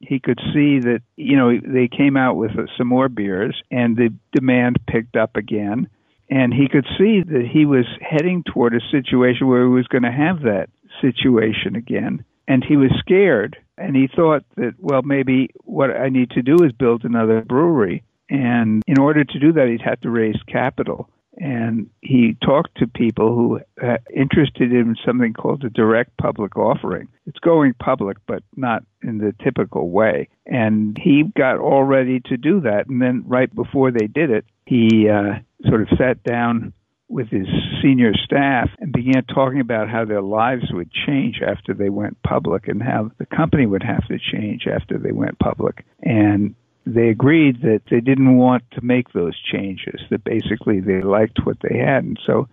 he 0.00 0.20
could 0.20 0.38
see 0.52 0.80
that, 0.80 1.00
you 1.16 1.36
know, 1.36 1.58
they 1.58 1.88
came 1.88 2.16
out 2.16 2.36
with 2.36 2.52
some 2.76 2.86
more 2.86 3.08
beers 3.08 3.60
and 3.70 3.96
the 3.96 4.14
demand 4.32 4.78
picked 4.86 5.16
up 5.16 5.36
again. 5.36 5.88
And 6.28 6.54
he 6.54 6.68
could 6.68 6.86
see 6.96 7.22
that 7.22 7.48
he 7.50 7.66
was 7.66 7.86
heading 8.00 8.44
toward 8.44 8.74
a 8.74 8.80
situation 8.90 9.48
where 9.48 9.62
he 9.62 9.68
was 9.68 9.88
going 9.88 10.04
to 10.04 10.12
have 10.12 10.42
that 10.42 10.68
situation 11.00 11.74
again. 11.74 12.24
And 12.50 12.64
he 12.64 12.76
was 12.76 12.90
scared. 12.98 13.56
And 13.78 13.94
he 13.94 14.08
thought 14.14 14.44
that, 14.56 14.74
well, 14.78 15.02
maybe 15.02 15.50
what 15.64 15.90
I 15.90 16.08
need 16.08 16.30
to 16.32 16.42
do 16.42 16.56
is 16.64 16.72
build 16.72 17.04
another 17.04 17.42
brewery. 17.42 18.02
And 18.28 18.82
in 18.86 18.98
order 18.98 19.24
to 19.24 19.38
do 19.38 19.52
that, 19.52 19.68
he'd 19.68 19.88
have 19.88 20.00
to 20.00 20.10
raise 20.10 20.36
capital 20.46 21.08
and 21.40 21.88
he 22.02 22.36
talked 22.44 22.76
to 22.76 22.86
people 22.86 23.34
who 23.34 23.60
are 23.82 23.98
interested 24.14 24.72
in 24.72 24.94
something 25.06 25.32
called 25.32 25.64
a 25.64 25.70
direct 25.70 26.16
public 26.18 26.56
offering. 26.56 27.08
It's 27.26 27.38
going 27.38 27.72
public, 27.74 28.18
but 28.26 28.42
not 28.56 28.84
in 29.02 29.18
the 29.18 29.34
typical 29.42 29.90
way. 29.90 30.28
And 30.46 30.98
he 31.02 31.24
got 31.36 31.58
all 31.58 31.84
ready 31.84 32.20
to 32.26 32.36
do 32.36 32.60
that. 32.60 32.88
And 32.88 33.00
then 33.00 33.24
right 33.26 33.52
before 33.54 33.90
they 33.90 34.06
did 34.06 34.30
it, 34.30 34.44
he 34.66 35.08
uh, 35.08 35.38
sort 35.66 35.82
of 35.82 35.98
sat 35.98 36.22
down 36.24 36.74
with 37.10 37.28
his 37.28 37.46
senior 37.82 38.12
staff 38.14 38.70
and 38.78 38.92
began 38.92 39.24
talking 39.24 39.60
about 39.60 39.90
how 39.90 40.04
their 40.04 40.22
lives 40.22 40.66
would 40.70 40.90
change 40.92 41.40
after 41.44 41.74
they 41.74 41.90
went 41.90 42.22
public 42.22 42.68
and 42.68 42.80
how 42.80 43.10
the 43.18 43.26
company 43.26 43.66
would 43.66 43.82
have 43.82 44.06
to 44.06 44.18
change 44.18 44.66
after 44.66 44.96
they 44.96 45.10
went 45.10 45.38
public. 45.40 45.84
And 46.02 46.54
they 46.86 47.08
agreed 47.08 47.62
that 47.62 47.82
they 47.90 48.00
didn't 48.00 48.36
want 48.36 48.62
to 48.72 48.80
make 48.82 49.12
those 49.12 49.38
changes, 49.40 50.00
that 50.10 50.22
basically 50.22 50.80
they 50.80 51.02
liked 51.02 51.44
what 51.44 51.58
they 51.62 51.78
had. 51.78 52.04
And 52.04 52.18
so, 52.24 52.48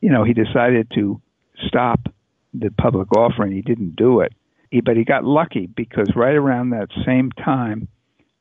you 0.00 0.10
know, 0.10 0.24
he 0.24 0.32
decided 0.32 0.90
to 0.94 1.20
stop 1.66 2.00
the 2.54 2.70
public 2.70 3.14
offering. 3.14 3.52
He 3.52 3.62
didn't 3.62 3.94
do 3.94 4.20
it. 4.20 4.32
He, 4.70 4.80
but 4.80 4.96
he 4.96 5.04
got 5.04 5.24
lucky 5.24 5.66
because 5.66 6.08
right 6.16 6.34
around 6.34 6.70
that 6.70 6.88
same 7.04 7.30
time, 7.32 7.88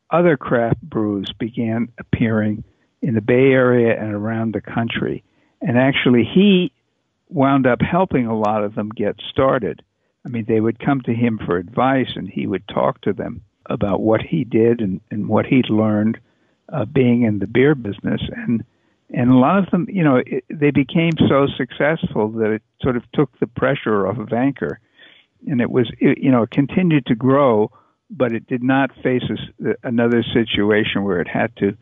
other 0.10 0.38
craft 0.38 0.82
brews 0.82 1.32
began 1.38 1.90
appearing 2.00 2.64
in 3.02 3.16
the 3.16 3.22
Bay 3.22 3.52
Area 3.52 4.02
and 4.02 4.14
around 4.14 4.54
the 4.54 4.62
country. 4.62 5.24
And 5.62 5.78
actually, 5.78 6.24
he 6.24 6.72
wound 7.30 7.68
up 7.68 7.82
helping 7.82 8.26
a 8.26 8.38
lot 8.38 8.64
of 8.64 8.76
them 8.76 8.90
get 8.90 9.16
started. 9.30 9.84
I 10.26 10.30
mean, 10.30 10.46
they 10.48 10.60
would 10.60 10.80
come 10.80 11.02
to 11.02 11.14
him 11.14 11.40
for 11.46 11.58
advice 11.58 12.12
and 12.16 12.30
he 12.30 12.48
would 12.48 12.68
talk 12.68 13.02
to 13.02 13.14
them 13.14 13.42
about 13.70 14.02
what 14.02 14.22
he 14.22 14.44
did 14.44 14.82
and, 14.82 15.02
and 15.12 15.28
what 15.28 15.46
he'd 15.46 15.70
learned 15.70 16.20
uh, 16.72 16.86
being 16.86 17.24
in 17.24 17.40
the 17.40 17.48
beer 17.48 17.76
business. 17.76 18.22
And 18.36 18.64
and 19.10 19.30
a 19.32 19.38
lot 19.38 19.60
of 19.60 19.72
them, 19.72 19.88
you 19.90 20.04
know, 20.04 20.18
it, 20.18 20.44
they 20.50 20.72
became 20.72 21.14
so 21.30 21.48
successful 21.58 22.30
that 22.32 22.52
it 22.52 22.62
sort 22.82 22.98
of 22.98 23.04
took 23.14 23.38
the 23.40 23.48
pressure 23.48 24.06
off 24.06 24.18
of 24.18 24.34
Anchor, 24.34 24.80
and 25.48 25.62
it 25.62 25.70
was, 25.70 25.90
it, 26.00 26.18
you 26.18 26.30
know, 26.30 26.44
it 26.44 26.52
continued 26.52 27.06
to 27.06 27.16
grow, 27.16 27.72
but 28.10 28.34
it 28.34 28.48
did 28.48 28.64
not 28.64 28.92
face 29.02 29.24
a, 29.30 29.76
another 29.84 30.24
situation 30.34 31.04
where 31.04 31.22
it 31.22 31.28
had 31.28 31.56
to 31.58 31.78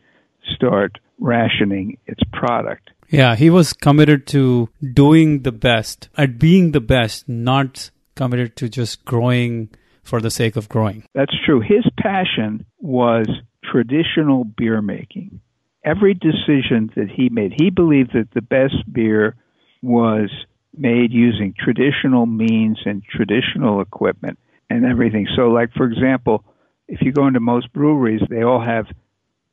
start 0.53 0.99
rationing 1.19 1.97
its 2.05 2.21
product. 2.31 2.91
Yeah, 3.09 3.35
he 3.35 3.49
was 3.49 3.73
committed 3.73 4.27
to 4.27 4.69
doing 4.93 5.43
the 5.43 5.51
best, 5.51 6.09
at 6.17 6.39
being 6.39 6.71
the 6.71 6.81
best, 6.81 7.29
not 7.29 7.91
committed 8.15 8.55
to 8.57 8.69
just 8.69 9.05
growing 9.05 9.69
for 10.03 10.21
the 10.21 10.31
sake 10.31 10.55
of 10.55 10.69
growing. 10.69 11.03
That's 11.13 11.35
true. 11.45 11.61
His 11.61 11.85
passion 11.97 12.65
was 12.79 13.27
traditional 13.63 14.43
beer 14.43 14.81
making. 14.81 15.41
Every 15.83 16.13
decision 16.13 16.91
that 16.95 17.09
he 17.13 17.29
made, 17.29 17.53
he 17.57 17.69
believed 17.69 18.13
that 18.13 18.29
the 18.33 18.41
best 18.41 18.75
beer 18.91 19.35
was 19.81 20.31
made 20.75 21.11
using 21.11 21.53
traditional 21.57 22.25
means 22.25 22.79
and 22.85 23.03
traditional 23.03 23.81
equipment 23.81 24.39
and 24.69 24.85
everything. 24.85 25.27
So, 25.35 25.49
like, 25.49 25.71
for 25.73 25.85
example, 25.85 26.43
if 26.87 27.01
you 27.01 27.11
go 27.11 27.27
into 27.27 27.39
most 27.39 27.71
breweries, 27.71 28.21
they 28.29 28.43
all 28.43 28.63
have 28.63 28.85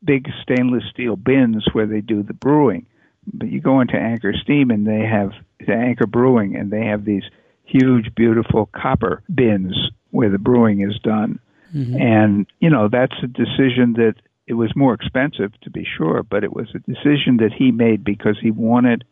big 0.04 0.26
stainless 0.42 0.84
steel 0.90 1.16
bins 1.16 1.64
where 1.72 1.86
they 1.86 2.00
do 2.00 2.22
the 2.22 2.34
brewing. 2.34 2.86
But 3.32 3.50
you 3.50 3.60
go 3.60 3.80
into 3.80 3.96
Anchor 3.96 4.32
Steam 4.42 4.70
and 4.70 4.86
they 4.86 5.06
have 5.06 5.32
the 5.64 5.74
Anchor 5.74 6.06
Brewing 6.06 6.56
and 6.56 6.70
they 6.70 6.86
have 6.86 7.04
these 7.04 7.22
huge, 7.64 8.14
beautiful 8.14 8.68
copper 8.74 9.22
bins 9.32 9.90
where 10.10 10.30
the 10.30 10.38
brewing 10.38 10.80
is 10.80 10.98
done. 11.02 11.38
Mm-hmm. 11.74 11.96
And, 12.00 12.46
you 12.60 12.68
know, 12.68 12.88
that's 12.90 13.14
a 13.22 13.26
decision 13.26 13.94
that 13.94 14.14
it 14.46 14.54
was 14.54 14.76
more 14.76 14.92
expensive 14.92 15.52
to 15.62 15.70
be 15.70 15.86
sure, 15.96 16.22
but 16.22 16.44
it 16.44 16.52
was 16.52 16.68
a 16.74 16.80
decision 16.80 17.38
that 17.38 17.52
he 17.56 17.70
made 17.70 18.04
because 18.04 18.36
he 18.42 18.50
wanted 18.50 19.04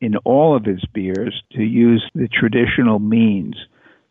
in 0.00 0.16
all 0.18 0.54
of 0.54 0.64
his 0.64 0.84
beers 0.92 1.42
to 1.52 1.62
use 1.62 2.04
the 2.14 2.28
traditional 2.28 2.98
means, 2.98 3.56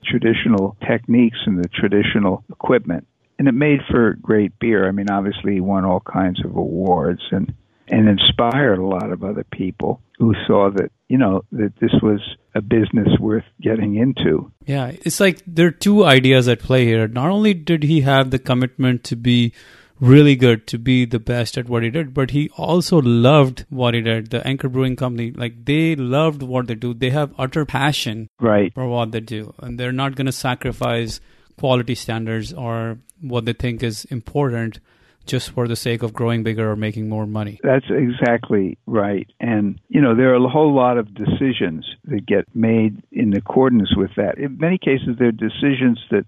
traditional 0.06 0.76
techniques, 0.88 1.38
and 1.46 1.64
the 1.64 1.68
traditional 1.68 2.44
equipment. 2.50 3.06
And 3.38 3.48
it 3.48 3.54
made 3.54 3.82
for 3.92 4.14
great 4.14 4.58
beer. 4.58 4.88
I 4.88 4.92
mean, 4.92 5.10
obviously, 5.12 5.56
he 5.56 5.60
won 5.60 5.86
all 5.86 6.00
kinds 6.00 6.44
of 6.44 6.56
awards 6.56 7.22
and, 7.32 7.54
and 7.88 8.08
inspired 8.08 8.80
a 8.80 8.86
lot 8.86 9.12
of 9.12 9.24
other 9.24 9.44
people 9.52 10.02
who 10.18 10.34
saw 10.48 10.70
that, 10.72 10.92
you 11.08 11.18
know, 11.18 11.44
that 11.52 11.74
this 11.80 11.92
was 12.02 12.22
a 12.56 12.62
business 12.62 13.10
worth 13.20 13.44
getting 13.62 13.96
into. 13.96 14.52
Yeah, 14.66 14.92
it's 15.02 15.20
like 15.20 15.42
there 15.46 15.68
are 15.68 15.72
two 15.72 16.06
ideas 16.06 16.48
at 16.48 16.60
play 16.60 16.86
here. 16.86 17.08
Not 17.08 17.30
only 17.30 17.54
did 17.54 17.84
he 17.84 18.02
have 18.02 18.32
the 18.32 18.40
commitment 18.40 19.04
to 19.06 19.16
be 19.16 19.54
really 20.00 20.36
good, 20.36 20.68
to 20.68 20.78
be 20.78 21.06
the 21.06 21.20
best 21.20 21.58
at 21.58 21.70
what 21.70 21.84
he 21.84 21.90
did, 21.90 22.14
but 22.14 22.32
he 22.32 22.50
also 22.58 23.02
loved 23.02 23.66
what 23.70 23.94
he 23.94 24.02
did. 24.02 24.30
The 24.30 24.46
Anchor 24.46 24.70
Brewing 24.70 24.96
Company, 24.96 25.32
like 25.32 25.66
they 25.66 25.96
loved 25.96 26.44
what 26.44 26.68
they 26.68 26.76
do. 26.76 26.94
They 26.94 27.10
have 27.10 27.34
utter 27.38 27.66
passion 27.66 28.30
right. 28.40 28.74
for 28.74 28.88
what 28.88 29.12
they 29.12 29.22
do, 29.22 29.54
and 29.60 29.80
they're 29.80 29.92
not 29.92 30.16
going 30.16 30.26
to 30.26 30.32
sacrifice 30.32 31.20
quality 31.58 31.96
standards 31.96 32.54
or 32.54 32.98
what 33.22 33.46
they 33.46 33.54
think 33.54 33.84
is 33.84 34.06
important 34.06 34.80
just 35.26 35.52
for 35.52 35.68
the 35.68 35.76
sake 35.76 36.04
of 36.04 36.14
growing 36.14 36.44
bigger 36.44 36.70
or 36.70 36.76
making 36.76 37.10
more 37.10 37.26
money. 37.26 37.60
That's 37.64 37.86
exactly 37.90 38.78
right. 38.86 39.30
And, 39.40 39.80
you 39.90 40.02
know, 40.02 40.16
there 40.16 40.34
are 40.34 40.44
a 40.44 40.50
whole 40.50 40.74
lot 40.74 40.98
of 40.98 41.14
decisions 41.14 41.86
that 42.06 42.26
get 42.26 42.46
made 42.54 43.02
in 43.12 43.34
accordance 43.34 43.96
with 43.96 44.12
that. 44.18 44.38
In 44.38 44.58
many 44.58 44.78
cases, 44.78 45.16
they're 45.18 45.32
decisions 45.32 46.00
that 46.12 46.26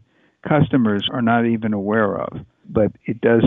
customers 0.48 1.10
are 1.12 1.22
not 1.22 1.46
even 1.46 1.74
aware 1.74 2.16
of, 2.16 2.46
but 2.70 2.92
it 3.06 3.22
does 3.22 3.44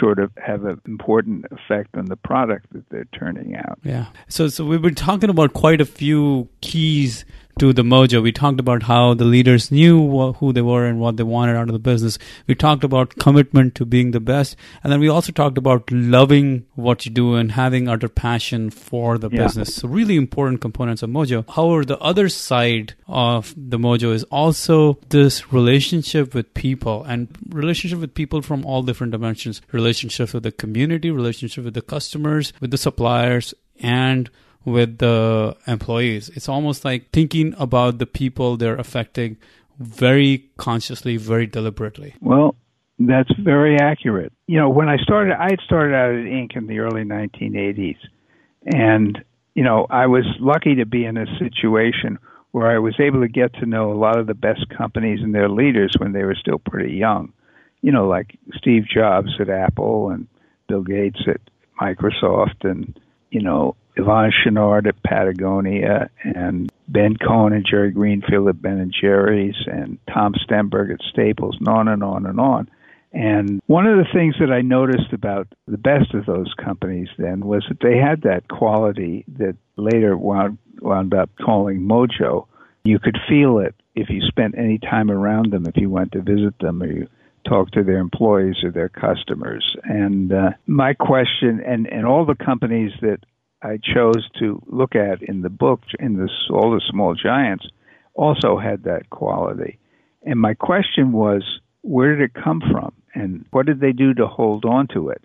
sort 0.00 0.18
of 0.18 0.30
have 0.44 0.64
an 0.64 0.80
important 0.86 1.44
effect 1.50 1.96
on 1.96 2.06
the 2.06 2.16
product 2.16 2.72
that 2.72 2.88
they're 2.90 3.08
turning 3.18 3.56
out. 3.56 3.78
Yeah. 3.84 4.06
So, 4.28 4.48
so 4.48 4.64
we've 4.64 4.82
been 4.82 4.94
talking 4.94 5.30
about 5.30 5.52
quite 5.52 5.80
a 5.80 5.86
few 5.86 6.48
keys 6.60 7.24
to 7.58 7.72
the 7.72 7.82
mojo. 7.82 8.22
We 8.22 8.32
talked 8.32 8.60
about 8.60 8.84
how 8.84 9.14
the 9.14 9.24
leaders 9.24 9.70
knew 9.70 10.32
who 10.34 10.52
they 10.52 10.62
were 10.62 10.86
and 10.86 11.00
what 11.00 11.16
they 11.16 11.22
wanted 11.22 11.56
out 11.56 11.68
of 11.68 11.72
the 11.72 11.78
business. 11.78 12.18
We 12.46 12.54
talked 12.54 12.84
about 12.84 13.16
commitment 13.16 13.74
to 13.76 13.84
being 13.84 14.12
the 14.12 14.20
best. 14.20 14.56
And 14.82 14.92
then 14.92 15.00
we 15.00 15.08
also 15.08 15.32
talked 15.32 15.58
about 15.58 15.90
loving 15.90 16.66
what 16.74 17.04
you 17.04 17.12
do 17.12 17.34
and 17.34 17.52
having 17.52 17.88
utter 17.88 18.08
passion 18.08 18.70
for 18.70 19.18
the 19.18 19.28
yeah. 19.30 19.42
business. 19.42 19.74
So 19.74 19.88
really 19.88 20.16
important 20.16 20.60
components 20.60 21.02
of 21.02 21.10
mojo. 21.10 21.48
However, 21.48 21.84
the 21.84 21.98
other 21.98 22.28
side 22.28 22.94
of 23.06 23.54
the 23.56 23.78
mojo 23.78 24.12
is 24.12 24.24
also 24.24 24.98
this 25.08 25.52
relationship 25.52 26.34
with 26.34 26.54
people 26.54 27.04
and 27.04 27.28
relationship 27.48 27.98
with 27.98 28.14
people 28.14 28.42
from 28.42 28.64
all 28.64 28.82
different 28.82 29.12
dimensions. 29.12 29.60
Relationship 29.72 30.32
with 30.32 30.42
the 30.42 30.52
community, 30.52 31.10
relationship 31.10 31.64
with 31.64 31.74
the 31.74 31.82
customers, 31.82 32.52
with 32.60 32.70
the 32.70 32.78
suppliers, 32.78 33.54
and 33.80 34.30
with 34.72 34.98
the 34.98 35.56
employees. 35.66 36.28
It's 36.30 36.48
almost 36.48 36.84
like 36.84 37.10
thinking 37.10 37.54
about 37.58 37.98
the 37.98 38.06
people 38.06 38.56
they're 38.56 38.76
affecting 38.76 39.36
very 39.78 40.50
consciously, 40.56 41.16
very 41.16 41.46
deliberately. 41.46 42.14
Well, 42.20 42.56
that's 42.98 43.30
very 43.38 43.76
accurate. 43.80 44.32
You 44.46 44.58
know, 44.58 44.68
when 44.68 44.88
I 44.88 44.96
started, 44.98 45.34
I 45.34 45.50
had 45.50 45.60
started 45.64 45.94
out 45.94 46.10
at 46.10 46.24
Inc. 46.24 46.56
in 46.56 46.66
the 46.66 46.80
early 46.80 47.04
1980s. 47.04 47.98
And, 48.66 49.24
you 49.54 49.62
know, 49.62 49.86
I 49.88 50.06
was 50.06 50.24
lucky 50.40 50.76
to 50.76 50.86
be 50.86 51.04
in 51.04 51.16
a 51.16 51.26
situation 51.38 52.18
where 52.50 52.70
I 52.70 52.78
was 52.78 52.98
able 52.98 53.20
to 53.20 53.28
get 53.28 53.54
to 53.54 53.66
know 53.66 53.92
a 53.92 53.94
lot 53.94 54.18
of 54.18 54.26
the 54.26 54.34
best 54.34 54.68
companies 54.76 55.20
and 55.22 55.34
their 55.34 55.48
leaders 55.48 55.94
when 55.98 56.12
they 56.12 56.24
were 56.24 56.34
still 56.34 56.58
pretty 56.58 56.94
young. 56.94 57.32
You 57.82 57.92
know, 57.92 58.08
like 58.08 58.36
Steve 58.56 58.84
Jobs 58.92 59.30
at 59.38 59.48
Apple 59.48 60.10
and 60.10 60.26
Bill 60.66 60.82
Gates 60.82 61.20
at 61.28 61.40
Microsoft 61.80 62.64
and, 62.68 62.98
you 63.30 63.40
know, 63.40 63.76
Yvon 63.98 64.30
Chouinard 64.32 64.86
at 64.86 65.02
Patagonia, 65.02 66.10
and 66.22 66.70
Ben 66.86 67.16
Cohen 67.16 67.52
and 67.52 67.66
Jerry 67.68 67.90
Greenfield 67.90 68.48
at 68.48 68.62
Ben 68.62 68.78
and 68.78 68.94
Jerry's, 68.98 69.56
and 69.66 69.98
Tom 70.12 70.34
Stemberg 70.34 70.92
at 70.92 71.00
Staples, 71.10 71.56
and 71.58 71.68
on 71.68 71.88
and 71.88 72.02
on 72.02 72.26
and 72.26 72.38
on. 72.38 72.70
And 73.12 73.60
one 73.66 73.86
of 73.86 73.96
the 73.96 74.12
things 74.12 74.34
that 74.38 74.52
I 74.52 74.60
noticed 74.60 75.12
about 75.12 75.48
the 75.66 75.78
best 75.78 76.14
of 76.14 76.26
those 76.26 76.52
companies 76.62 77.08
then 77.16 77.40
was 77.40 77.64
that 77.68 77.80
they 77.80 77.96
had 77.96 78.22
that 78.22 78.48
quality 78.48 79.24
that 79.38 79.56
later 79.76 80.16
wound, 80.16 80.58
wound 80.80 81.14
up 81.14 81.30
calling 81.44 81.80
mojo. 81.80 82.46
You 82.84 82.98
could 82.98 83.18
feel 83.28 83.58
it 83.58 83.74
if 83.94 84.10
you 84.10 84.20
spent 84.22 84.56
any 84.58 84.78
time 84.78 85.10
around 85.10 85.52
them, 85.52 85.66
if 85.66 85.76
you 85.76 85.90
went 85.90 86.12
to 86.12 86.22
visit 86.22 86.58
them 86.60 86.82
or 86.82 86.86
you 86.86 87.08
talked 87.48 87.74
to 87.74 87.82
their 87.82 87.98
employees 87.98 88.62
or 88.62 88.70
their 88.70 88.90
customers. 88.90 89.74
And 89.84 90.32
uh, 90.32 90.50
my 90.66 90.92
question, 90.92 91.62
and, 91.64 91.86
and 91.86 92.06
all 92.06 92.26
the 92.26 92.34
companies 92.34 92.92
that 93.00 93.20
I 93.62 93.78
chose 93.78 94.28
to 94.38 94.62
look 94.66 94.94
at 94.94 95.22
in 95.22 95.42
the 95.42 95.50
book, 95.50 95.80
in 95.98 96.16
this 96.16 96.30
all 96.50 96.70
the 96.70 96.82
small 96.88 97.14
giants, 97.14 97.66
also 98.14 98.58
had 98.58 98.84
that 98.84 99.10
quality. 99.10 99.78
And 100.22 100.40
my 100.40 100.54
question 100.54 101.12
was, 101.12 101.60
where 101.82 102.14
did 102.16 102.30
it 102.30 102.42
come 102.42 102.60
from, 102.60 102.92
and 103.14 103.44
what 103.50 103.66
did 103.66 103.80
they 103.80 103.92
do 103.92 104.14
to 104.14 104.26
hold 104.26 104.64
on 104.64 104.88
to 104.88 105.10
it? 105.10 105.22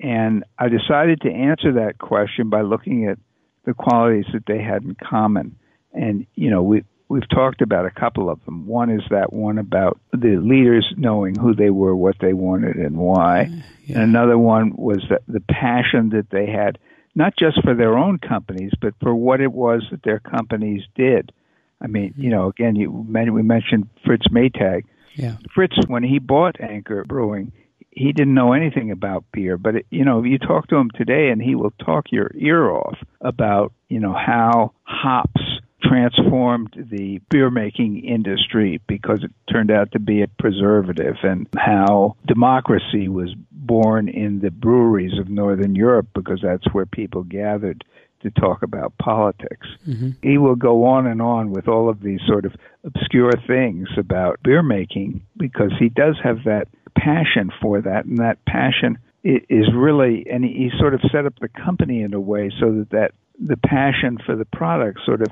And 0.00 0.44
I 0.58 0.68
decided 0.68 1.22
to 1.22 1.30
answer 1.30 1.72
that 1.74 1.98
question 1.98 2.50
by 2.50 2.62
looking 2.62 3.06
at 3.06 3.18
the 3.64 3.74
qualities 3.74 4.26
that 4.32 4.46
they 4.46 4.62
had 4.62 4.82
in 4.82 4.94
common. 4.94 5.56
And 5.92 6.26
you 6.34 6.50
know, 6.50 6.62
we 6.62 6.84
we've 7.08 7.28
talked 7.28 7.62
about 7.62 7.86
a 7.86 7.90
couple 7.90 8.28
of 8.28 8.44
them. 8.44 8.66
One 8.66 8.90
is 8.90 9.02
that 9.10 9.32
one 9.32 9.58
about 9.58 9.98
the 10.12 10.36
leaders 10.36 10.92
knowing 10.96 11.36
who 11.36 11.54
they 11.54 11.70
were, 11.70 11.94
what 11.94 12.16
they 12.20 12.32
wanted, 12.32 12.76
and 12.76 12.96
why. 12.96 13.50
Yeah. 13.84 13.96
And 13.96 14.04
another 14.04 14.38
one 14.38 14.74
was 14.76 15.04
that 15.10 15.22
the 15.28 15.40
passion 15.40 16.10
that 16.10 16.30
they 16.30 16.46
had 16.46 16.78
not 17.16 17.34
just 17.36 17.60
for 17.62 17.74
their 17.74 17.98
own 17.98 18.18
companies, 18.18 18.70
but 18.80 18.94
for 19.02 19.14
what 19.14 19.40
it 19.40 19.50
was 19.50 19.82
that 19.90 20.02
their 20.04 20.20
companies 20.20 20.82
did. 20.94 21.32
I 21.80 21.88
mean, 21.88 22.14
you 22.16 22.30
know, 22.30 22.48
again, 22.48 22.76
you 22.76 22.90
we 22.90 23.42
mentioned 23.42 23.88
Fritz 24.04 24.28
Maytag. 24.28 24.82
Yeah. 25.14 25.36
Fritz, 25.54 25.76
when 25.88 26.02
he 26.02 26.18
bought 26.18 26.60
Anchor 26.60 27.04
Brewing, 27.04 27.52
he 27.90 28.12
didn't 28.12 28.34
know 28.34 28.52
anything 28.52 28.90
about 28.90 29.24
beer, 29.32 29.56
but 29.56 29.76
it, 29.76 29.86
you 29.90 30.04
know, 30.04 30.22
you 30.22 30.38
talk 30.38 30.68
to 30.68 30.76
him 30.76 30.90
today, 30.94 31.30
and 31.30 31.40
he 31.40 31.54
will 31.54 31.72
talk 31.82 32.12
your 32.12 32.30
ear 32.36 32.70
off 32.70 32.98
about 33.22 33.72
you 33.88 33.98
know 33.98 34.12
how 34.12 34.72
hops 34.82 35.40
transformed 35.88 36.74
the 36.90 37.20
beer 37.30 37.50
making 37.50 38.04
industry 38.04 38.80
because 38.86 39.22
it 39.22 39.30
turned 39.52 39.70
out 39.70 39.92
to 39.92 39.98
be 39.98 40.22
a 40.22 40.28
preservative, 40.38 41.16
and 41.22 41.48
how 41.56 42.16
democracy 42.26 43.08
was 43.08 43.34
born 43.50 44.08
in 44.08 44.40
the 44.40 44.50
breweries 44.50 45.18
of 45.18 45.28
Northern 45.28 45.74
Europe 45.74 46.08
because 46.14 46.40
that's 46.42 46.72
where 46.72 46.86
people 46.86 47.22
gathered 47.22 47.84
to 48.22 48.30
talk 48.30 48.62
about 48.62 48.96
politics. 48.98 49.66
Mm-hmm. 49.86 50.10
He 50.22 50.38
will 50.38 50.54
go 50.54 50.84
on 50.84 51.06
and 51.06 51.20
on 51.20 51.50
with 51.50 51.68
all 51.68 51.88
of 51.88 52.00
these 52.00 52.20
sort 52.26 52.44
of 52.44 52.54
obscure 52.84 53.32
things 53.46 53.88
about 53.96 54.42
beer 54.42 54.62
making 54.62 55.22
because 55.36 55.72
he 55.78 55.88
does 55.88 56.16
have 56.22 56.44
that 56.44 56.68
passion 56.96 57.50
for 57.60 57.80
that, 57.82 58.06
and 58.06 58.18
that 58.18 58.44
passion 58.46 58.98
is 59.22 59.66
really, 59.74 60.24
and 60.30 60.44
he 60.44 60.70
sort 60.78 60.94
of 60.94 61.00
set 61.10 61.26
up 61.26 61.34
the 61.40 61.48
company 61.48 62.02
in 62.02 62.14
a 62.14 62.20
way 62.20 62.50
so 62.60 62.72
that 62.72 62.90
that 62.90 63.12
the 63.38 63.56
passion 63.56 64.18
for 64.24 64.34
the 64.34 64.44
product 64.46 65.00
sort 65.04 65.20
of 65.20 65.28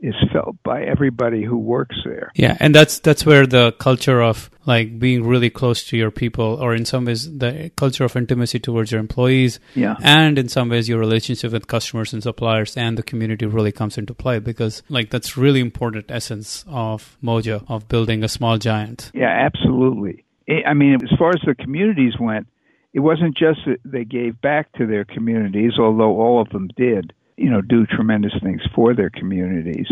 is 0.00 0.14
felt 0.32 0.56
by 0.62 0.84
everybody 0.84 1.42
who 1.42 1.58
works 1.58 1.96
there. 2.04 2.30
Yeah, 2.34 2.56
and 2.60 2.74
that's 2.74 3.00
that's 3.00 3.26
where 3.26 3.46
the 3.46 3.72
culture 3.72 4.22
of 4.22 4.50
like 4.64 4.98
being 4.98 5.26
really 5.26 5.50
close 5.50 5.84
to 5.88 5.96
your 5.96 6.10
people, 6.10 6.58
or 6.60 6.74
in 6.74 6.84
some 6.84 7.04
ways 7.04 7.38
the 7.38 7.70
culture 7.76 8.04
of 8.04 8.16
intimacy 8.16 8.60
towards 8.60 8.92
your 8.92 9.00
employees, 9.00 9.58
yeah, 9.74 9.96
and 10.00 10.38
in 10.38 10.48
some 10.48 10.68
ways 10.68 10.88
your 10.88 10.98
relationship 10.98 11.52
with 11.52 11.66
customers 11.66 12.12
and 12.12 12.22
suppliers 12.22 12.76
and 12.76 12.96
the 12.96 13.02
community 13.02 13.46
really 13.46 13.72
comes 13.72 13.98
into 13.98 14.14
play 14.14 14.38
because 14.38 14.82
like 14.88 15.10
that's 15.10 15.36
really 15.36 15.60
important 15.60 16.06
essence 16.10 16.64
of 16.68 17.16
Mojo 17.22 17.64
of 17.68 17.88
building 17.88 18.22
a 18.22 18.28
small 18.28 18.58
giant. 18.58 19.10
Yeah, 19.14 19.30
absolutely. 19.30 20.24
I 20.66 20.72
mean, 20.72 20.94
as 21.02 21.18
far 21.18 21.30
as 21.30 21.42
the 21.44 21.54
communities 21.54 22.14
went, 22.18 22.46
it 22.94 23.00
wasn't 23.00 23.36
just 23.36 23.60
that 23.66 23.80
they 23.84 24.04
gave 24.04 24.40
back 24.40 24.72
to 24.74 24.86
their 24.86 25.04
communities, 25.04 25.72
although 25.78 26.20
all 26.20 26.40
of 26.40 26.48
them 26.50 26.68
did 26.76 27.12
you 27.38 27.50
know, 27.50 27.60
do 27.60 27.86
tremendous 27.86 28.32
things 28.42 28.60
for 28.74 28.94
their 28.94 29.10
communities. 29.10 29.86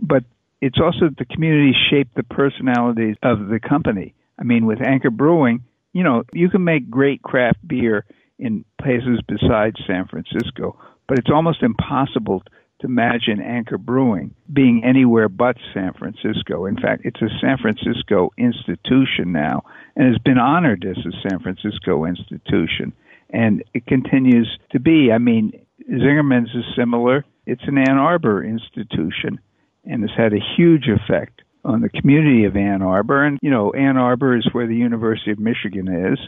But 0.00 0.24
it's 0.60 0.78
also 0.80 1.10
the 1.16 1.24
communities 1.24 1.76
shape 1.90 2.08
the 2.16 2.22
personalities 2.22 3.16
of 3.22 3.48
the 3.48 3.60
company. 3.60 4.14
I 4.38 4.44
mean, 4.44 4.66
with 4.66 4.80
Anchor 4.84 5.10
Brewing, 5.10 5.64
you 5.92 6.02
know, 6.02 6.24
you 6.32 6.48
can 6.48 6.64
make 6.64 6.90
great 6.90 7.22
craft 7.22 7.66
beer 7.66 8.04
in 8.38 8.64
places 8.80 9.20
besides 9.28 9.76
San 9.86 10.06
Francisco, 10.06 10.78
but 11.06 11.18
it's 11.18 11.30
almost 11.32 11.62
impossible 11.62 12.42
to 12.80 12.86
imagine 12.86 13.40
Anchor 13.42 13.76
Brewing 13.76 14.34
being 14.50 14.82
anywhere 14.84 15.28
but 15.28 15.56
San 15.74 15.92
Francisco. 15.92 16.64
In 16.64 16.76
fact, 16.76 17.02
it's 17.04 17.20
a 17.20 17.28
San 17.40 17.58
Francisco 17.58 18.30
institution 18.38 19.32
now 19.32 19.62
and 19.96 20.08
has 20.08 20.18
been 20.24 20.38
honored 20.38 20.84
as 20.84 20.96
a 21.04 21.28
San 21.28 21.40
Francisco 21.40 22.06
institution. 22.06 22.92
And 23.28 23.62
it 23.74 23.86
continues 23.86 24.58
to 24.72 24.80
be. 24.80 25.12
I 25.12 25.18
mean, 25.18 25.52
Zingerman's 25.88 26.54
is 26.54 26.64
similar. 26.76 27.24
It's 27.46 27.62
an 27.66 27.78
Ann 27.78 27.98
Arbor 27.98 28.44
institution 28.44 29.40
and 29.84 30.02
has 30.02 30.10
had 30.16 30.32
a 30.32 30.40
huge 30.56 30.88
effect 30.88 31.42
on 31.64 31.80
the 31.80 31.88
community 31.88 32.44
of 32.44 32.56
Ann 32.56 32.82
Arbor. 32.82 33.24
And, 33.24 33.38
you 33.42 33.50
know, 33.50 33.72
Ann 33.72 33.96
Arbor 33.96 34.36
is 34.36 34.46
where 34.52 34.66
the 34.66 34.76
University 34.76 35.30
of 35.30 35.38
Michigan 35.38 35.88
is. 36.12 36.18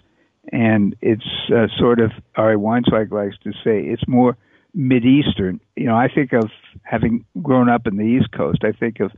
And 0.52 0.96
it's 1.00 1.28
uh, 1.54 1.68
sort 1.78 2.00
of, 2.00 2.10
Ari 2.36 2.56
Weinzweig 2.56 3.12
likes 3.12 3.36
to 3.44 3.52
say, 3.52 3.80
it's 3.80 4.06
more 4.08 4.36
Mid-Eastern. 4.74 5.60
You 5.76 5.86
know, 5.86 5.96
I 5.96 6.08
think 6.08 6.32
of 6.32 6.50
having 6.82 7.24
grown 7.42 7.68
up 7.68 7.86
in 7.86 7.96
the 7.96 8.04
East 8.04 8.32
Coast, 8.32 8.64
I 8.64 8.72
think 8.72 9.00
of 9.00 9.12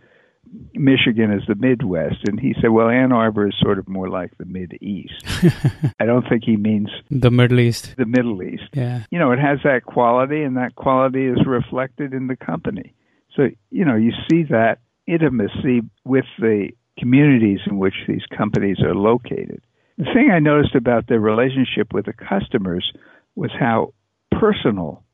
Michigan 0.74 1.32
is 1.32 1.42
the 1.46 1.54
Midwest, 1.54 2.28
and 2.28 2.38
he 2.38 2.54
said, 2.60 2.70
"Well, 2.70 2.88
Ann 2.88 3.12
Arbor 3.12 3.48
is 3.48 3.54
sort 3.60 3.78
of 3.78 3.88
more 3.88 4.08
like 4.08 4.36
the 4.38 4.44
Mid 4.44 4.78
East." 4.80 5.24
I 6.00 6.06
don't 6.06 6.28
think 6.28 6.44
he 6.44 6.56
means 6.56 6.90
the 7.10 7.30
Middle 7.30 7.60
East. 7.60 7.94
The 7.96 8.06
Middle 8.06 8.42
East. 8.42 8.64
Yeah. 8.72 9.04
You 9.10 9.18
know, 9.18 9.32
it 9.32 9.38
has 9.38 9.58
that 9.64 9.84
quality, 9.84 10.42
and 10.42 10.56
that 10.56 10.74
quality 10.74 11.26
is 11.26 11.38
reflected 11.46 12.12
in 12.12 12.26
the 12.26 12.36
company. 12.36 12.94
So 13.36 13.48
you 13.70 13.84
know, 13.84 13.96
you 13.96 14.12
see 14.30 14.44
that 14.44 14.78
intimacy 15.06 15.82
with 16.04 16.26
the 16.38 16.70
communities 16.98 17.60
in 17.66 17.78
which 17.78 17.94
these 18.06 18.24
companies 18.36 18.80
are 18.80 18.94
located. 18.94 19.60
The 19.98 20.04
thing 20.04 20.30
I 20.32 20.38
noticed 20.38 20.74
about 20.74 21.06
their 21.06 21.20
relationship 21.20 21.92
with 21.92 22.06
the 22.06 22.12
customers 22.12 22.92
was 23.36 23.50
how 23.58 23.94
personal 24.30 25.04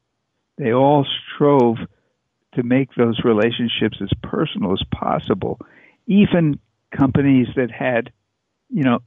they 0.59 0.73
all 0.73 1.07
strove 1.35 1.77
to 2.55 2.63
make 2.63 2.95
those 2.95 3.21
relationships 3.25 3.99
as 4.03 4.11
personal 4.23 4.73
as 4.73 4.83
possible. 4.93 5.59
Even 6.07 6.59
companies 6.97 7.47
that 7.57 7.71
had, 7.71 8.13
you 8.69 8.83
know, 8.83 9.01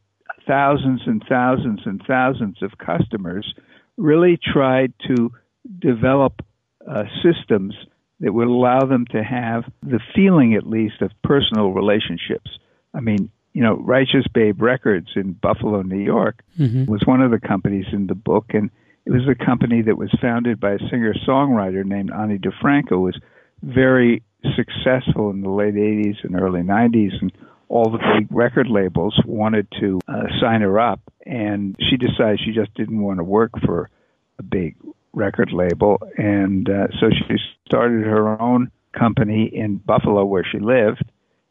thousands 0.48 1.02
and 1.06 1.24
thousands 1.28 1.82
and 1.86 2.02
thousands 2.08 2.62
of 2.62 2.72
customers 2.78 3.54
really 3.98 4.38
tried 4.38 4.94
to 5.08 5.32
develop 5.80 6.42
uh, 6.90 7.04
systems 7.22 7.76
that 8.20 8.34
would 8.34 8.48
allow 8.48 8.80
them 8.80 9.06
to 9.12 9.24
have 9.24 9.64
the 9.82 10.00
feeling, 10.16 10.56
at 10.56 10.66
least, 10.66 11.02
of 11.02 11.12
personal 11.24 11.72
relationships. 11.72 12.50
I 12.94 13.02
mean, 13.02 13.30
you 13.54 13.62
know, 13.62 13.76
Righteous 13.76 14.26
Babe 14.34 14.62
Records 14.62 15.10
in 15.16 15.34
Buffalo, 15.34 15.82
New 15.82 16.04
York, 16.04 16.44
mm-hmm. 16.58 16.86
was 16.86 17.02
one 17.06 17.22
of 17.22 17.32
the 17.32 17.40
companies 17.40 17.86
in 17.92 18.08
the 18.08 18.16
book, 18.16 18.46
and 18.50 18.70
it 19.06 19.12
was 19.12 19.28
a 19.28 19.46
company 19.46 19.82
that 19.82 19.98
was 19.98 20.10
founded 20.22 20.60
by 20.60 20.72
a 20.72 20.80
singer 20.90 21.14
songwriter 21.28 21.86
named 21.86 22.12
Ani 22.12 22.40
DiFranco, 22.40 23.02
was 23.02 23.20
very 23.64 24.24
successful 24.56 25.30
in 25.30 25.42
the 25.42 25.50
late 25.50 25.76
80s 25.76 26.24
and 26.24 26.40
early 26.40 26.62
90s, 26.62 27.14
and 27.22 27.32
all 27.70 27.90
the 27.90 27.98
big 27.98 28.28
record 28.30 28.68
labels 28.68 29.20
wanted 29.26 29.68
to 29.80 30.00
uh, 30.08 30.24
sign 30.42 30.62
her 30.62 30.80
up, 30.80 31.00
and 31.26 31.76
she 31.90 31.98
decided 31.98 32.40
she 32.44 32.52
just 32.52 32.74
didn't 32.76 33.02
want 33.02 33.20
to 33.20 33.24
work 33.24 33.52
for 33.66 33.90
a 34.38 34.44
big 34.44 34.76
record 35.14 35.52
label, 35.54 35.98
and 36.18 36.70
uh, 36.70 36.88
so 37.00 37.10
she 37.10 37.36
started 37.66 38.06
her 38.06 38.40
own 38.42 38.70
company 38.98 39.50
in 39.52 39.78
Buffalo, 39.78 40.26
where 40.26 40.46
she 40.50 40.60
lived, 40.60 41.04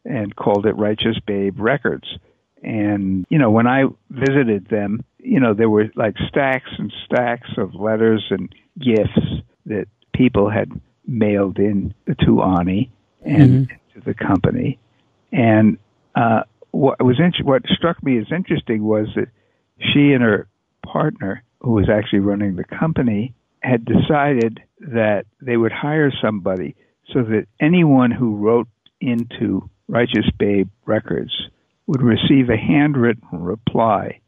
and 0.05 0.35
called 0.35 0.65
it 0.65 0.77
Righteous 0.77 1.17
Babe 1.25 1.59
Records. 1.59 2.07
And 2.61 3.25
you 3.29 3.39
know, 3.39 3.51
when 3.51 3.67
I 3.67 3.83
visited 4.09 4.67
them, 4.69 5.03
you 5.17 5.39
know, 5.39 5.53
there 5.53 5.69
were 5.69 5.89
like 5.95 6.15
stacks 6.29 6.69
and 6.77 6.93
stacks 7.05 7.49
of 7.57 7.75
letters 7.75 8.23
and 8.29 8.53
gifts 8.79 9.43
that 9.65 9.87
people 10.13 10.49
had 10.49 10.69
mailed 11.05 11.57
in 11.57 11.93
to 12.25 12.41
Ani 12.41 12.91
and 13.23 13.67
mm-hmm. 13.67 13.99
to 13.99 14.05
the 14.05 14.13
company. 14.13 14.79
And 15.31 15.77
uh, 16.15 16.43
what 16.71 17.03
was 17.03 17.19
int- 17.19 17.45
what 17.45 17.63
struck 17.67 18.03
me 18.03 18.19
as 18.19 18.31
interesting 18.31 18.83
was 18.83 19.07
that 19.15 19.29
she 19.79 20.13
and 20.13 20.23
her 20.23 20.47
partner, 20.85 21.43
who 21.61 21.71
was 21.71 21.89
actually 21.89 22.19
running 22.19 22.55
the 22.55 22.63
company, 22.63 23.33
had 23.61 23.85
decided 23.85 24.59
that 24.79 25.25
they 25.41 25.57
would 25.57 25.71
hire 25.71 26.11
somebody 26.21 26.75
so 27.13 27.23
that 27.23 27.47
anyone 27.59 28.11
who 28.11 28.35
wrote 28.35 28.67
into 28.99 29.69
Righteous 29.87 30.29
Babe 30.37 30.69
Records 30.85 31.49
would 31.87 32.01
receive 32.01 32.49
a 32.49 32.57
handwritten 32.57 33.27
reply 33.31 34.19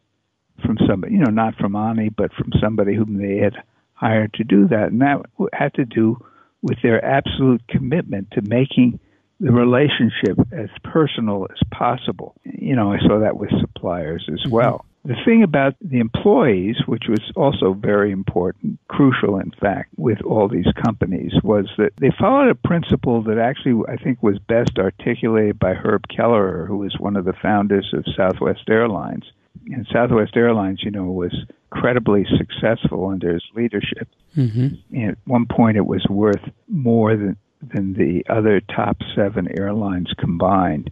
from 0.63 0.77
somebody, 0.87 1.13
you 1.13 1.19
know, 1.19 1.31
not 1.31 1.55
from 1.55 1.75
Ani, 1.75 2.09
but 2.09 2.33
from 2.33 2.51
somebody 2.61 2.95
whom 2.95 3.17
they 3.17 3.37
had 3.37 3.55
hired 3.93 4.33
to 4.33 4.43
do 4.43 4.67
that. 4.67 4.91
And 4.91 5.01
that 5.01 5.21
had 5.53 5.73
to 5.75 5.85
do 5.85 6.17
with 6.65 6.81
their 6.81 7.03
absolute 7.05 7.61
commitment 7.67 8.31
to 8.31 8.41
making 8.41 8.99
the 9.39 9.51
relationship 9.51 10.35
as 10.51 10.69
personal 10.83 11.45
as 11.51 11.59
possible. 11.71 12.33
You 12.43 12.75
know, 12.75 12.91
I 12.91 12.97
saw 12.99 13.19
that 13.19 13.37
with 13.37 13.51
suppliers 13.61 14.27
as 14.33 14.39
mm-hmm. 14.39 14.49
well. 14.49 14.85
The 15.03 15.13
thing 15.23 15.43
about 15.43 15.75
the 15.79 15.99
employees, 15.99 16.77
which 16.87 17.03
was 17.07 17.21
also 17.35 17.73
very 17.73 18.11
important, 18.11 18.79
crucial 18.87 19.37
in 19.37 19.51
fact, 19.61 19.89
with 19.97 20.19
all 20.23 20.47
these 20.49 20.65
companies, 20.83 21.33
was 21.43 21.69
that 21.77 21.91
they 22.01 22.09
followed 22.19 22.49
a 22.49 22.55
principle 22.55 23.21
that 23.25 23.37
actually 23.37 23.83
I 23.87 23.97
think 23.97 24.23
was 24.23 24.39
best 24.39 24.79
articulated 24.79 25.59
by 25.59 25.75
Herb 25.75 26.05
Kelleher, 26.07 26.65
who 26.65 26.77
was 26.77 26.95
one 26.97 27.15
of 27.15 27.25
the 27.25 27.35
founders 27.39 27.93
of 27.93 28.03
Southwest 28.17 28.67
Airlines. 28.67 29.25
And 29.67 29.85
Southwest 29.93 30.35
Airlines, 30.35 30.81
you 30.83 30.89
know, 30.89 31.05
was 31.05 31.35
incredibly 31.75 32.25
successful 32.37 33.07
under 33.07 33.33
his 33.33 33.43
leadership. 33.55 34.07
Mm-hmm. 34.35 35.09
At 35.09 35.17
one 35.25 35.45
point, 35.45 35.77
it 35.77 35.85
was 35.85 36.05
worth 36.09 36.41
more 36.67 37.15
than 37.15 37.37
than 37.73 37.93
the 37.93 38.23
other 38.29 38.61
top 38.61 38.97
seven 39.15 39.47
airlines 39.57 40.11
combined. 40.19 40.91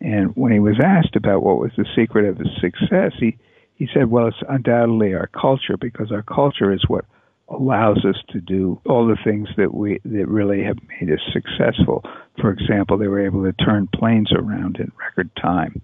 And 0.00 0.36
when 0.36 0.52
he 0.52 0.60
was 0.60 0.78
asked 0.84 1.16
about 1.16 1.42
what 1.42 1.58
was 1.58 1.72
the 1.76 1.86
secret 1.96 2.26
of 2.26 2.38
his 2.38 2.48
success, 2.60 3.12
he 3.18 3.36
he 3.74 3.88
said, 3.92 4.10
"Well, 4.10 4.28
it's 4.28 4.36
undoubtedly 4.48 5.14
our 5.14 5.28
culture 5.28 5.76
because 5.76 6.12
our 6.12 6.22
culture 6.22 6.72
is 6.72 6.84
what 6.88 7.04
allows 7.48 8.04
us 8.04 8.16
to 8.30 8.40
do 8.40 8.80
all 8.86 9.06
the 9.06 9.18
things 9.22 9.48
that 9.56 9.74
we 9.74 10.00
that 10.04 10.28
really 10.28 10.62
have 10.62 10.78
made 11.00 11.12
us 11.12 11.20
successful. 11.32 12.04
For 12.40 12.50
example, 12.50 12.96
they 12.96 13.08
were 13.08 13.24
able 13.24 13.44
to 13.44 13.52
turn 13.52 13.88
planes 13.94 14.32
around 14.32 14.76
in 14.76 14.92
record 14.98 15.30
time. 15.36 15.82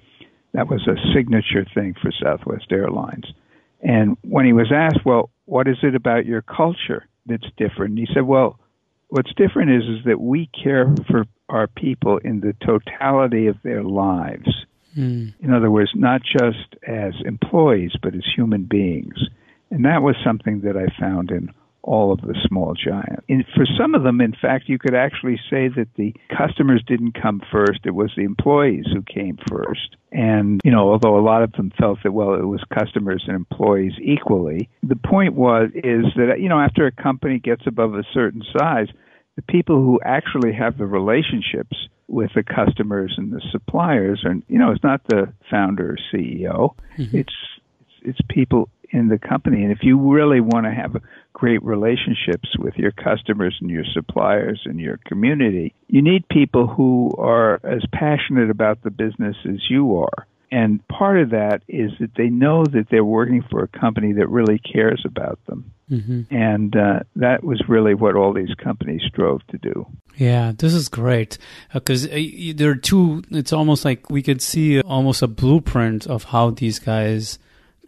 That 0.53 0.69
was 0.69 0.87
a 0.89 0.97
signature 1.15 1.65
thing 1.75 1.95
for 2.01 2.11
Southwest 2.11 2.73
Airlines. 2.73 3.33
And 3.83 4.17
when 4.23 4.45
he 4.45 4.53
was 4.53 4.71
asked, 4.73 5.05
well, 5.05 5.31
what 5.47 5.69
is 5.69 5.79
it 5.83 5.95
about 5.95 6.27
your 6.27 6.43
culture 6.43 7.07
that's 7.27 7.47
different? 7.57 7.99
He 7.99 8.07
said, 8.13 8.23
well, 8.23 8.59
what's 9.09 9.33
different 9.35 9.71
is, 9.71 9.99
is 9.99 10.05
that 10.05 10.21
we 10.21 10.49
care 10.49 10.95
for 11.11 11.25
our 11.49 11.67
people 11.67 12.19
in 12.19 12.41
the 12.41 12.55
totality 12.65 13.47
of 13.47 13.57
their 13.63 13.83
lives. 13.83 14.49
Mm. 14.97 15.35
In 15.41 15.53
other 15.53 15.71
words, 15.71 15.91
not 15.95 16.23
just 16.23 16.77
as 16.87 17.15
employees, 17.25 17.93
but 18.03 18.15
as 18.15 18.25
human 18.37 18.65
beings. 18.65 19.19
And 19.71 19.85
that 19.85 20.03
was 20.03 20.17
something 20.25 20.61
that 20.63 20.77
I 20.77 20.87
found 21.01 21.31
in 21.31 21.53
all 21.83 22.13
of 22.13 22.21
the 22.21 22.35
small 22.47 22.75
giants. 22.75 23.25
And 23.29 23.45
for 23.55 23.65
some 23.79 23.95
of 23.95 24.03
them, 24.03 24.21
in 24.21 24.35
fact, 24.41 24.69
you 24.69 24.79
could 24.79 24.95
actually 24.95 25.39
say 25.51 25.69
that 25.69 25.89
the 25.97 26.15
customers 26.37 26.83
didn't 26.87 27.21
come 27.21 27.41
first, 27.51 27.81
it 27.85 27.95
was 27.95 28.13
the 28.17 28.25
employees 28.25 28.87
who 28.93 29.03
came 29.03 29.39
first. 29.49 29.97
And, 30.13 30.61
you 30.65 30.71
know, 30.71 30.91
although 30.91 31.19
a 31.19 31.25
lot 31.25 31.43
of 31.43 31.53
them 31.53 31.73
felt 31.79 32.01
that, 32.03 32.13
well, 32.13 32.35
it 32.35 32.45
was 32.45 32.63
customers 32.77 33.25
and 33.27 33.37
employees 33.37 33.93
equally, 34.03 34.69
the 34.83 34.97
point 34.97 35.35
was, 35.35 35.71
is 35.75 36.07
that, 36.17 36.41
you 36.41 36.49
know, 36.49 36.61
after 36.61 36.87
a 36.87 36.93
company 36.93 37.39
gets 37.39 37.67
above 37.67 37.95
a 37.95 38.05
certain 38.13 38.43
size, 38.59 38.89
the 39.37 39.43
people 39.43 39.77
who 39.77 40.01
actually 40.05 40.53
have 40.53 40.77
the 40.77 40.87
relationships 40.87 41.89
with 42.09 42.31
the 42.35 42.43
customers 42.43 43.15
and 43.17 43.33
the 43.33 43.41
suppliers 43.53 44.23
and 44.25 44.43
you 44.49 44.59
know 44.59 44.73
it's 44.73 44.83
not 44.83 45.01
the 45.09 45.33
founder 45.49 45.93
or 45.93 45.97
CEO 46.13 46.75
mm-hmm. 46.99 47.17
it's 47.17 47.33
it's 48.03 48.19
people 48.29 48.69
in 48.93 49.09
the 49.09 49.19
company. 49.19 49.63
And 49.63 49.73
if 49.73 49.79
you 49.83 49.99
really 49.99 50.41
want 50.41 50.67
to 50.67 50.73
have 50.73 50.97
great 51.33 51.63
relationships 51.63 52.49
with 52.59 52.77
your 52.77 52.93
customers 52.93 53.57
and 53.61 53.71
your 53.71 53.85
suppliers 53.93 54.61
and 54.65 54.79
your 54.81 54.99
community, 55.07 55.75
you 55.89 56.03
need 56.03 56.29
people 56.29 56.67
who 56.67 57.13
are 57.19 57.61
as 57.65 57.83
passionate 57.93 58.51
about 58.51 58.83
the 58.83 58.91
business 58.91 59.37
as 59.45 59.71
you 59.71 59.97
are. 59.97 60.27
And 60.53 60.87
part 60.89 61.21
of 61.21 61.31
that 61.31 61.63
is 61.69 61.93
that 62.01 62.15
they 62.17 62.29
know 62.29 62.65
that 62.65 62.89
they're 62.91 63.05
working 63.05 63.45
for 63.51 63.63
a 63.63 63.69
company 63.69 64.13
that 64.15 64.29
really 64.29 64.59
cares 64.59 65.03
about 65.07 65.39
them. 65.47 65.73
Mm-hmm. 65.89 66.35
And 66.35 66.77
uh, 66.77 67.01
that 67.17 67.45
was 67.45 67.63
really 67.69 67.95
what 67.95 68.17
all 68.17 68.33
these 68.33 68.55
companies 68.63 69.03
strove 69.07 69.47
to 69.49 69.59
do. 69.59 69.87
Yeah, 70.17 70.53
this 70.57 70.75
is 70.75 70.89
great 70.89 71.39
because 71.73 72.07
uh, 72.07 72.11
uh, 72.11 72.53
there 72.55 72.71
are 72.71 72.77
two. 72.77 73.23
It's 73.31 73.53
almost 73.53 73.85
like 73.85 74.11
we 74.11 74.23
could 74.23 74.43
see 74.43 74.81
almost 74.81 75.23
a 75.23 75.29
blueprint 75.29 76.07
of 76.07 76.25
how 76.25 76.51
these 76.51 76.79
guys 76.79 77.39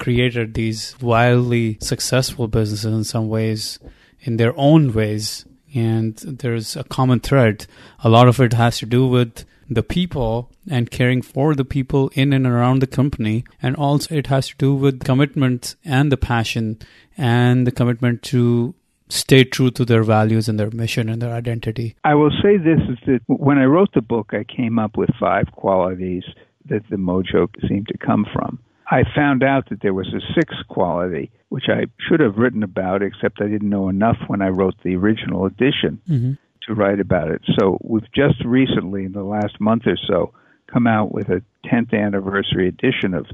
created 0.03 0.55
these 0.55 0.97
wildly 1.01 1.79
successful 1.81 2.49
businesses 2.49 2.93
in 2.93 3.05
some 3.05 3.29
ways, 3.29 3.79
in 4.21 4.37
their 4.37 4.53
own 4.57 4.93
ways. 4.93 5.45
And 5.75 6.17
there's 6.17 6.77
a 6.77 6.85
common 6.85 7.21
thread. 7.21 7.67
A 8.03 8.09
lot 8.09 8.29
of 8.29 8.41
it 8.41 8.53
has 8.53 8.79
to 8.79 8.87
do 8.87 9.07
with 9.07 9.45
the 9.71 9.83
people 9.83 10.51
and 10.69 10.91
caring 10.91 11.23
for 11.23 11.55
the 11.55 11.65
people 11.65 12.11
in 12.15 12.33
and 12.33 12.47
around 12.47 12.81
the 12.81 12.87
company. 12.87 13.45
And 13.63 13.77
also 13.77 14.15
it 14.15 14.27
has 14.27 14.49
to 14.49 14.57
do 14.57 14.75
with 14.75 15.05
commitment 15.05 15.77
and 15.85 16.11
the 16.11 16.17
passion 16.17 16.79
and 17.17 17.65
the 17.67 17.73
commitment 17.73 18.23
to 18.25 18.75
stay 19.09 19.45
true 19.45 19.71
to 19.71 19.85
their 19.85 20.03
values 20.03 20.49
and 20.49 20.59
their 20.59 20.71
mission 20.71 21.09
and 21.09 21.23
their 21.23 21.33
identity. 21.33 21.95
I 22.03 22.15
will 22.15 22.33
say 22.43 22.57
this 22.57 22.81
is 22.89 22.99
that 23.07 23.21
when 23.27 23.59
I 23.59 23.65
wrote 23.65 23.93
the 23.95 24.03
book, 24.03 24.33
I 24.33 24.45
came 24.45 24.79
up 24.79 24.97
with 24.97 25.11
five 25.21 25.47
qualities 25.53 26.25
that 26.67 26.83
the 26.91 26.97
mojo 26.97 27.49
seemed 27.69 27.89
to 27.89 27.99
come 27.99 28.27
from. 28.33 28.59
I 28.91 29.05
found 29.15 29.43
out 29.43 29.69
that 29.71 29.81
there 29.81 29.95
was 29.95 30.09
a 30.09 30.35
sixth 30.35 30.67
quality, 30.69 31.31
which 31.49 31.65
I 31.69 31.87
should 32.09 32.21
have 32.21 32.37
written 32.37 32.63
about, 32.63 33.03
except 33.03 33.41
I 33.41 33.49
didn't 33.49 33.71
know 33.71 33.89
enough 33.89 34.19
when 34.27 34.43
I 34.43 34.49
wrote 34.49 34.75
the 34.83 34.97
original 34.97 35.47
edition 35.47 36.01
mm-hmm. 36.09 36.33
to 36.67 36.75
write 36.75 37.01
about 37.01 37.31
it. 37.31 37.43
So 37.59 37.79
we've 37.83 38.11
just 38.13 38.45
recently, 38.45 39.05
in 39.05 39.13
the 39.13 39.23
last 39.23 39.61
month 39.61 39.87
or 39.87 39.97
so, 40.09 40.33
come 40.73 40.87
out 40.87 41.13
with 41.13 41.29
a 41.29 41.43
10th 41.67 41.95
anniversary 41.95 42.69
edition 42.69 43.15
of 43.15 43.27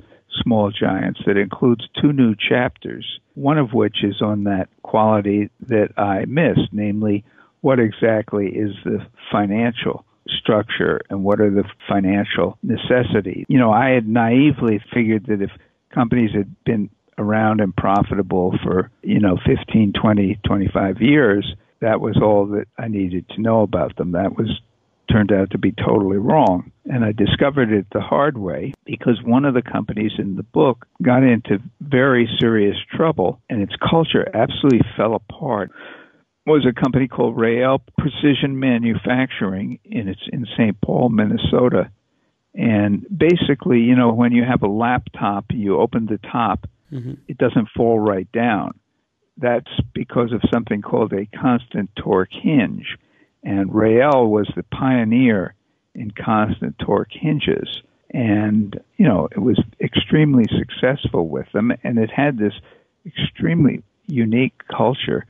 Small 0.43 0.71
Giants 0.71 1.21
that 1.27 1.37
includes 1.37 1.89
two 2.01 2.13
new 2.13 2.35
chapters, 2.37 3.21
one 3.35 3.59
of 3.59 3.73
which 3.73 4.05
is 4.05 4.21
on 4.21 4.45
that 4.45 4.69
quality 4.83 5.51
that 5.69 5.99
I 5.99 6.25
missed, 6.27 6.73
namely, 6.73 7.25
what 7.61 7.81
exactly 7.81 8.47
is 8.49 8.71
the 8.85 9.05
financial 9.33 10.05
structure 10.29 11.01
and 11.11 11.25
what 11.25 11.41
are 11.41 11.51
the 11.51 11.65
financial 11.89 12.59
necessities. 12.63 13.45
You 13.49 13.59
know, 13.59 13.73
I 13.73 13.91
had 13.91 14.07
naively 14.07 14.81
figured 14.93 15.27
that 15.27 15.43
if 15.43 15.51
companies 15.93 16.31
had 16.35 16.55
been 16.65 16.91
around 17.17 17.61
and 17.61 17.75
profitable 17.75 18.55
for, 18.63 18.91
you 19.03 19.21
know, 19.21 19.37
15, 19.47 19.93
20, 20.01 20.41
25 20.47 21.01
years, 21.01 21.55
that 21.81 22.01
was 22.01 22.17
all 22.23 22.47
that 22.47 22.67
I 22.79 22.89
needed 22.89 23.29
to 23.31 23.41
know 23.41 23.63
about 23.63 23.97
them. 23.97 24.13
That 24.13 24.37
was 24.37 24.61
turned 25.11 25.33
out 25.33 25.51
to 25.51 25.59
be 25.59 25.73
totally 25.73 26.19
wrong. 26.19 26.71
And 26.85 27.05
I 27.05 27.13
discovered 27.13 27.73
it 27.73 27.87
the 27.93 28.01
hard 28.01 28.37
way 28.39 28.75
because 28.85 29.21
one 29.25 29.45
of 29.45 29.55
the 29.55 29.63
companies 29.63 30.13
in 30.19 30.37
the 30.37 30.43
book 30.43 30.87
got 31.03 31.23
into 31.23 31.59
very 31.81 32.29
serious 32.39 32.77
trouble 32.95 33.41
and 33.49 33.63
its 33.63 33.75
culture 33.91 34.29
absolutely 34.35 34.81
fell 34.97 35.15
apart 35.15 35.71
was 36.49 36.67
a 36.67 36.73
company 36.73 37.09
called 37.09 37.37
Reell 37.37 37.81
Precision 37.99 38.59
Manufacturing, 38.59 39.79
and 39.91 40.09
it's 40.09 40.27
in 40.33 40.47
St. 40.57 40.81
Paul, 40.81 41.11
Minnesota. 41.11 41.91
And 42.55 43.07
basically, 43.17 43.81
you 43.81 43.95
know, 43.95 44.13
when 44.13 44.33
you 44.33 44.45
have 44.45 44.63
a 44.63 44.69
laptop, 44.69 45.47
you 45.51 45.79
open 45.79 46.07
the 46.07 46.19
top, 46.19 46.67
mm-hmm. 46.93 47.15
it 47.29 47.39
doesn't 47.39 47.69
fall 47.77 47.99
right 47.99 48.31
down. 48.33 48.73
That's 49.37 49.71
because 49.95 50.33
of 50.33 50.43
something 50.53 50.83
called 50.83 51.13
a 51.13 51.27
constant 51.27 51.91
torque 51.95 52.33
hinge. 52.33 52.97
And 53.45 53.73
Reell 53.73 54.27
was 54.27 54.51
the 54.57 54.65
pioneer 54.65 55.55
in 55.95 56.11
constant 56.11 56.79
torque 56.79 57.13
hinges. 57.13 57.83
And, 58.11 58.81
you 58.97 59.07
know, 59.07 59.29
it 59.31 59.39
was 59.39 59.61
extremely 59.81 60.47
successful 60.59 61.29
with 61.29 61.47
them, 61.53 61.73
and 61.85 61.99
it 61.99 62.11
had 62.11 62.39
this 62.39 62.55
extremely 63.07 63.83
unique 64.07 64.55
culture 64.75 65.27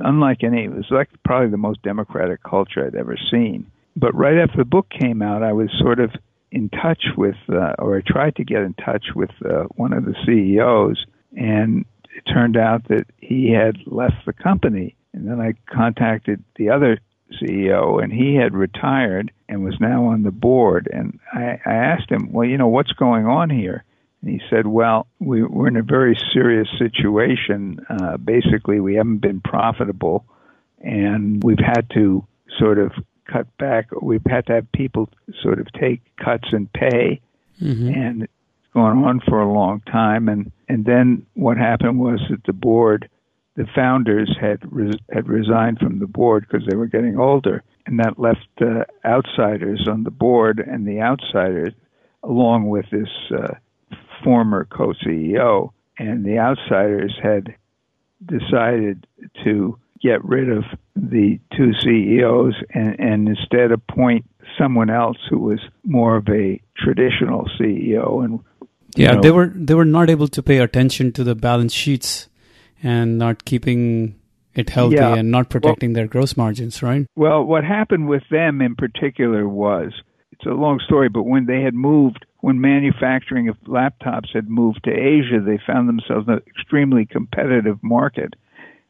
unlike 0.00 0.42
any. 0.42 0.64
It 0.64 0.72
was 0.72 0.86
like 0.90 1.08
probably 1.24 1.50
the 1.50 1.56
most 1.56 1.82
democratic 1.82 2.42
culture 2.42 2.86
I'd 2.86 2.94
ever 2.94 3.16
seen. 3.30 3.70
But 3.96 4.14
right 4.14 4.36
after 4.38 4.58
the 4.58 4.64
book 4.64 4.88
came 4.90 5.22
out, 5.22 5.42
I 5.42 5.52
was 5.52 5.70
sort 5.78 6.00
of 6.00 6.10
in 6.52 6.68
touch 6.68 7.04
with, 7.16 7.36
uh, 7.48 7.74
or 7.78 7.98
I 7.98 8.02
tried 8.06 8.36
to 8.36 8.44
get 8.44 8.62
in 8.62 8.74
touch 8.74 9.06
with 9.14 9.30
uh, 9.44 9.64
one 9.76 9.92
of 9.92 10.04
the 10.04 10.14
CEOs, 10.24 11.04
and 11.36 11.84
it 12.14 12.30
turned 12.30 12.56
out 12.56 12.88
that 12.88 13.06
he 13.18 13.50
had 13.50 13.76
left 13.86 14.24
the 14.26 14.32
company. 14.32 14.96
And 15.12 15.26
then 15.26 15.40
I 15.40 15.54
contacted 15.72 16.44
the 16.56 16.70
other 16.70 16.98
CEO, 17.40 18.02
and 18.02 18.12
he 18.12 18.34
had 18.34 18.54
retired 18.54 19.32
and 19.48 19.64
was 19.64 19.76
now 19.80 20.06
on 20.06 20.22
the 20.22 20.30
board. 20.30 20.88
And 20.92 21.18
I, 21.32 21.58
I 21.64 21.72
asked 21.72 22.10
him, 22.10 22.32
well, 22.32 22.46
you 22.46 22.58
know, 22.58 22.68
what's 22.68 22.92
going 22.92 23.26
on 23.26 23.50
here? 23.50 23.84
And 24.26 24.40
he 24.40 24.46
said, 24.50 24.66
Well, 24.66 25.06
we, 25.20 25.44
we're 25.44 25.68
in 25.68 25.76
a 25.76 25.82
very 25.82 26.18
serious 26.32 26.68
situation. 26.78 27.78
Uh, 27.88 28.16
basically, 28.16 28.80
we 28.80 28.96
haven't 28.96 29.18
been 29.18 29.40
profitable, 29.40 30.26
and 30.80 31.42
we've 31.44 31.64
had 31.64 31.88
to 31.90 32.26
sort 32.58 32.80
of 32.80 32.90
cut 33.30 33.46
back. 33.56 33.86
We've 34.02 34.24
had 34.26 34.46
to 34.46 34.54
have 34.54 34.72
people 34.72 35.08
sort 35.42 35.60
of 35.60 35.68
take 35.72 36.00
cuts 36.16 36.48
in 36.52 36.66
pay, 36.66 37.20
mm-hmm. 37.62 37.88
and 37.88 38.22
it's 38.24 38.32
gone 38.74 39.04
on 39.04 39.20
for 39.28 39.40
a 39.40 39.52
long 39.52 39.80
time. 39.82 40.28
And, 40.28 40.50
and 40.68 40.84
then 40.84 41.24
what 41.34 41.56
happened 41.56 42.00
was 42.00 42.20
that 42.28 42.42
the 42.46 42.52
board, 42.52 43.08
the 43.54 43.66
founders 43.76 44.36
had, 44.40 44.58
res- 44.72 45.00
had 45.12 45.28
resigned 45.28 45.78
from 45.78 46.00
the 46.00 46.08
board 46.08 46.46
because 46.48 46.66
they 46.66 46.74
were 46.74 46.86
getting 46.86 47.16
older, 47.16 47.62
and 47.86 48.00
that 48.00 48.18
left 48.18 48.48
uh, 48.60 48.86
outsiders 49.04 49.86
on 49.88 50.02
the 50.02 50.10
board, 50.10 50.58
and 50.58 50.84
the 50.84 51.00
outsiders, 51.00 51.74
along 52.24 52.68
with 52.68 52.86
this. 52.90 53.08
Uh, 53.30 53.54
former 54.24 54.66
co 54.70 54.92
CEO, 55.04 55.70
and 55.98 56.24
the 56.24 56.38
outsiders 56.38 57.16
had 57.22 57.54
decided 58.24 59.06
to 59.44 59.78
get 60.02 60.24
rid 60.24 60.50
of 60.50 60.64
the 60.94 61.38
two 61.56 61.72
CEOs 61.82 62.54
and, 62.74 62.98
and 62.98 63.28
instead 63.28 63.72
appoint 63.72 64.24
someone 64.58 64.90
else 64.90 65.18
who 65.28 65.38
was 65.38 65.60
more 65.84 66.16
of 66.16 66.28
a 66.28 66.60
traditional 66.76 67.48
CEO 67.58 68.24
and 68.24 68.40
yeah 68.94 69.12
know, 69.12 69.20
they 69.20 69.30
were 69.30 69.48
they 69.54 69.74
were 69.74 69.84
not 69.84 70.08
able 70.08 70.28
to 70.28 70.42
pay 70.42 70.58
attention 70.58 71.12
to 71.12 71.24
the 71.24 71.34
balance 71.34 71.72
sheets 71.72 72.28
and 72.82 73.18
not 73.18 73.44
keeping 73.44 74.14
it 74.54 74.70
healthy 74.70 74.96
yeah, 74.96 75.14
and 75.14 75.30
not 75.30 75.50
protecting 75.50 75.90
well, 75.90 75.96
their 75.96 76.06
gross 76.06 76.36
margins 76.36 76.82
right? 76.82 77.06
Well 77.16 77.42
what 77.42 77.64
happened 77.64 78.08
with 78.08 78.22
them 78.30 78.60
in 78.62 78.76
particular 78.76 79.48
was 79.48 79.92
it's 80.32 80.46
a 80.46 80.50
long 80.50 80.80
story 80.84 81.08
but 81.08 81.24
when 81.24 81.46
they 81.46 81.62
had 81.62 81.74
moved 81.74 82.24
when 82.46 82.60
manufacturing 82.60 83.48
of 83.48 83.56
laptops 83.62 84.32
had 84.32 84.48
moved 84.48 84.84
to 84.84 84.92
Asia, 84.92 85.40
they 85.44 85.58
found 85.66 85.88
themselves 85.88 86.28
in 86.28 86.34
an 86.34 86.42
extremely 86.46 87.04
competitive 87.04 87.82
market 87.82 88.34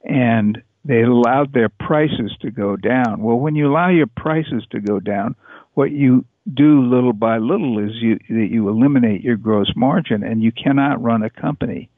and 0.04 0.62
they 0.84 1.00
allowed 1.00 1.54
their 1.54 1.70
prices 1.70 2.36
to 2.42 2.50
go 2.50 2.76
down. 2.76 3.22
Well, 3.22 3.38
when 3.38 3.54
you 3.54 3.66
allow 3.66 3.88
your 3.88 4.08
prices 4.08 4.66
to 4.72 4.80
go 4.80 5.00
down, 5.00 5.36
what 5.72 5.90
you 5.90 6.26
do 6.52 6.82
little 6.82 7.14
by 7.14 7.38
little 7.38 7.78
is 7.78 7.92
you 7.94 8.18
that 8.28 8.50
you 8.50 8.68
eliminate 8.68 9.22
your 9.22 9.38
gross 9.38 9.72
margin 9.74 10.22
and 10.22 10.42
you 10.42 10.52
cannot 10.52 11.02
run 11.02 11.22
a 11.22 11.30
company 11.30 11.88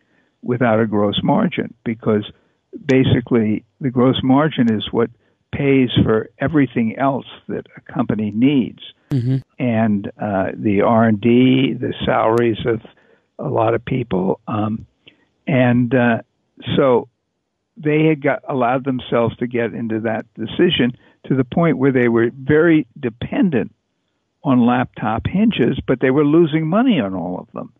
without 0.43 0.79
a 0.79 0.87
gross 0.87 1.21
margin 1.25 1.75
because 1.85 2.31
basically 2.87 3.65
the 3.81 3.91
gross 3.91 4.21
margin 4.23 4.73
is 4.73 4.93
what 4.93 5.11
pays 5.53 5.91
for 6.05 6.31
everything 6.39 6.97
else 6.97 7.27
that 7.49 7.67
a 7.77 7.93
company 7.93 8.31
needs 8.31 8.93
mm-hmm. 9.11 9.37
and 9.59 10.11
uh, 10.21 10.53
the 10.55 10.83
R 10.83 11.05
and 11.05 11.21
D, 11.21 11.75
the 11.75 11.95
salaries 12.05 12.59
of 12.67 12.81
a 13.39 13.49
lot 13.49 13.75
of 13.75 13.85
people, 13.85 14.41
um, 14.49 14.87
and 15.47 15.95
uh, 15.95 16.19
so 16.77 17.09
they 17.77 18.05
had 18.05 18.23
got 18.23 18.43
allowed 18.49 18.85
themselves 18.85 19.37
to 19.37 19.47
get 19.47 19.73
into 19.73 20.01
that 20.01 20.27
decision 20.35 20.97
to 21.27 21.37
the 21.37 21.45
point 21.45 21.79
where 21.79 21.93
they 21.93 22.09
were 22.09 22.31
very 22.35 22.87
dependent 22.99 23.75
on 24.45 24.67
laptop 24.67 25.27
hinges, 25.27 25.79
but 25.87 26.01
they 26.01 26.11
were 26.11 26.25
losing 26.25 26.67
money 26.67 27.01
on 27.01 27.15
all 27.15 27.39
of 27.39 27.49
them. 27.53 27.73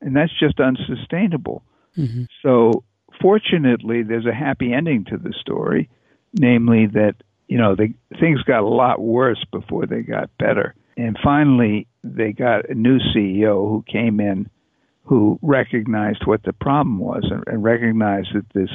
And 0.00 0.16
that's 0.16 0.32
just 0.38 0.60
unsustainable. 0.60 1.62
Mm-hmm. 1.96 2.24
So, 2.42 2.84
fortunately, 3.20 4.02
there's 4.02 4.26
a 4.26 4.34
happy 4.34 4.72
ending 4.72 5.04
to 5.06 5.16
the 5.16 5.34
story, 5.40 5.88
namely 6.32 6.86
that, 6.86 7.16
you 7.48 7.58
know, 7.58 7.74
the, 7.74 7.94
things 8.20 8.42
got 8.42 8.62
a 8.62 8.68
lot 8.68 9.00
worse 9.00 9.42
before 9.50 9.86
they 9.86 10.02
got 10.02 10.30
better. 10.38 10.74
And 10.96 11.18
finally, 11.22 11.86
they 12.04 12.32
got 12.32 12.68
a 12.68 12.74
new 12.74 12.98
CEO 12.98 13.68
who 13.68 13.84
came 13.90 14.20
in 14.20 14.48
who 15.04 15.38
recognized 15.40 16.26
what 16.26 16.42
the 16.42 16.52
problem 16.52 16.98
was 16.98 17.26
and, 17.30 17.42
and 17.46 17.64
recognized 17.64 18.28
that 18.34 18.46
this 18.52 18.70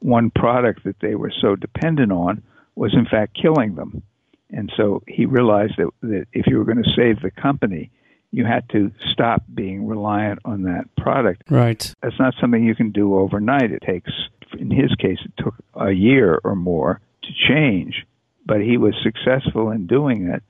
one 0.00 0.30
product 0.30 0.84
that 0.84 0.96
they 1.00 1.14
were 1.14 1.32
so 1.40 1.56
dependent 1.56 2.12
on 2.12 2.42
was 2.74 2.94
in 2.94 3.06
fact 3.06 3.38
killing 3.40 3.74
them. 3.76 4.02
And 4.50 4.70
so 4.76 5.02
he 5.06 5.24
realized 5.24 5.74
that, 5.78 5.90
that 6.02 6.26
if 6.32 6.46
you 6.46 6.58
were 6.58 6.64
going 6.64 6.82
to 6.82 6.90
save 6.94 7.22
the 7.22 7.30
company, 7.30 7.90
you 8.30 8.44
had 8.44 8.68
to 8.70 8.92
stop 9.12 9.42
being 9.52 9.86
reliant 9.86 10.40
on 10.44 10.64
that 10.64 10.84
product. 10.96 11.44
Right. 11.50 11.94
That's 12.02 12.18
not 12.18 12.34
something 12.40 12.62
you 12.62 12.74
can 12.74 12.90
do 12.90 13.18
overnight. 13.18 13.72
It 13.72 13.82
takes, 13.86 14.12
in 14.58 14.70
his 14.70 14.94
case, 14.96 15.18
it 15.24 15.32
took 15.42 15.54
a 15.74 15.92
year 15.92 16.38
or 16.44 16.54
more 16.54 17.00
to 17.30 17.48
change, 17.48 18.06
but 18.44 18.60
he 18.60 18.76
was 18.76 18.94
successful 19.02 19.70
in 19.70 19.86
doing 19.86 20.28
it 20.28 20.42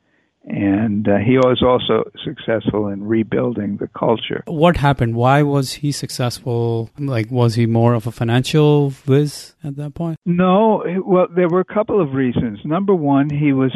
and 0.45 1.07
uh, 1.07 1.19
he 1.19 1.37
was 1.37 1.63
also 1.63 2.11
successful 2.25 2.89
in 2.89 3.07
rebuilding 3.07 3.77
the 3.77 3.89
culture. 3.89 4.43
What 4.47 4.79
happened? 4.79 5.15
Why 5.15 5.43
was 5.43 5.75
he 5.75 5.93
successful? 5.93 6.91
Like, 6.99 7.31
was 7.31 7.55
he 7.57 7.67
more 7.67 7.95
of 7.95 8.07
a 8.07 8.13
financial 8.13 8.91
whiz 9.07 9.55
at 9.63 9.77
that 9.77 9.95
point? 9.95 10.19
No, 10.25 10.83
well, 11.05 11.27
there 11.35 11.49
were 11.49 11.61
a 11.61 11.65
couple 11.65 12.01
of 12.01 12.15
reasons. 12.15 12.61
Number 12.65 12.95
one, 12.95 13.29
he 13.29 13.53
was 13.53 13.73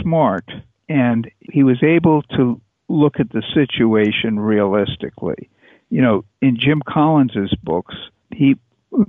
smart 0.00 0.48
and 0.88 1.30
he 1.40 1.64
was 1.64 1.82
able 1.82 2.22
to 2.36 2.60
look 2.88 3.18
at 3.18 3.30
the 3.30 3.42
situation 3.52 4.38
realistically. 4.38 5.50
You 5.90 6.02
know, 6.02 6.24
in 6.40 6.58
Jim 6.58 6.80
Collins's 6.86 7.54
books, 7.62 7.94
he 8.32 8.56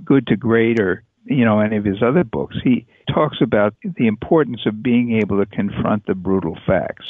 Good 0.04 0.26
to 0.26 0.36
Great 0.36 0.80
or 0.80 1.04
you 1.24 1.44
know 1.44 1.60
any 1.60 1.76
of 1.76 1.84
his 1.84 2.02
other 2.02 2.24
books, 2.24 2.56
he 2.64 2.86
talks 3.12 3.38
about 3.40 3.74
the 3.82 4.06
importance 4.06 4.60
of 4.66 4.82
being 4.82 5.18
able 5.18 5.38
to 5.38 5.46
confront 5.46 6.06
the 6.06 6.14
brutal 6.14 6.56
facts. 6.66 7.06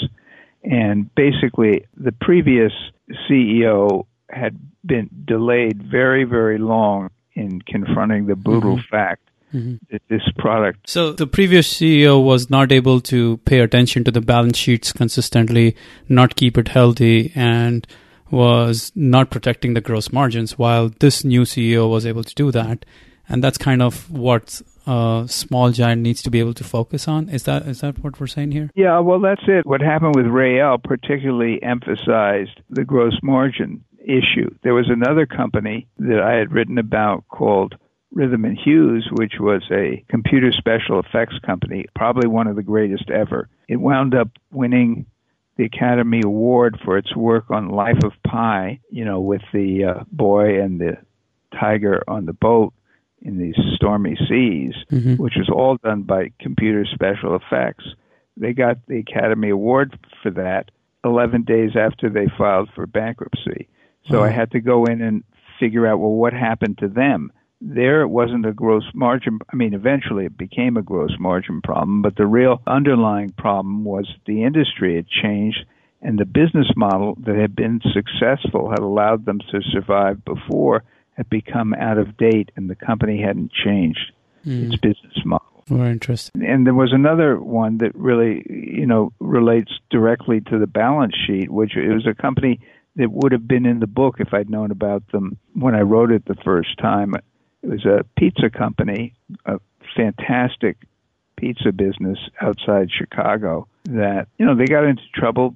And 0.63 1.15
basically, 1.15 1.87
the 1.97 2.13
previous 2.13 2.73
CEO 3.29 4.07
had 4.29 4.59
been 4.85 5.09
delayed 5.25 5.83
very, 5.83 6.25
very 6.25 6.59
long 6.59 7.11
in 7.35 7.61
confronting 7.63 8.27
the 8.27 8.35
brutal 8.35 8.77
mm-hmm. 8.77 8.89
fact 8.91 9.23
mm-hmm. 9.55 9.77
that 9.91 10.03
this 10.09 10.23
product. 10.39 10.89
So 10.89 11.13
the 11.13 11.27
previous 11.27 11.73
CEO 11.73 12.23
was 12.23 12.51
not 12.51 12.73
able 12.73 13.01
to 13.03 13.37
pay 13.39 13.61
attention 13.61 14.05
to 14.05 14.11
the 14.11 14.21
balance 14.21 14.57
sheets 14.57 14.93
consistently, 14.93 15.77
not 16.09 16.37
keep 16.37 16.59
it 16.59 16.69
healthy, 16.69 17.33
and 17.35 17.87
was 18.31 18.91
not 18.95 19.31
protecting 19.31 19.75
the 19.75 19.81
gross 19.81 20.13
margins, 20.13 20.59
while 20.59 20.91
this 20.99 21.25
new 21.25 21.43
CEO 21.43 21.89
was 21.89 22.05
able 22.07 22.25
to 22.25 22.35
do 22.35 22.51
that. 22.51 22.85
And 23.29 23.43
that's 23.43 23.59
kind 23.59 23.83
of 23.83 24.11
what 24.11 24.63
uh, 24.87 25.27
small 25.27 25.71
giant 25.71 26.03
needs 26.03 26.23
to 26.23 26.31
be 26.31 26.39
able 26.39 26.55
to 26.55 26.65
focus 26.65 27.09
on. 27.09 27.29
Is 27.29 27.43
that 27.45 27.67
is 27.67 27.81
that 27.81 27.99
what 28.03 28.21
we're 28.21 28.27
saying 28.27 28.53
here? 28.53 28.71
Yeah, 28.75 29.01
well, 29.01 29.21
that's 29.21 29.43
it. 29.47 29.67
What 29.67 29.81
happened 29.81 30.15
with 30.17 30.27
Reell 30.27 30.79
particularly 30.79 31.63
emphasized 31.63 32.61
the 32.71 32.85
gross 32.85 33.19
margin 33.23 33.85
issue. 34.01 34.55
There 34.63 34.75
was 34.75 34.89
another 34.89 35.27
company 35.27 35.89
that 35.99 36.21
I 36.21 36.35
had 36.35 36.53
written 36.53 36.79
about 36.79 37.25
called 37.29 37.75
Rhythm 38.13 38.45
and 38.45 38.57
Hues, 38.57 39.09
which 39.13 39.35
was 39.41 39.63
a 39.71 40.05
computer 40.09 40.53
special 40.53 41.01
effects 41.01 41.39
company, 41.45 41.87
probably 41.95 42.29
one 42.29 42.47
of 42.47 42.57
the 42.57 42.63
greatest 42.63 43.11
ever. 43.11 43.49
It 43.69 43.77
wound 43.77 44.15
up 44.15 44.29
winning 44.53 45.07
the 45.57 45.65
Academy 45.65 46.21
Award 46.25 46.79
for 46.85 46.97
its 46.97 47.15
work 47.17 47.51
on 47.51 47.69
Life 47.69 48.03
of 48.05 48.13
Pi, 48.27 48.81
you 48.91 49.05
know, 49.05 49.21
with 49.21 49.43
the 49.53 49.85
uh, 49.85 50.05
boy 50.13 50.61
and 50.63 50.81
the 50.81 50.99
tiger 51.59 52.03
on 52.07 52.27
the 52.27 52.33
boat 52.33 52.73
in 53.23 53.39
these 53.39 53.57
stormy 53.75 54.17
seas, 54.29 54.75
mm-hmm. 54.91 55.15
which 55.15 55.35
was 55.37 55.49
all 55.53 55.77
done 55.83 56.03
by 56.03 56.31
computer 56.41 56.85
special 56.85 57.37
effects. 57.37 57.85
They 58.37 58.53
got 58.53 58.79
the 58.87 58.99
Academy 58.99 59.51
Award 59.51 59.99
for 60.23 60.31
that 60.33 60.71
11 61.05 61.43
days 61.43 61.71
after 61.77 62.11
they 62.11 62.27
filed 62.37 62.69
for 62.75 62.87
bankruptcy. 62.87 63.69
So 64.11 64.23
I 64.23 64.31
had 64.31 64.53
to 64.53 64.61
go 64.61 64.85
in 64.85 65.03
and 65.03 65.25
figure 65.59 65.87
out, 65.87 65.99
well, 65.99 66.11
what 66.11 66.33
happened 66.33 66.79
to 66.79 66.89
them? 66.89 67.33
There 67.61 68.03
it 68.03 68.09
wasn't 68.09 68.47
a 68.47 68.53
gross 68.53 68.85
margin. 68.95 69.41
I 69.53 69.57
mean, 69.57 69.75
eventually 69.75 70.27
it 70.27 70.37
became 70.37 70.77
a 70.77 70.83
gross 70.83 71.13
margin 71.19 71.61
problem, 71.61 72.03
but 72.03 72.17
the 72.17 72.27
real 72.27 72.63
underlying 72.67 73.31
problem 73.31 73.85
was 73.85 74.07
the 74.27 74.45
industry 74.45 74.95
had 74.95 75.09
changed 75.09 75.65
and 76.03 76.19
the 76.19 76.27
business 76.27 76.71
model 76.77 77.17
that 77.25 77.37
had 77.37 77.57
been 77.57 77.81
successful 77.93 78.71
had 78.71 78.81
allowed 78.81 79.25
them 79.25 79.41
to 79.51 79.61
survive 79.73 80.25
before 80.25 80.85
had 81.17 81.29
become 81.31 81.75
out 81.75 81.99
of 81.99 82.17
date 82.17 82.51
and 82.57 82.69
the 82.69 82.75
company 82.75 83.21
hadn't 83.21 83.51
changed 83.53 84.13
mm. 84.45 84.67
its 84.67 84.77
business 84.77 85.15
model. 85.25 85.65
Very 85.67 85.91
interesting. 85.91 86.45
And 86.45 86.65
there 86.65 86.75
was 86.75 86.93
another 86.93 87.41
one 87.41 87.79
that 87.79 87.95
really, 87.95 88.45
you 88.49 88.87
know, 88.87 89.13
relates 89.19 89.73
directly 89.91 90.41
to 90.43 90.59
the 90.59 90.67
balance 90.67 91.15
sheet, 91.27 91.51
which 91.51 91.77
it 91.77 91.93
was 91.93 92.07
a 92.07 92.15
company 92.15 92.61
that 92.95 93.11
would 93.11 93.33
have 93.33 93.49
been 93.49 93.67
in 93.67 93.81
the 93.81 93.87
book 93.87 94.17
if 94.21 94.33
I'd 94.33 94.49
known 94.49 94.71
about 94.71 95.03
them 95.11 95.39
when 95.55 95.75
I 95.75 95.81
wrote 95.81 96.13
it 96.13 96.25
the 96.27 96.37
first 96.37 96.79
time. 96.79 97.15
It 97.63 97.69
was 97.69 97.85
a 97.85 98.05
pizza 98.17 98.49
company, 98.49 99.15
a 99.45 99.59
fantastic 99.97 100.77
pizza 101.37 101.73
business 101.73 102.19
outside 102.41 102.91
Chicago 102.91 103.67
that, 103.87 104.29
you 104.39 104.47
know, 104.47 104.55
they 104.55 104.67
got 104.67 104.85
into 104.85 105.03
trouble 105.15 105.55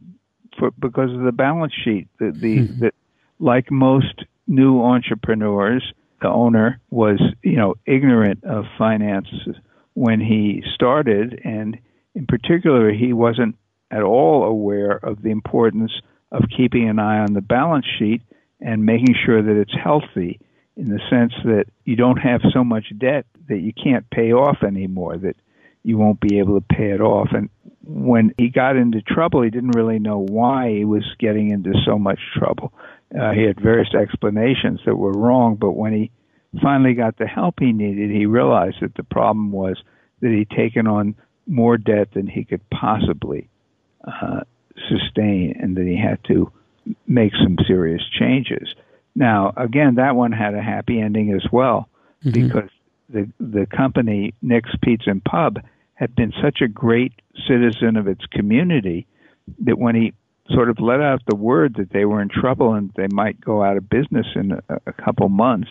for 0.59 0.73
because 0.73 1.13
of 1.13 1.21
the 1.21 1.33
balance 1.33 1.73
sheet. 1.73 2.09
The 2.19 2.33
the, 2.33 2.59
mm-hmm. 2.59 2.81
the 2.81 2.93
like 3.39 3.71
most 3.71 4.25
new 4.51 4.83
entrepreneurs, 4.83 5.95
the 6.21 6.29
owner 6.29 6.81
was, 6.91 7.21
you 7.43 7.57
know, 7.57 7.77
ignorant 7.87 8.45
of 8.45 8.65
finance 8.77 9.29
when 9.95 10.21
he 10.21 10.63
started, 10.75 11.41
and 11.45 11.79
in 12.15 12.27
particular, 12.27 12.93
he 12.93 13.13
wasn't 13.13 13.57
at 13.91 14.03
all 14.03 14.45
aware 14.45 14.93
of 14.93 15.23
the 15.23 15.31
importance 15.31 15.93
of 16.33 16.43
keeping 16.55 16.89
an 16.89 16.99
eye 16.99 17.21
on 17.21 17.33
the 17.33 17.41
balance 17.41 17.87
sheet 17.99 18.23
and 18.61 18.85
making 18.85 19.15
sure 19.25 19.41
that 19.41 19.61
it's 19.61 19.75
healthy 19.83 20.41
in 20.77 20.87
the 20.87 21.01
sense 21.09 21.33
that 21.45 21.67
you 21.85 21.97
don't 21.97 22.19
have 22.19 22.41
so 22.53 22.65
much 22.65 22.87
debt 22.99 23.27
that 23.49 23.59
you 23.59 23.73
can't 23.73 24.09
pay 24.11 24.33
off 24.33 24.63
anymore, 24.63 25.17
that 25.17 25.37
you 25.83 25.97
won't 25.97 26.21
be 26.21 26.39
able 26.39 26.61
to 26.61 26.75
pay 26.75 26.91
it 26.91 27.01
off. 27.01 27.29
And 27.33 27.49
when 27.85 28.35
he 28.37 28.49
got 28.49 28.77
into 28.77 29.01
trouble, 29.01 29.43
he 29.43 29.51
didn't 29.51 29.77
really 29.77 29.99
know 29.99 30.19
why 30.19 30.71
he 30.71 30.85
was 30.85 31.05
getting 31.19 31.51
into 31.51 31.73
so 31.85 31.99
much 31.99 32.19
trouble. 32.37 32.73
Uh, 33.19 33.33
he 33.33 33.43
had 33.43 33.61
various 33.61 33.93
explanations 33.95 34.81
that 34.87 34.97
were 34.97 35.13
wrong, 35.13 35.57
but 35.57 35.73
when 35.73 35.93
he 35.93 36.11
finally 36.63 36.95
got 36.95 37.17
the 37.19 37.27
help 37.27 37.57
he 37.59 37.73
needed, 37.73 38.11
he 38.11 38.27
realized 38.27 38.77
that 38.81 38.95
the 38.95 39.03
problem 39.03 39.53
was 39.53 39.83
that 40.21 40.31
he'd 40.31 40.51
taken 40.51 40.87
on 40.87 41.15
more 41.47 41.77
debt 41.77 42.09
than 42.15 42.27
he 42.27 42.45
could 42.45 42.61
possibly 42.71 43.49
uh, 44.07 44.41
sustain, 44.89 45.57
and 45.61 45.77
that 45.77 45.87
he 45.87 45.97
had 45.97 46.23
to 46.25 46.53
make 47.07 47.33
some 47.35 47.57
serious 47.67 48.03
changes. 48.19 48.75
Now, 49.15 49.53
again, 49.57 49.97
that 49.97 50.15
one 50.15 50.33
had 50.33 50.55
a 50.55 50.63
happy 50.63 51.01
ending 51.01 51.33
as 51.33 51.45
well, 51.51 51.89
mm-hmm. 52.25 52.31
because 52.31 52.71
the 53.09 53.29
the 53.41 53.67
company 53.67 54.35
Nick's 54.41 54.71
Pizza 54.83 55.11
and 55.11 55.25
Pub 55.25 55.59
had 55.95 56.15
been 56.15 56.33
such 56.43 56.61
a 56.63 56.69
great 56.69 57.13
citizen 57.47 57.97
of 57.97 58.07
its 58.07 58.25
community 58.27 59.07
that 59.65 59.79
when 59.79 59.95
he 59.95 60.13
sort 60.55 60.71
of 60.71 60.81
let 60.81 61.01
out 61.01 61.23
the 61.27 61.37
word 61.37 61.75
that 61.77 61.91
they 61.91 62.05
were 62.05 62.21
in 62.21 62.29
trouble 62.29 62.75
and 62.75 62.91
they 62.97 63.09
might 63.13 63.41
go 63.41 63.63
out 63.63 63.77
of 63.77 63.89
business 63.89 64.27
in 64.35 64.53
a, 64.53 64.63
a 64.87 64.93
couple 64.93 65.29
months. 65.29 65.69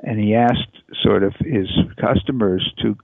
And 0.00 0.18
he 0.18 0.34
asked 0.34 0.82
sort 1.02 1.22
of 1.22 1.34
his 1.40 1.68
customers 2.00 2.72
to, 2.82 2.96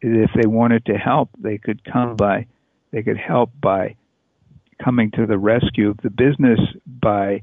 if 0.00 0.30
they 0.34 0.46
wanted 0.46 0.86
to 0.86 0.94
help, 0.94 1.30
they 1.38 1.58
could 1.58 1.84
come 1.84 2.16
by, 2.16 2.46
they 2.90 3.02
could 3.02 3.16
help 3.16 3.50
by 3.60 3.96
coming 4.82 5.10
to 5.12 5.26
the 5.26 5.38
rescue 5.38 5.88
of 5.90 5.98
the 6.02 6.10
business 6.10 6.60
by 6.86 7.42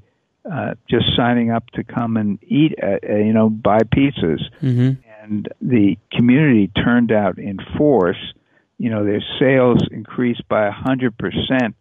uh, 0.49 0.75
just 0.89 1.05
signing 1.15 1.49
up 1.51 1.67
to 1.71 1.83
come 1.83 2.17
and 2.17 2.37
eat, 2.43 2.75
at, 2.77 3.03
uh, 3.09 3.15
you 3.15 3.33
know, 3.33 3.49
buy 3.49 3.79
pizzas. 3.79 4.41
Mm-hmm. 4.61 5.01
And 5.23 5.47
the 5.61 5.97
community 6.11 6.67
turned 6.67 7.11
out 7.11 7.37
in 7.37 7.57
force. 7.77 8.33
You 8.77 8.89
know, 8.89 9.05
their 9.05 9.23
sales 9.39 9.79
increased 9.89 10.47
by 10.49 10.67
a 10.67 10.71
hundred 10.71 11.17
percent 11.17 11.75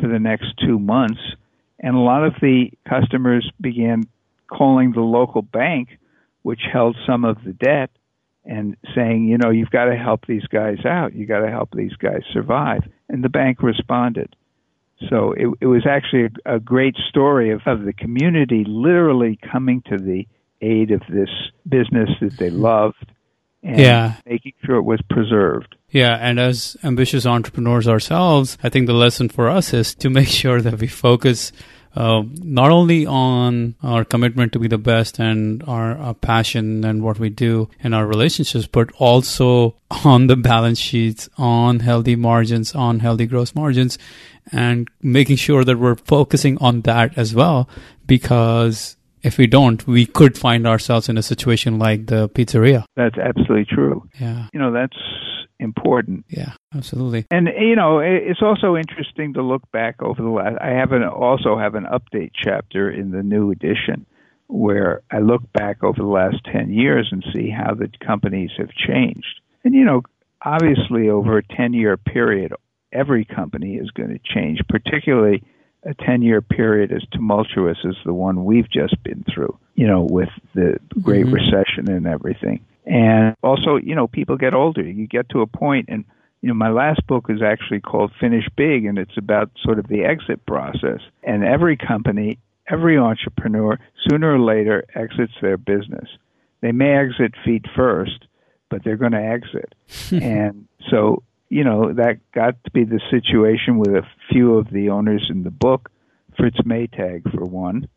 for 0.00 0.08
the 0.08 0.18
next 0.18 0.54
two 0.64 0.78
months. 0.78 1.20
And 1.80 1.96
a 1.96 2.00
lot 2.00 2.24
of 2.24 2.34
the 2.40 2.70
customers 2.88 3.50
began 3.60 4.04
calling 4.48 4.92
the 4.92 5.00
local 5.00 5.42
bank, 5.42 5.98
which 6.42 6.60
held 6.72 6.96
some 7.06 7.24
of 7.24 7.42
the 7.44 7.52
debt, 7.52 7.90
and 8.44 8.76
saying, 8.94 9.26
you 9.26 9.38
know, 9.38 9.50
you've 9.50 9.70
got 9.70 9.84
to 9.84 9.96
help 9.96 10.26
these 10.26 10.46
guys 10.46 10.84
out. 10.84 11.14
You've 11.14 11.28
got 11.28 11.40
to 11.40 11.50
help 11.50 11.70
these 11.72 11.94
guys 11.94 12.22
survive. 12.32 12.82
And 13.08 13.22
the 13.22 13.28
bank 13.28 13.62
responded. 13.62 14.34
So 15.08 15.32
it, 15.32 15.48
it 15.60 15.66
was 15.66 15.86
actually 15.88 16.30
a, 16.44 16.56
a 16.56 16.60
great 16.60 16.96
story 17.08 17.50
of, 17.50 17.62
of 17.66 17.84
the 17.84 17.92
community 17.92 18.64
literally 18.66 19.38
coming 19.50 19.82
to 19.82 19.96
the 19.96 20.26
aid 20.60 20.90
of 20.90 21.02
this 21.08 21.30
business 21.68 22.10
that 22.20 22.36
they 22.36 22.50
loved 22.50 23.12
Yeah. 23.62 24.14
making 24.26 24.54
sure 24.64 24.76
it 24.76 24.82
was 24.82 25.00
preserved. 25.08 25.76
Yeah, 25.90 26.16
and 26.20 26.40
as 26.40 26.76
ambitious 26.82 27.26
entrepreneurs 27.26 27.86
ourselves, 27.86 28.58
I 28.62 28.68
think 28.68 28.86
the 28.86 28.92
lesson 28.94 29.28
for 29.28 29.48
us 29.48 29.72
is 29.72 29.94
to 29.96 30.10
make 30.10 30.28
sure 30.42 30.60
that 30.60 30.78
we 30.80 30.86
focus 30.88 31.52
uh, 31.94 32.22
not 32.42 32.70
only 32.70 33.04
on 33.06 33.74
our 33.82 34.04
commitment 34.04 34.52
to 34.52 34.58
be 34.58 34.68
the 34.68 34.78
best 34.78 35.18
and 35.18 35.62
our, 35.64 35.96
our 35.98 36.14
passion 36.14 36.84
and 36.84 37.02
what 37.02 37.18
we 37.18 37.28
do 37.28 37.68
in 37.80 37.92
our 37.92 38.06
relationships, 38.06 38.66
but 38.66 38.90
also 38.98 39.76
on 40.04 40.26
the 40.26 40.36
balance 40.36 40.78
sheets, 40.78 41.28
on 41.36 41.80
healthy 41.80 42.16
margins, 42.16 42.74
on 42.74 43.00
healthy 43.00 43.26
gross 43.26 43.54
margins, 43.54 43.98
and 44.50 44.88
making 45.02 45.36
sure 45.36 45.64
that 45.64 45.78
we're 45.78 45.96
focusing 45.96 46.56
on 46.58 46.80
that 46.82 47.16
as 47.16 47.34
well. 47.34 47.68
Because 48.06 48.96
if 49.22 49.38
we 49.38 49.46
don't, 49.46 49.86
we 49.86 50.06
could 50.06 50.36
find 50.36 50.66
ourselves 50.66 51.08
in 51.08 51.16
a 51.18 51.22
situation 51.22 51.78
like 51.78 52.06
the 52.06 52.28
pizzeria. 52.28 52.84
That's 52.96 53.16
absolutely 53.18 53.66
true. 53.66 54.08
Yeah, 54.20 54.48
You 54.52 54.60
know, 54.60 54.72
that's 54.72 54.96
important. 55.60 56.24
yeah, 56.28 56.52
absolutely. 56.74 57.26
And 57.30 57.48
you 57.58 57.76
know, 57.76 58.00
it's 58.00 58.42
also 58.42 58.76
interesting 58.76 59.34
to 59.34 59.42
look 59.42 59.62
back 59.72 60.02
over 60.02 60.20
the 60.22 60.28
last. 60.28 60.56
I 60.60 60.70
have 60.70 60.92
an 60.92 61.04
also 61.04 61.56
have 61.58 61.74
an 61.74 61.84
update 61.84 62.32
chapter 62.34 62.90
in 62.90 63.10
the 63.10 63.22
new 63.22 63.50
edition 63.50 64.06
where 64.48 65.02
I 65.10 65.18
look 65.20 65.42
back 65.52 65.82
over 65.82 65.98
the 65.98 66.06
last 66.08 66.38
ten 66.44 66.72
years 66.72 67.08
and 67.12 67.24
see 67.32 67.48
how 67.50 67.74
the 67.74 67.88
companies 68.04 68.50
have 68.58 68.70
changed. 68.70 69.40
And 69.64 69.74
you 69.74 69.84
know, 69.84 70.02
obviously, 70.44 71.08
over 71.08 71.38
a 71.38 71.42
ten 71.44 71.72
year 71.72 71.96
period, 71.96 72.52
every 72.92 73.24
company 73.24 73.76
is 73.76 73.90
going 73.92 74.10
to 74.10 74.18
change, 74.22 74.60
particularly 74.68 75.42
a 75.84 75.94
10 75.94 76.22
year 76.22 76.40
period 76.40 76.92
as 76.92 77.02
tumultuous 77.12 77.78
as 77.88 77.96
the 78.04 78.14
one 78.14 78.44
we've 78.44 78.70
just 78.70 79.02
been 79.02 79.24
through, 79.32 79.56
you 79.74 79.86
know, 79.86 80.02
with 80.02 80.28
the 80.54 80.78
Great 81.02 81.26
Mhm. 81.26 81.32
Recession 81.32 81.90
and 81.90 82.06
everything. 82.06 82.60
And 82.86 83.36
also, 83.42 83.76
you 83.76 83.94
know, 83.94 84.06
people 84.06 84.36
get 84.36 84.54
older. 84.54 84.82
You 84.82 85.06
get 85.06 85.28
to 85.30 85.40
a 85.40 85.46
point, 85.46 85.86
and, 85.88 86.04
you 86.40 86.48
know, 86.48 86.54
my 86.54 86.70
last 86.70 87.06
book 87.06 87.26
is 87.28 87.42
actually 87.42 87.80
called 87.80 88.12
Finish 88.20 88.48
Big, 88.56 88.84
and 88.84 88.98
it's 88.98 89.16
about 89.16 89.50
sort 89.60 89.78
of 89.78 89.86
the 89.88 90.04
exit 90.04 90.44
process. 90.46 91.00
And 91.22 91.44
every 91.44 91.76
company, 91.76 92.38
every 92.68 92.98
entrepreneur, 92.98 93.78
sooner 94.08 94.34
or 94.34 94.40
later 94.40 94.84
exits 94.94 95.34
their 95.40 95.56
business. 95.56 96.08
They 96.60 96.72
may 96.72 96.96
exit 96.96 97.34
feet 97.44 97.66
first, 97.74 98.26
but 98.68 98.84
they're 98.84 98.96
going 98.96 99.12
to 99.12 99.22
exit. 99.22 99.74
and 100.12 100.66
so, 100.90 101.22
you 101.52 101.64
know, 101.64 101.92
that 101.92 102.16
got 102.32 102.54
to 102.64 102.70
be 102.70 102.84
the 102.84 103.00
situation 103.10 103.76
with 103.76 103.90
a 103.90 104.06
few 104.30 104.54
of 104.56 104.70
the 104.70 104.88
owners 104.88 105.26
in 105.28 105.42
the 105.42 105.50
book, 105.50 105.90
Fritz 106.38 106.56
Maytag 106.64 107.30
for 107.30 107.44
one, 107.44 107.88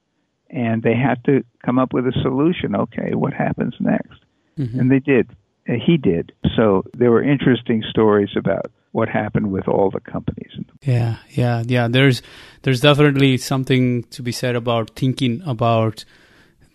and 0.49 0.83
they 0.83 0.95
had 1.07 1.23
to 1.23 1.43
come 1.65 1.79
up 1.79 1.93
with 1.93 2.05
a 2.05 2.11
solution. 2.21 2.75
Okay, 2.75 3.15
what 3.15 3.33
happens 3.33 3.73
next? 3.79 4.19
Mhm. 4.59 4.79
And 4.79 4.91
they 4.91 4.99
did. 4.99 5.25
Uh, 5.69 5.73
He 5.87 5.95
did. 5.97 6.33
So 6.57 6.83
there 6.99 7.11
were 7.11 7.23
interesting 7.23 7.81
stories 7.89 8.31
about 8.35 8.65
what 8.91 9.07
happened 9.09 9.51
with 9.51 9.67
all 9.67 9.89
the 9.89 10.01
companies. 10.01 10.51
Yeah, 10.83 11.15
yeah, 11.31 11.63
yeah. 11.65 11.87
There's 11.87 12.21
there's 12.63 12.81
definitely 12.81 13.37
something 13.37 14.03
to 14.15 14.21
be 14.21 14.31
said 14.31 14.55
about 14.55 14.89
thinking 14.95 15.41
about 15.45 16.05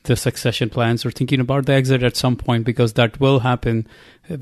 the 0.04 0.16
succession 0.16 0.70
plans 0.70 1.04
or 1.04 1.10
thinking 1.10 1.40
about 1.40 1.66
the 1.66 1.74
exit 1.74 2.02
at 2.02 2.16
some 2.16 2.36
point 2.36 2.64
because 2.64 2.94
that 2.94 3.20
will 3.20 3.40
happen, 3.40 3.86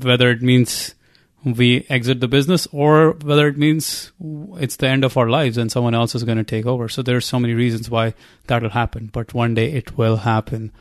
whether 0.07 0.29
it 0.31 0.41
means 0.41 0.95
we 1.43 1.85
exit 1.89 2.19
the 2.19 2.27
business 2.27 2.67
or 2.71 3.11
whether 3.23 3.47
it 3.47 3.57
means 3.57 4.11
it's 4.57 4.75
the 4.75 4.87
end 4.87 5.03
of 5.03 5.17
our 5.17 5.29
lives 5.29 5.57
and 5.57 5.71
someone 5.71 5.95
else 5.95 6.15
is 6.15 6.23
going 6.23 6.37
to 6.37 6.43
take 6.43 6.65
over. 6.65 6.89
So 6.89 7.01
there's 7.01 7.25
so 7.25 7.39
many 7.39 7.53
reasons 7.53 7.89
why 7.89 8.13
that'll 8.47 8.69
happen, 8.69 9.09
but 9.11 9.33
one 9.33 9.53
day 9.53 9.71
it 9.71 9.97
will 9.97 10.17
happen. 10.17 10.71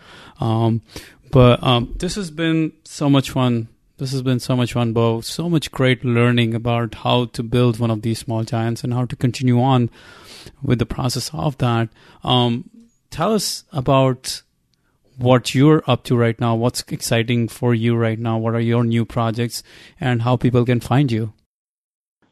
Um, 0.41 0.83
but 1.31 1.63
um, 1.63 1.95
this 1.99 2.17
has 2.17 2.31
been 2.31 2.73
so 2.85 3.09
much 3.09 3.31
fun. 3.31 3.69
This 3.99 4.13
has 4.13 4.23
been 4.23 4.41
so 4.41 4.57
much 4.57 4.73
fun, 4.73 4.93
Bo. 4.93 5.21
So 5.21 5.49
much 5.49 5.71
great 5.71 6.05
learning 6.05 6.55
about 6.55 6.95
how 6.95 7.27
to 7.27 7.43
build 7.43 7.79
one 7.79 7.91
of 7.91 8.03
these 8.03 8.21
small 8.21 8.45
giants 8.45 8.85
and 8.85 8.95
how 8.95 9.05
to 9.05 9.17
continue 9.17 9.61
on 9.61 9.91
with 10.63 10.79
the 10.79 10.87
process 10.87 11.31
of 11.33 11.59
that. 11.59 11.89
Um, 12.25 12.71
tell 13.11 13.35
us 13.35 13.65
about 13.73 14.43
what 15.19 15.55
you're 15.55 15.83
up 15.87 16.05
to 16.05 16.17
right 16.17 16.41
now. 16.41 16.55
What's 16.55 16.83
exciting 16.89 17.49
for 17.49 17.75
you 17.75 17.95
right 17.97 18.19
now? 18.19 18.39
What 18.39 18.55
are 18.55 18.61
your 18.61 18.85
new 18.85 19.05
projects 19.05 19.63
and 20.01 20.23
how 20.23 20.37
people 20.37 20.65
can 20.65 20.81
find 20.81 21.13
you? 21.13 21.35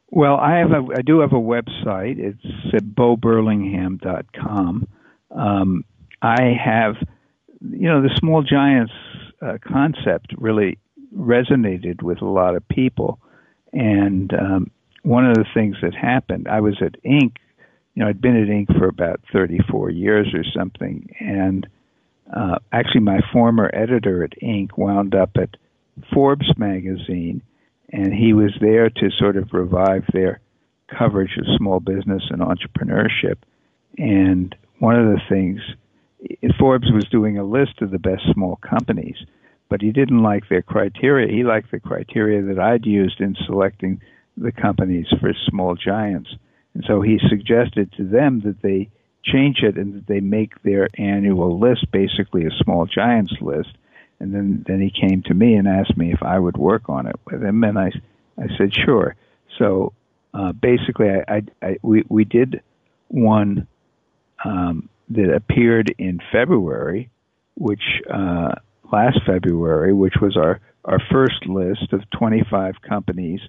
Well, 0.09 0.37
I 0.37 0.57
have 0.57 0.71
a, 0.71 0.87
I 0.95 1.01
do 1.01 1.19
have 1.19 1.33
a 1.33 1.35
website. 1.35 2.17
It's 2.17 2.41
at 2.73 2.83
boburlingham.com. 2.83 4.87
Um, 5.31 5.83
I 6.21 6.53
have, 6.63 6.95
you 7.61 7.89
know, 7.89 8.01
the 8.01 8.15
small 8.17 8.41
giants 8.41 8.93
uh, 9.41 9.57
concept 9.61 10.33
really 10.37 10.77
resonated 11.15 12.01
with 12.01 12.21
a 12.21 12.25
lot 12.25 12.55
of 12.55 12.67
people, 12.69 13.19
and 13.73 14.33
um, 14.33 14.71
one 15.03 15.25
of 15.25 15.35
the 15.35 15.45
things 15.53 15.75
that 15.81 15.93
happened, 15.93 16.47
I 16.47 16.61
was 16.61 16.81
at 16.81 16.95
Inc. 17.03 17.35
You 17.93 18.03
know, 18.03 18.07
I'd 18.07 18.21
been 18.21 18.37
at 18.37 18.47
Inc. 18.47 18.77
for 18.77 18.87
about 18.87 19.19
34 19.33 19.89
years 19.89 20.33
or 20.33 20.45
something, 20.57 21.13
and 21.19 21.67
uh, 22.35 22.57
actually, 22.71 23.01
my 23.01 23.19
former 23.31 23.69
editor 23.73 24.23
at 24.23 24.39
Inc. 24.41 24.77
wound 24.77 25.15
up 25.15 25.31
at 25.37 25.55
Forbes 26.13 26.51
magazine, 26.57 27.41
and 27.91 28.13
he 28.13 28.33
was 28.33 28.51
there 28.59 28.89
to 28.89 29.09
sort 29.17 29.37
of 29.37 29.53
revive 29.53 30.03
their 30.11 30.41
coverage 30.87 31.37
of 31.37 31.45
small 31.57 31.79
business 31.79 32.23
and 32.29 32.41
entrepreneurship. 32.41 33.37
And 33.97 34.55
one 34.79 34.95
of 34.95 35.07
the 35.07 35.21
things, 35.29 35.61
Forbes 36.59 36.91
was 36.91 37.05
doing 37.05 37.37
a 37.37 37.43
list 37.43 37.81
of 37.81 37.91
the 37.91 37.99
best 37.99 38.23
small 38.33 38.57
companies, 38.57 39.17
but 39.69 39.81
he 39.81 39.91
didn't 39.91 40.23
like 40.23 40.49
their 40.49 40.61
criteria. 40.61 41.33
He 41.33 41.43
liked 41.43 41.71
the 41.71 41.79
criteria 41.79 42.41
that 42.41 42.59
I'd 42.59 42.85
used 42.85 43.21
in 43.21 43.35
selecting 43.45 44.01
the 44.35 44.51
companies 44.51 45.07
for 45.19 45.33
small 45.49 45.75
giants. 45.75 46.29
And 46.73 46.83
so 46.87 47.01
he 47.01 47.19
suggested 47.27 47.91
to 47.93 48.03
them 48.03 48.41
that 48.41 48.61
they 48.61 48.89
change 49.23 49.57
it 49.61 49.77
and 49.77 50.05
they 50.07 50.19
make 50.19 50.61
their 50.63 50.87
annual 50.97 51.59
list 51.59 51.91
basically 51.91 52.45
a 52.45 52.63
small 52.63 52.85
giants 52.85 53.33
list. 53.41 53.69
And 54.19 54.33
then, 54.33 54.65
then 54.67 54.81
he 54.81 54.89
came 54.89 55.21
to 55.23 55.33
me 55.33 55.55
and 55.55 55.67
asked 55.67 55.95
me 55.95 56.11
if 56.11 56.23
I 56.23 56.39
would 56.39 56.57
work 56.57 56.89
on 56.89 57.05
it 57.05 57.15
with 57.29 57.43
him, 57.43 57.63
and 57.63 57.77
I, 57.77 57.91
I 58.37 58.47
said 58.57 58.73
sure. 58.73 59.15
So 59.59 59.93
uh, 60.33 60.53
basically, 60.53 61.09
I, 61.09 61.35
I, 61.35 61.41
I 61.61 61.77
we 61.81 62.03
we 62.09 62.23
did 62.25 62.61
one 63.09 63.67
um, 64.43 64.89
that 65.09 65.33
appeared 65.33 65.93
in 65.97 66.19
February, 66.31 67.09
which 67.55 67.83
uh, 68.11 68.55
last 68.91 69.19
February, 69.25 69.93
which 69.93 70.15
was 70.21 70.35
our 70.35 70.59
our 70.85 70.99
first 71.11 71.45
list 71.45 71.91
of 71.91 72.09
25 72.11 72.75
companies 72.81 73.41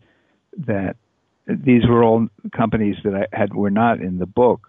that 0.67 0.97
these 1.47 1.87
were 1.87 2.03
all 2.03 2.29
companies 2.55 2.97
that 3.05 3.15
I 3.15 3.37
had 3.37 3.55
were 3.55 3.71
not 3.71 4.01
in 4.01 4.19
the 4.19 4.27
book. 4.27 4.69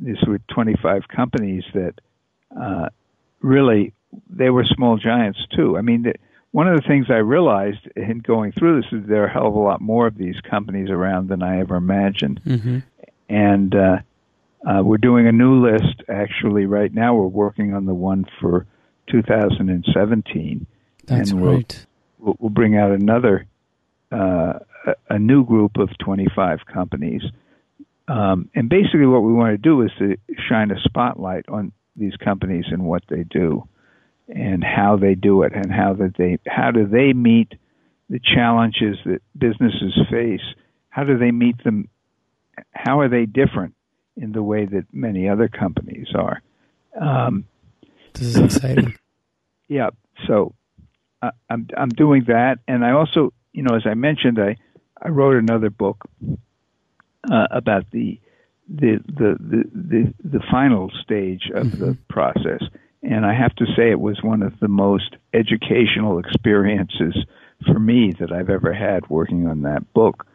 These 0.00 0.22
were 0.26 0.38
25 0.52 1.08
companies 1.08 1.64
that 1.74 1.94
uh, 2.58 2.88
really 3.40 3.92
they 4.30 4.50
were 4.50 4.64
small 4.64 4.96
giants 4.96 5.38
too. 5.54 5.76
I 5.76 5.82
mean, 5.82 6.02
the, 6.02 6.14
one 6.52 6.68
of 6.68 6.80
the 6.80 6.86
things 6.86 7.06
I 7.10 7.14
realized 7.16 7.88
in 7.96 8.18
going 8.20 8.52
through 8.52 8.80
this 8.82 8.92
is 8.92 9.08
there 9.08 9.24
are 9.24 9.26
a 9.26 9.32
hell 9.32 9.48
of 9.48 9.54
a 9.54 9.58
lot 9.58 9.80
more 9.80 10.06
of 10.06 10.16
these 10.16 10.36
companies 10.48 10.88
around 10.88 11.28
than 11.28 11.42
I 11.42 11.60
ever 11.60 11.74
imagined. 11.76 12.40
Mm-hmm. 12.44 12.78
And 13.28 13.74
uh, 13.74 13.96
uh, 14.64 14.82
we're 14.84 14.98
doing 14.98 15.26
a 15.26 15.32
new 15.32 15.64
list 15.66 16.02
actually 16.08 16.66
right 16.66 16.92
now. 16.94 17.14
We're 17.14 17.26
working 17.26 17.74
on 17.74 17.86
the 17.86 17.94
one 17.94 18.24
for 18.40 18.66
2017. 19.10 20.66
That's 21.06 21.30
And 21.30 21.40
we'll- 21.40 21.54
great. 21.54 21.86
We'll, 22.18 22.36
we'll 22.38 22.50
bring 22.50 22.76
out 22.76 22.90
another, 22.92 23.46
uh, 24.10 24.60
a, 24.86 24.94
a 25.10 25.18
new 25.18 25.44
group 25.44 25.76
of 25.76 25.90
25 25.98 26.60
companies. 26.72 27.22
Um, 28.06 28.50
and 28.54 28.68
basically, 28.68 29.06
what 29.06 29.22
we 29.22 29.32
want 29.32 29.52
to 29.52 29.58
do 29.58 29.82
is 29.82 29.90
to 29.98 30.16
shine 30.48 30.70
a 30.70 30.80
spotlight 30.80 31.48
on 31.48 31.72
these 31.96 32.16
companies 32.16 32.66
and 32.70 32.84
what 32.84 33.02
they 33.08 33.24
do, 33.24 33.66
and 34.28 34.62
how 34.62 34.96
they 34.96 35.14
do 35.14 35.42
it, 35.42 35.52
and 35.54 35.72
how 35.72 35.94
that 35.94 36.16
they 36.18 36.38
how 36.46 36.70
do 36.70 36.86
they 36.86 37.12
meet 37.12 37.54
the 38.10 38.20
challenges 38.20 38.98
that 39.06 39.22
businesses 39.36 39.98
face. 40.10 40.42
How 40.90 41.04
do 41.04 41.18
they 41.18 41.30
meet 41.30 41.62
them? 41.64 41.88
How 42.72 43.00
are 43.00 43.08
they 43.08 43.26
different 43.26 43.74
in 44.16 44.32
the 44.32 44.42
way 44.42 44.66
that 44.66 44.84
many 44.92 45.28
other 45.28 45.48
companies 45.48 46.08
are? 46.14 46.42
Um, 47.00 47.46
This 48.12 48.28
is 48.28 48.36
exciting. 48.36 48.94
yeah, 49.68 49.90
so 50.26 50.54
uh, 51.22 51.30
I'm 51.48 51.68
I'm 51.76 51.88
doing 51.88 52.24
that, 52.28 52.58
and 52.68 52.84
I 52.84 52.90
also, 52.92 53.32
you 53.52 53.62
know, 53.62 53.74
as 53.74 53.82
I 53.86 53.94
mentioned, 53.94 54.38
I 54.38 54.56
I 55.00 55.08
wrote 55.08 55.36
another 55.36 55.70
book 55.70 56.04
uh, 57.30 57.46
about 57.50 57.90
the 57.90 58.20
the, 58.68 58.98
the 59.06 59.36
the 59.40 59.64
the 59.74 60.14
the 60.38 60.44
final 60.50 60.90
stage 61.02 61.50
of 61.54 61.78
the 61.78 61.96
process, 62.08 62.62
and 63.02 63.26
I 63.26 63.34
have 63.34 63.54
to 63.56 63.66
say 63.76 63.90
it 63.90 64.00
was 64.00 64.22
one 64.22 64.42
of 64.42 64.58
the 64.60 64.68
most 64.68 65.16
educational 65.32 66.18
experiences 66.18 67.14
for 67.66 67.78
me 67.78 68.14
that 68.18 68.32
I've 68.32 68.50
ever 68.50 68.72
had 68.72 69.08
working 69.10 69.46
on 69.46 69.62
that 69.62 69.92
book 69.92 70.26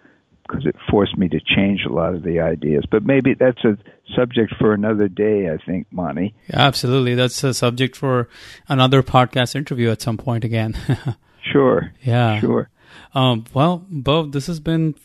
because 0.47 0.65
it 0.65 0.75
forced 0.89 1.17
me 1.17 1.29
to 1.29 1.39
change 1.39 1.81
a 1.87 1.93
lot 1.93 2.15
of 2.15 2.23
the 2.23 2.39
ideas. 2.39 2.83
But 2.89 3.03
maybe 3.03 3.35
that's 3.35 3.63
a 3.63 3.77
subject 4.15 4.55
for 4.57 4.73
another 4.73 5.07
day, 5.07 5.49
I 5.49 5.63
think, 5.63 5.87
Monty. 5.91 6.33
Yeah, 6.49 6.61
absolutely. 6.61 7.13
That's 7.13 7.43
a 7.43 7.53
subject 7.53 7.95
for 7.95 8.29
another 8.67 9.03
podcast 9.03 9.55
interview 9.55 9.91
at 9.91 10.01
some 10.01 10.17
point 10.17 10.43
again. 10.43 10.75
Sure. 11.51 11.93
Yeah. 12.01 12.39
Sure. 12.39 12.69
Um, 13.13 13.45
well, 13.53 13.85
Bo, 13.89 14.25
this 14.25 14.47
has 14.47 14.59
been 14.59 14.95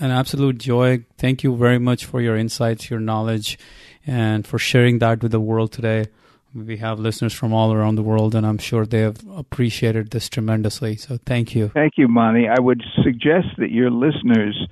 an 0.00 0.10
absolute 0.10 0.58
joy. 0.58 1.04
Thank 1.18 1.44
you 1.44 1.56
very 1.56 1.78
much 1.78 2.06
for 2.06 2.20
your 2.20 2.36
insights, 2.36 2.90
your 2.90 3.00
knowledge, 3.00 3.58
and 4.06 4.46
for 4.46 4.58
sharing 4.58 4.98
that 4.98 5.22
with 5.22 5.32
the 5.32 5.40
world 5.40 5.72
today. 5.72 6.06
We 6.52 6.78
have 6.78 6.98
listeners 6.98 7.32
from 7.32 7.52
all 7.52 7.72
around 7.72 7.94
the 7.94 8.02
world, 8.02 8.34
and 8.34 8.44
I'm 8.44 8.58
sure 8.58 8.84
they 8.84 9.02
have 9.02 9.22
appreciated 9.36 10.10
this 10.10 10.28
tremendously. 10.28 10.96
So 10.96 11.16
thank 11.24 11.54
you. 11.54 11.68
Thank 11.68 11.92
you, 11.96 12.08
Monty. 12.08 12.48
I 12.48 12.58
would 12.58 12.82
suggest 13.04 13.46
that 13.58 13.70
your 13.70 13.90
listeners 13.90 14.66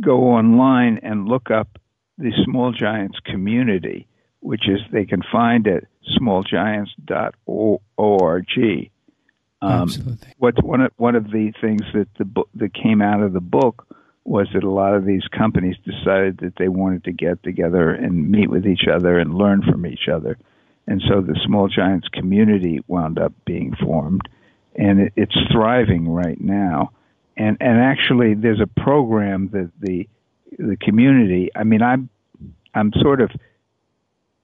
go 0.00 0.24
online 0.24 1.00
and 1.02 1.26
look 1.26 1.50
up 1.50 1.78
the 2.18 2.32
Small 2.44 2.72
Giants 2.72 3.18
community, 3.24 4.06
which 4.40 4.68
is 4.68 4.80
they 4.92 5.06
can 5.06 5.22
find 5.30 5.66
at 5.66 5.84
smallgiants.org. 6.20 8.90
Um, 9.62 9.82
Absolutely. 9.82 10.28
What's 10.38 10.62
one 10.62 10.80
of 10.82 10.92
one 10.96 11.14
of 11.14 11.30
the 11.30 11.52
things 11.60 11.82
that 11.94 12.08
the 12.18 12.24
book 12.24 12.48
that 12.56 12.74
came 12.74 13.00
out 13.00 13.22
of 13.22 13.32
the 13.32 13.40
book 13.40 13.86
was 14.24 14.48
that 14.54 14.64
a 14.64 14.70
lot 14.70 14.94
of 14.94 15.04
these 15.04 15.26
companies 15.36 15.76
decided 15.84 16.38
that 16.38 16.54
they 16.56 16.68
wanted 16.68 17.04
to 17.04 17.12
get 17.12 17.42
together 17.42 17.90
and 17.90 18.30
meet 18.30 18.48
with 18.48 18.66
each 18.66 18.86
other 18.92 19.18
and 19.18 19.34
learn 19.34 19.62
from 19.62 19.86
each 19.86 20.08
other, 20.12 20.38
and 20.86 21.02
so 21.08 21.20
the 21.20 21.38
Small 21.46 21.68
Giants 21.68 22.08
community 22.08 22.80
wound 22.86 23.18
up 23.18 23.32
being 23.44 23.74
formed, 23.74 24.22
and 24.74 25.00
it, 25.00 25.12
it's 25.16 25.36
thriving 25.52 26.08
right 26.08 26.40
now. 26.40 26.92
And 27.36 27.56
and 27.60 27.80
actually, 27.80 28.34
there's 28.34 28.60
a 28.60 28.80
program 28.80 29.48
that 29.52 29.70
the 29.80 30.08
the 30.58 30.76
community. 30.76 31.50
I 31.54 31.64
mean, 31.64 31.82
I'm 31.82 32.08
I'm 32.74 32.92
sort 33.00 33.20
of 33.20 33.30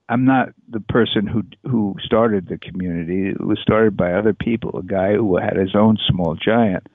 I'm 0.09 0.25
not 0.25 0.51
the 0.69 0.81
person 0.81 1.27
who 1.27 1.45
who 1.69 1.97
started 2.03 2.49
the 2.49 2.59
community. 2.59 3.29
It 3.29 3.41
was 3.41 3.59
started 3.61 3.97
by 3.97 4.13
other 4.13 4.33
people. 4.33 4.79
A 4.79 4.83
guy 4.83 5.15
who 5.15 5.37
had 5.37 5.57
his 5.57 5.75
own 5.75 5.99
small 6.09 6.35
giant, 6.35 6.87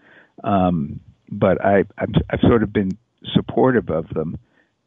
um, 0.43 0.99
but 1.39 1.63
I 1.63 1.86
I've, 1.97 2.13
I've 2.29 2.41
sort 2.41 2.63
of 2.63 2.71
been 2.71 2.97
supportive 3.34 3.89
of 3.89 4.09
them, 4.09 4.38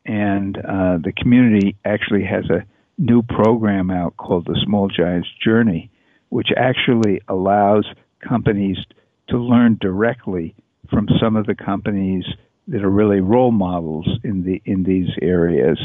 and 0.04 0.56
uh, 0.56 0.98
the 1.02 1.12
community 1.16 1.76
actually 1.84 2.24
has 2.24 2.44
a 2.50 2.64
new 2.98 3.22
program 3.22 3.90
out 3.90 4.16
called 4.16 4.46
the 4.46 4.58
Small 4.64 4.88
Giants 4.88 5.28
Journey, 5.44 5.90
which 6.28 6.48
actually 6.56 7.20
allows 7.28 7.86
companies 8.26 8.78
to 9.28 9.38
learn 9.38 9.76
directly 9.80 10.54
from 10.90 11.08
some 11.20 11.36
of 11.36 11.46
the 11.46 11.54
companies 11.54 12.24
that 12.68 12.82
are 12.82 12.90
really 12.90 13.20
role 13.20 13.52
models 13.52 14.08
in 14.24 14.44
the 14.44 14.62
in 14.64 14.82
these 14.82 15.08
areas 15.22 15.78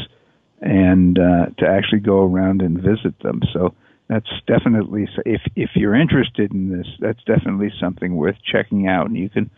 and 0.62 1.18
uh, 1.18 1.48
to 1.58 1.68
actually 1.68 2.00
go 2.00 2.24
around 2.24 2.62
and 2.62 2.78
visit 2.78 3.18
them. 3.22 3.42
So 3.54 3.74
that's 4.08 4.30
definitely 4.48 5.08
if 5.26 5.42
if 5.56 5.72
you're 5.76 5.96
interested 5.96 6.52
in 6.52 6.70
this, 6.70 6.88
that's 7.00 7.24
definitely 7.24 7.72
something 7.80 8.16
worth 8.16 8.38
checking 8.44 8.88
out, 8.88 9.08
and 9.08 9.18
you 9.18 9.30
can 9.30 9.50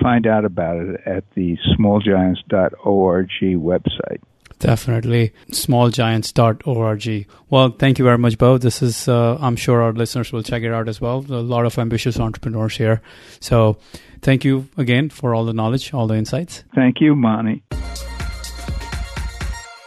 find 0.00 0.26
out 0.26 0.44
about 0.44 0.76
it 0.76 1.00
at 1.06 1.24
the 1.34 1.56
smallgiants.org 1.78 3.30
website. 3.40 4.20
Definitely, 4.58 5.32
smallgiants.org. 5.50 7.26
Well, 7.48 7.70
thank 7.70 7.98
you 7.98 8.04
very 8.04 8.18
much, 8.18 8.36
Bo. 8.36 8.58
This 8.58 8.82
is, 8.82 9.08
uh, 9.08 9.38
I'm 9.40 9.56
sure 9.56 9.80
our 9.80 9.94
listeners 9.94 10.32
will 10.32 10.42
check 10.42 10.62
it 10.62 10.72
out 10.72 10.86
as 10.86 11.00
well. 11.00 11.24
A 11.30 11.40
lot 11.40 11.64
of 11.64 11.78
ambitious 11.78 12.20
entrepreneurs 12.20 12.76
here. 12.76 13.00
So, 13.40 13.78
thank 14.20 14.44
you 14.44 14.68
again 14.76 15.08
for 15.08 15.34
all 15.34 15.46
the 15.46 15.54
knowledge, 15.54 15.94
all 15.94 16.06
the 16.06 16.16
insights. 16.16 16.64
Thank 16.74 17.00
you, 17.00 17.16
Monty. 17.16 17.62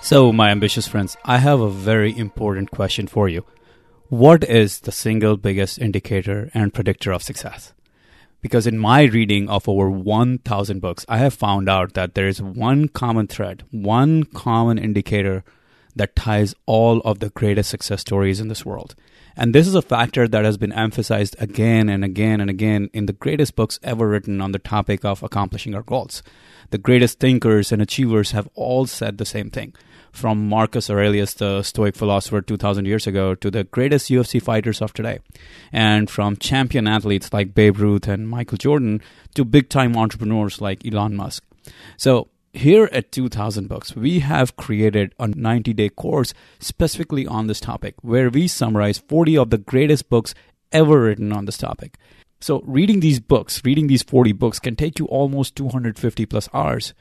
So, 0.01 0.33
my 0.33 0.49
ambitious 0.49 0.87
friends, 0.87 1.15
I 1.23 1.37
have 1.37 1.59
a 1.59 1.69
very 1.69 2.17
important 2.17 2.71
question 2.71 3.05
for 3.05 3.29
you. 3.29 3.45
What 4.09 4.43
is 4.43 4.79
the 4.79 4.91
single 4.91 5.37
biggest 5.37 5.79
indicator 5.79 6.49
and 6.53 6.73
predictor 6.73 7.11
of 7.11 7.21
success? 7.21 7.73
Because 8.43 8.67
in 8.67 8.77
my 8.77 9.03
reading 9.03 9.47
of 9.49 9.69
over 9.69 9.89
1,000 9.89 10.81
books, 10.81 11.05
I 11.07 11.17
have 11.19 11.33
found 11.33 11.69
out 11.69 11.93
that 11.93 12.13
there 12.13 12.27
is 12.27 12.41
one 12.41 12.89
common 12.89 13.25
thread, 13.25 13.63
one 13.71 14.25
common 14.25 14.77
indicator 14.77 15.45
that 15.95 16.17
ties 16.17 16.53
all 16.65 16.99
of 17.05 17.19
the 17.19 17.29
greatest 17.29 17.69
success 17.69 18.01
stories 18.01 18.41
in 18.41 18.49
this 18.49 18.65
world. 18.65 18.95
And 19.37 19.55
this 19.55 19.65
is 19.65 19.75
a 19.75 19.81
factor 19.81 20.27
that 20.27 20.43
has 20.43 20.57
been 20.57 20.73
emphasized 20.73 21.37
again 21.39 21.87
and 21.87 22.03
again 22.03 22.41
and 22.41 22.49
again 22.49 22.89
in 22.91 23.05
the 23.05 23.13
greatest 23.13 23.55
books 23.55 23.79
ever 23.81 24.09
written 24.09 24.41
on 24.41 24.51
the 24.51 24.59
topic 24.59 25.05
of 25.05 25.23
accomplishing 25.23 25.73
our 25.73 25.81
goals. 25.81 26.21
The 26.71 26.77
greatest 26.77 27.21
thinkers 27.21 27.71
and 27.71 27.81
achievers 27.81 28.31
have 28.31 28.49
all 28.55 28.87
said 28.87 29.19
the 29.19 29.25
same 29.25 29.51
thing 29.51 29.73
from 30.13 30.47
Marcus 30.47 30.89
Aurelius, 30.89 31.33
the 31.33 31.63
Stoic 31.63 31.95
philosopher 31.95 32.41
2000 32.41 32.85
years 32.85 33.07
ago, 33.07 33.35
to 33.35 33.51
the 33.51 33.65
greatest 33.65 34.09
UFC 34.09 34.41
fighters 34.41 34.81
of 34.81 34.93
today. 34.93 35.19
And 35.71 36.09
from 36.09 36.37
champion 36.37 36.87
athletes 36.87 37.33
like 37.33 37.55
Babe 37.55 37.77
Ruth 37.77 38.07
and 38.07 38.29
Michael 38.29 38.57
Jordan 38.57 39.01
to 39.33 39.43
big 39.43 39.69
time 39.69 39.97
entrepreneurs 39.97 40.61
like 40.61 40.85
Elon 40.85 41.15
Musk. 41.15 41.43
So, 41.97 42.29
here 42.53 42.87
at 42.91 43.11
2000 43.11 43.67
Books, 43.67 43.95
we 43.95 44.19
have 44.19 44.55
created 44.55 45.15
a 45.19 45.27
90 45.27 45.73
day 45.73 45.89
course 45.89 46.35
specifically 46.59 47.25
on 47.25 47.47
this 47.47 47.59
topic 47.59 47.95
where 48.01 48.29
we 48.29 48.47
summarize 48.47 48.99
40 48.99 49.37
of 49.37 49.49
the 49.49 49.57
greatest 49.57 50.07
books 50.07 50.35
ever 50.71 51.01
written 51.01 51.33
on 51.33 51.45
this 51.45 51.57
topic. 51.57 51.97
So, 52.39 52.61
reading 52.67 52.99
these 52.99 53.19
books, 53.19 53.61
reading 53.65 53.87
these 53.87 54.03
40 54.03 54.33
books, 54.33 54.59
can 54.59 54.75
take 54.75 54.99
you 54.99 55.05
almost 55.05 55.55
250 55.55 56.25
plus 56.27 56.47
hours. 56.53 56.93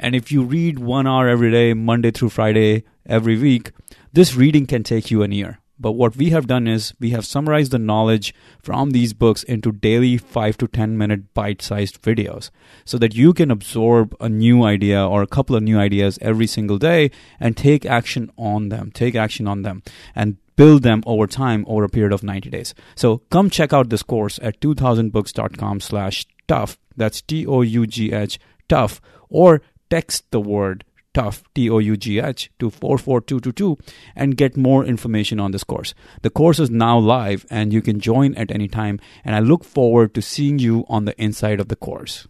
And 0.00 0.16
if 0.16 0.32
you 0.32 0.42
read 0.42 0.78
one 0.78 1.06
hour 1.06 1.28
every 1.28 1.50
day, 1.50 1.74
Monday 1.74 2.10
through 2.10 2.30
Friday, 2.30 2.84
every 3.04 3.38
week, 3.38 3.70
this 4.14 4.34
reading 4.34 4.66
can 4.66 4.82
take 4.82 5.10
you 5.10 5.22
a 5.22 5.28
year. 5.28 5.58
But 5.78 5.92
what 5.92 6.16
we 6.16 6.30
have 6.30 6.46
done 6.46 6.66
is 6.66 6.94
we 6.98 7.10
have 7.10 7.26
summarized 7.26 7.70
the 7.70 7.78
knowledge 7.78 8.34
from 8.62 8.90
these 8.90 9.12
books 9.12 9.42
into 9.42 9.72
daily 9.72 10.16
5 10.16 10.56
to 10.58 10.68
10 10.68 10.96
minute 10.96 11.32
bite 11.34 11.62
sized 11.62 12.02
videos 12.02 12.50
so 12.84 12.96
that 12.98 13.14
you 13.14 13.32
can 13.34 13.50
absorb 13.50 14.14
a 14.20 14.28
new 14.28 14.64
idea 14.64 15.06
or 15.06 15.22
a 15.22 15.26
couple 15.26 15.54
of 15.54 15.62
new 15.62 15.78
ideas 15.78 16.18
every 16.22 16.46
single 16.46 16.78
day 16.78 17.10
and 17.38 17.56
take 17.56 17.84
action 17.84 18.30
on 18.38 18.70
them. 18.70 18.90
Take 18.92 19.14
action 19.14 19.46
on 19.46 19.62
them 19.62 19.82
and 20.14 20.36
build 20.56 20.82
them 20.82 21.02
over 21.06 21.26
time 21.26 21.64
over 21.68 21.84
a 21.84 21.88
period 21.88 22.12
of 22.12 22.22
90 22.22 22.50
days. 22.50 22.74
So 22.94 23.18
come 23.30 23.48
check 23.50 23.72
out 23.72 23.90
this 23.90 24.02
course 24.02 24.38
at 24.42 24.60
2000books.com 24.60 25.80
slash 25.80 26.26
tough. 26.46 26.78
That's 26.96 27.22
T-O-U-G-H 27.22 28.38
tough 28.68 29.00
or 29.30 29.62
text 29.90 30.30
the 30.30 30.40
word 30.40 30.84
tough 31.12 31.42
t-o-u-g-h 31.54 32.50
to 32.58 32.70
44222 32.70 33.78
and 34.14 34.36
get 34.36 34.56
more 34.56 34.84
information 34.84 35.40
on 35.40 35.50
this 35.50 35.64
course. 35.64 35.94
The 36.22 36.30
course 36.30 36.58
is 36.60 36.70
now 36.70 36.98
live 36.98 37.44
and 37.50 37.72
you 37.72 37.82
can 37.82 38.00
join 38.00 38.34
at 38.34 38.50
any 38.50 38.68
time 38.68 39.00
and 39.24 39.34
i 39.34 39.40
look 39.40 39.64
forward 39.64 40.14
to 40.14 40.22
seeing 40.22 40.58
you 40.58 40.84
on 40.88 41.04
the 41.04 41.20
inside 41.20 41.60
of 41.60 41.68
the 41.68 41.76
course 41.76 42.28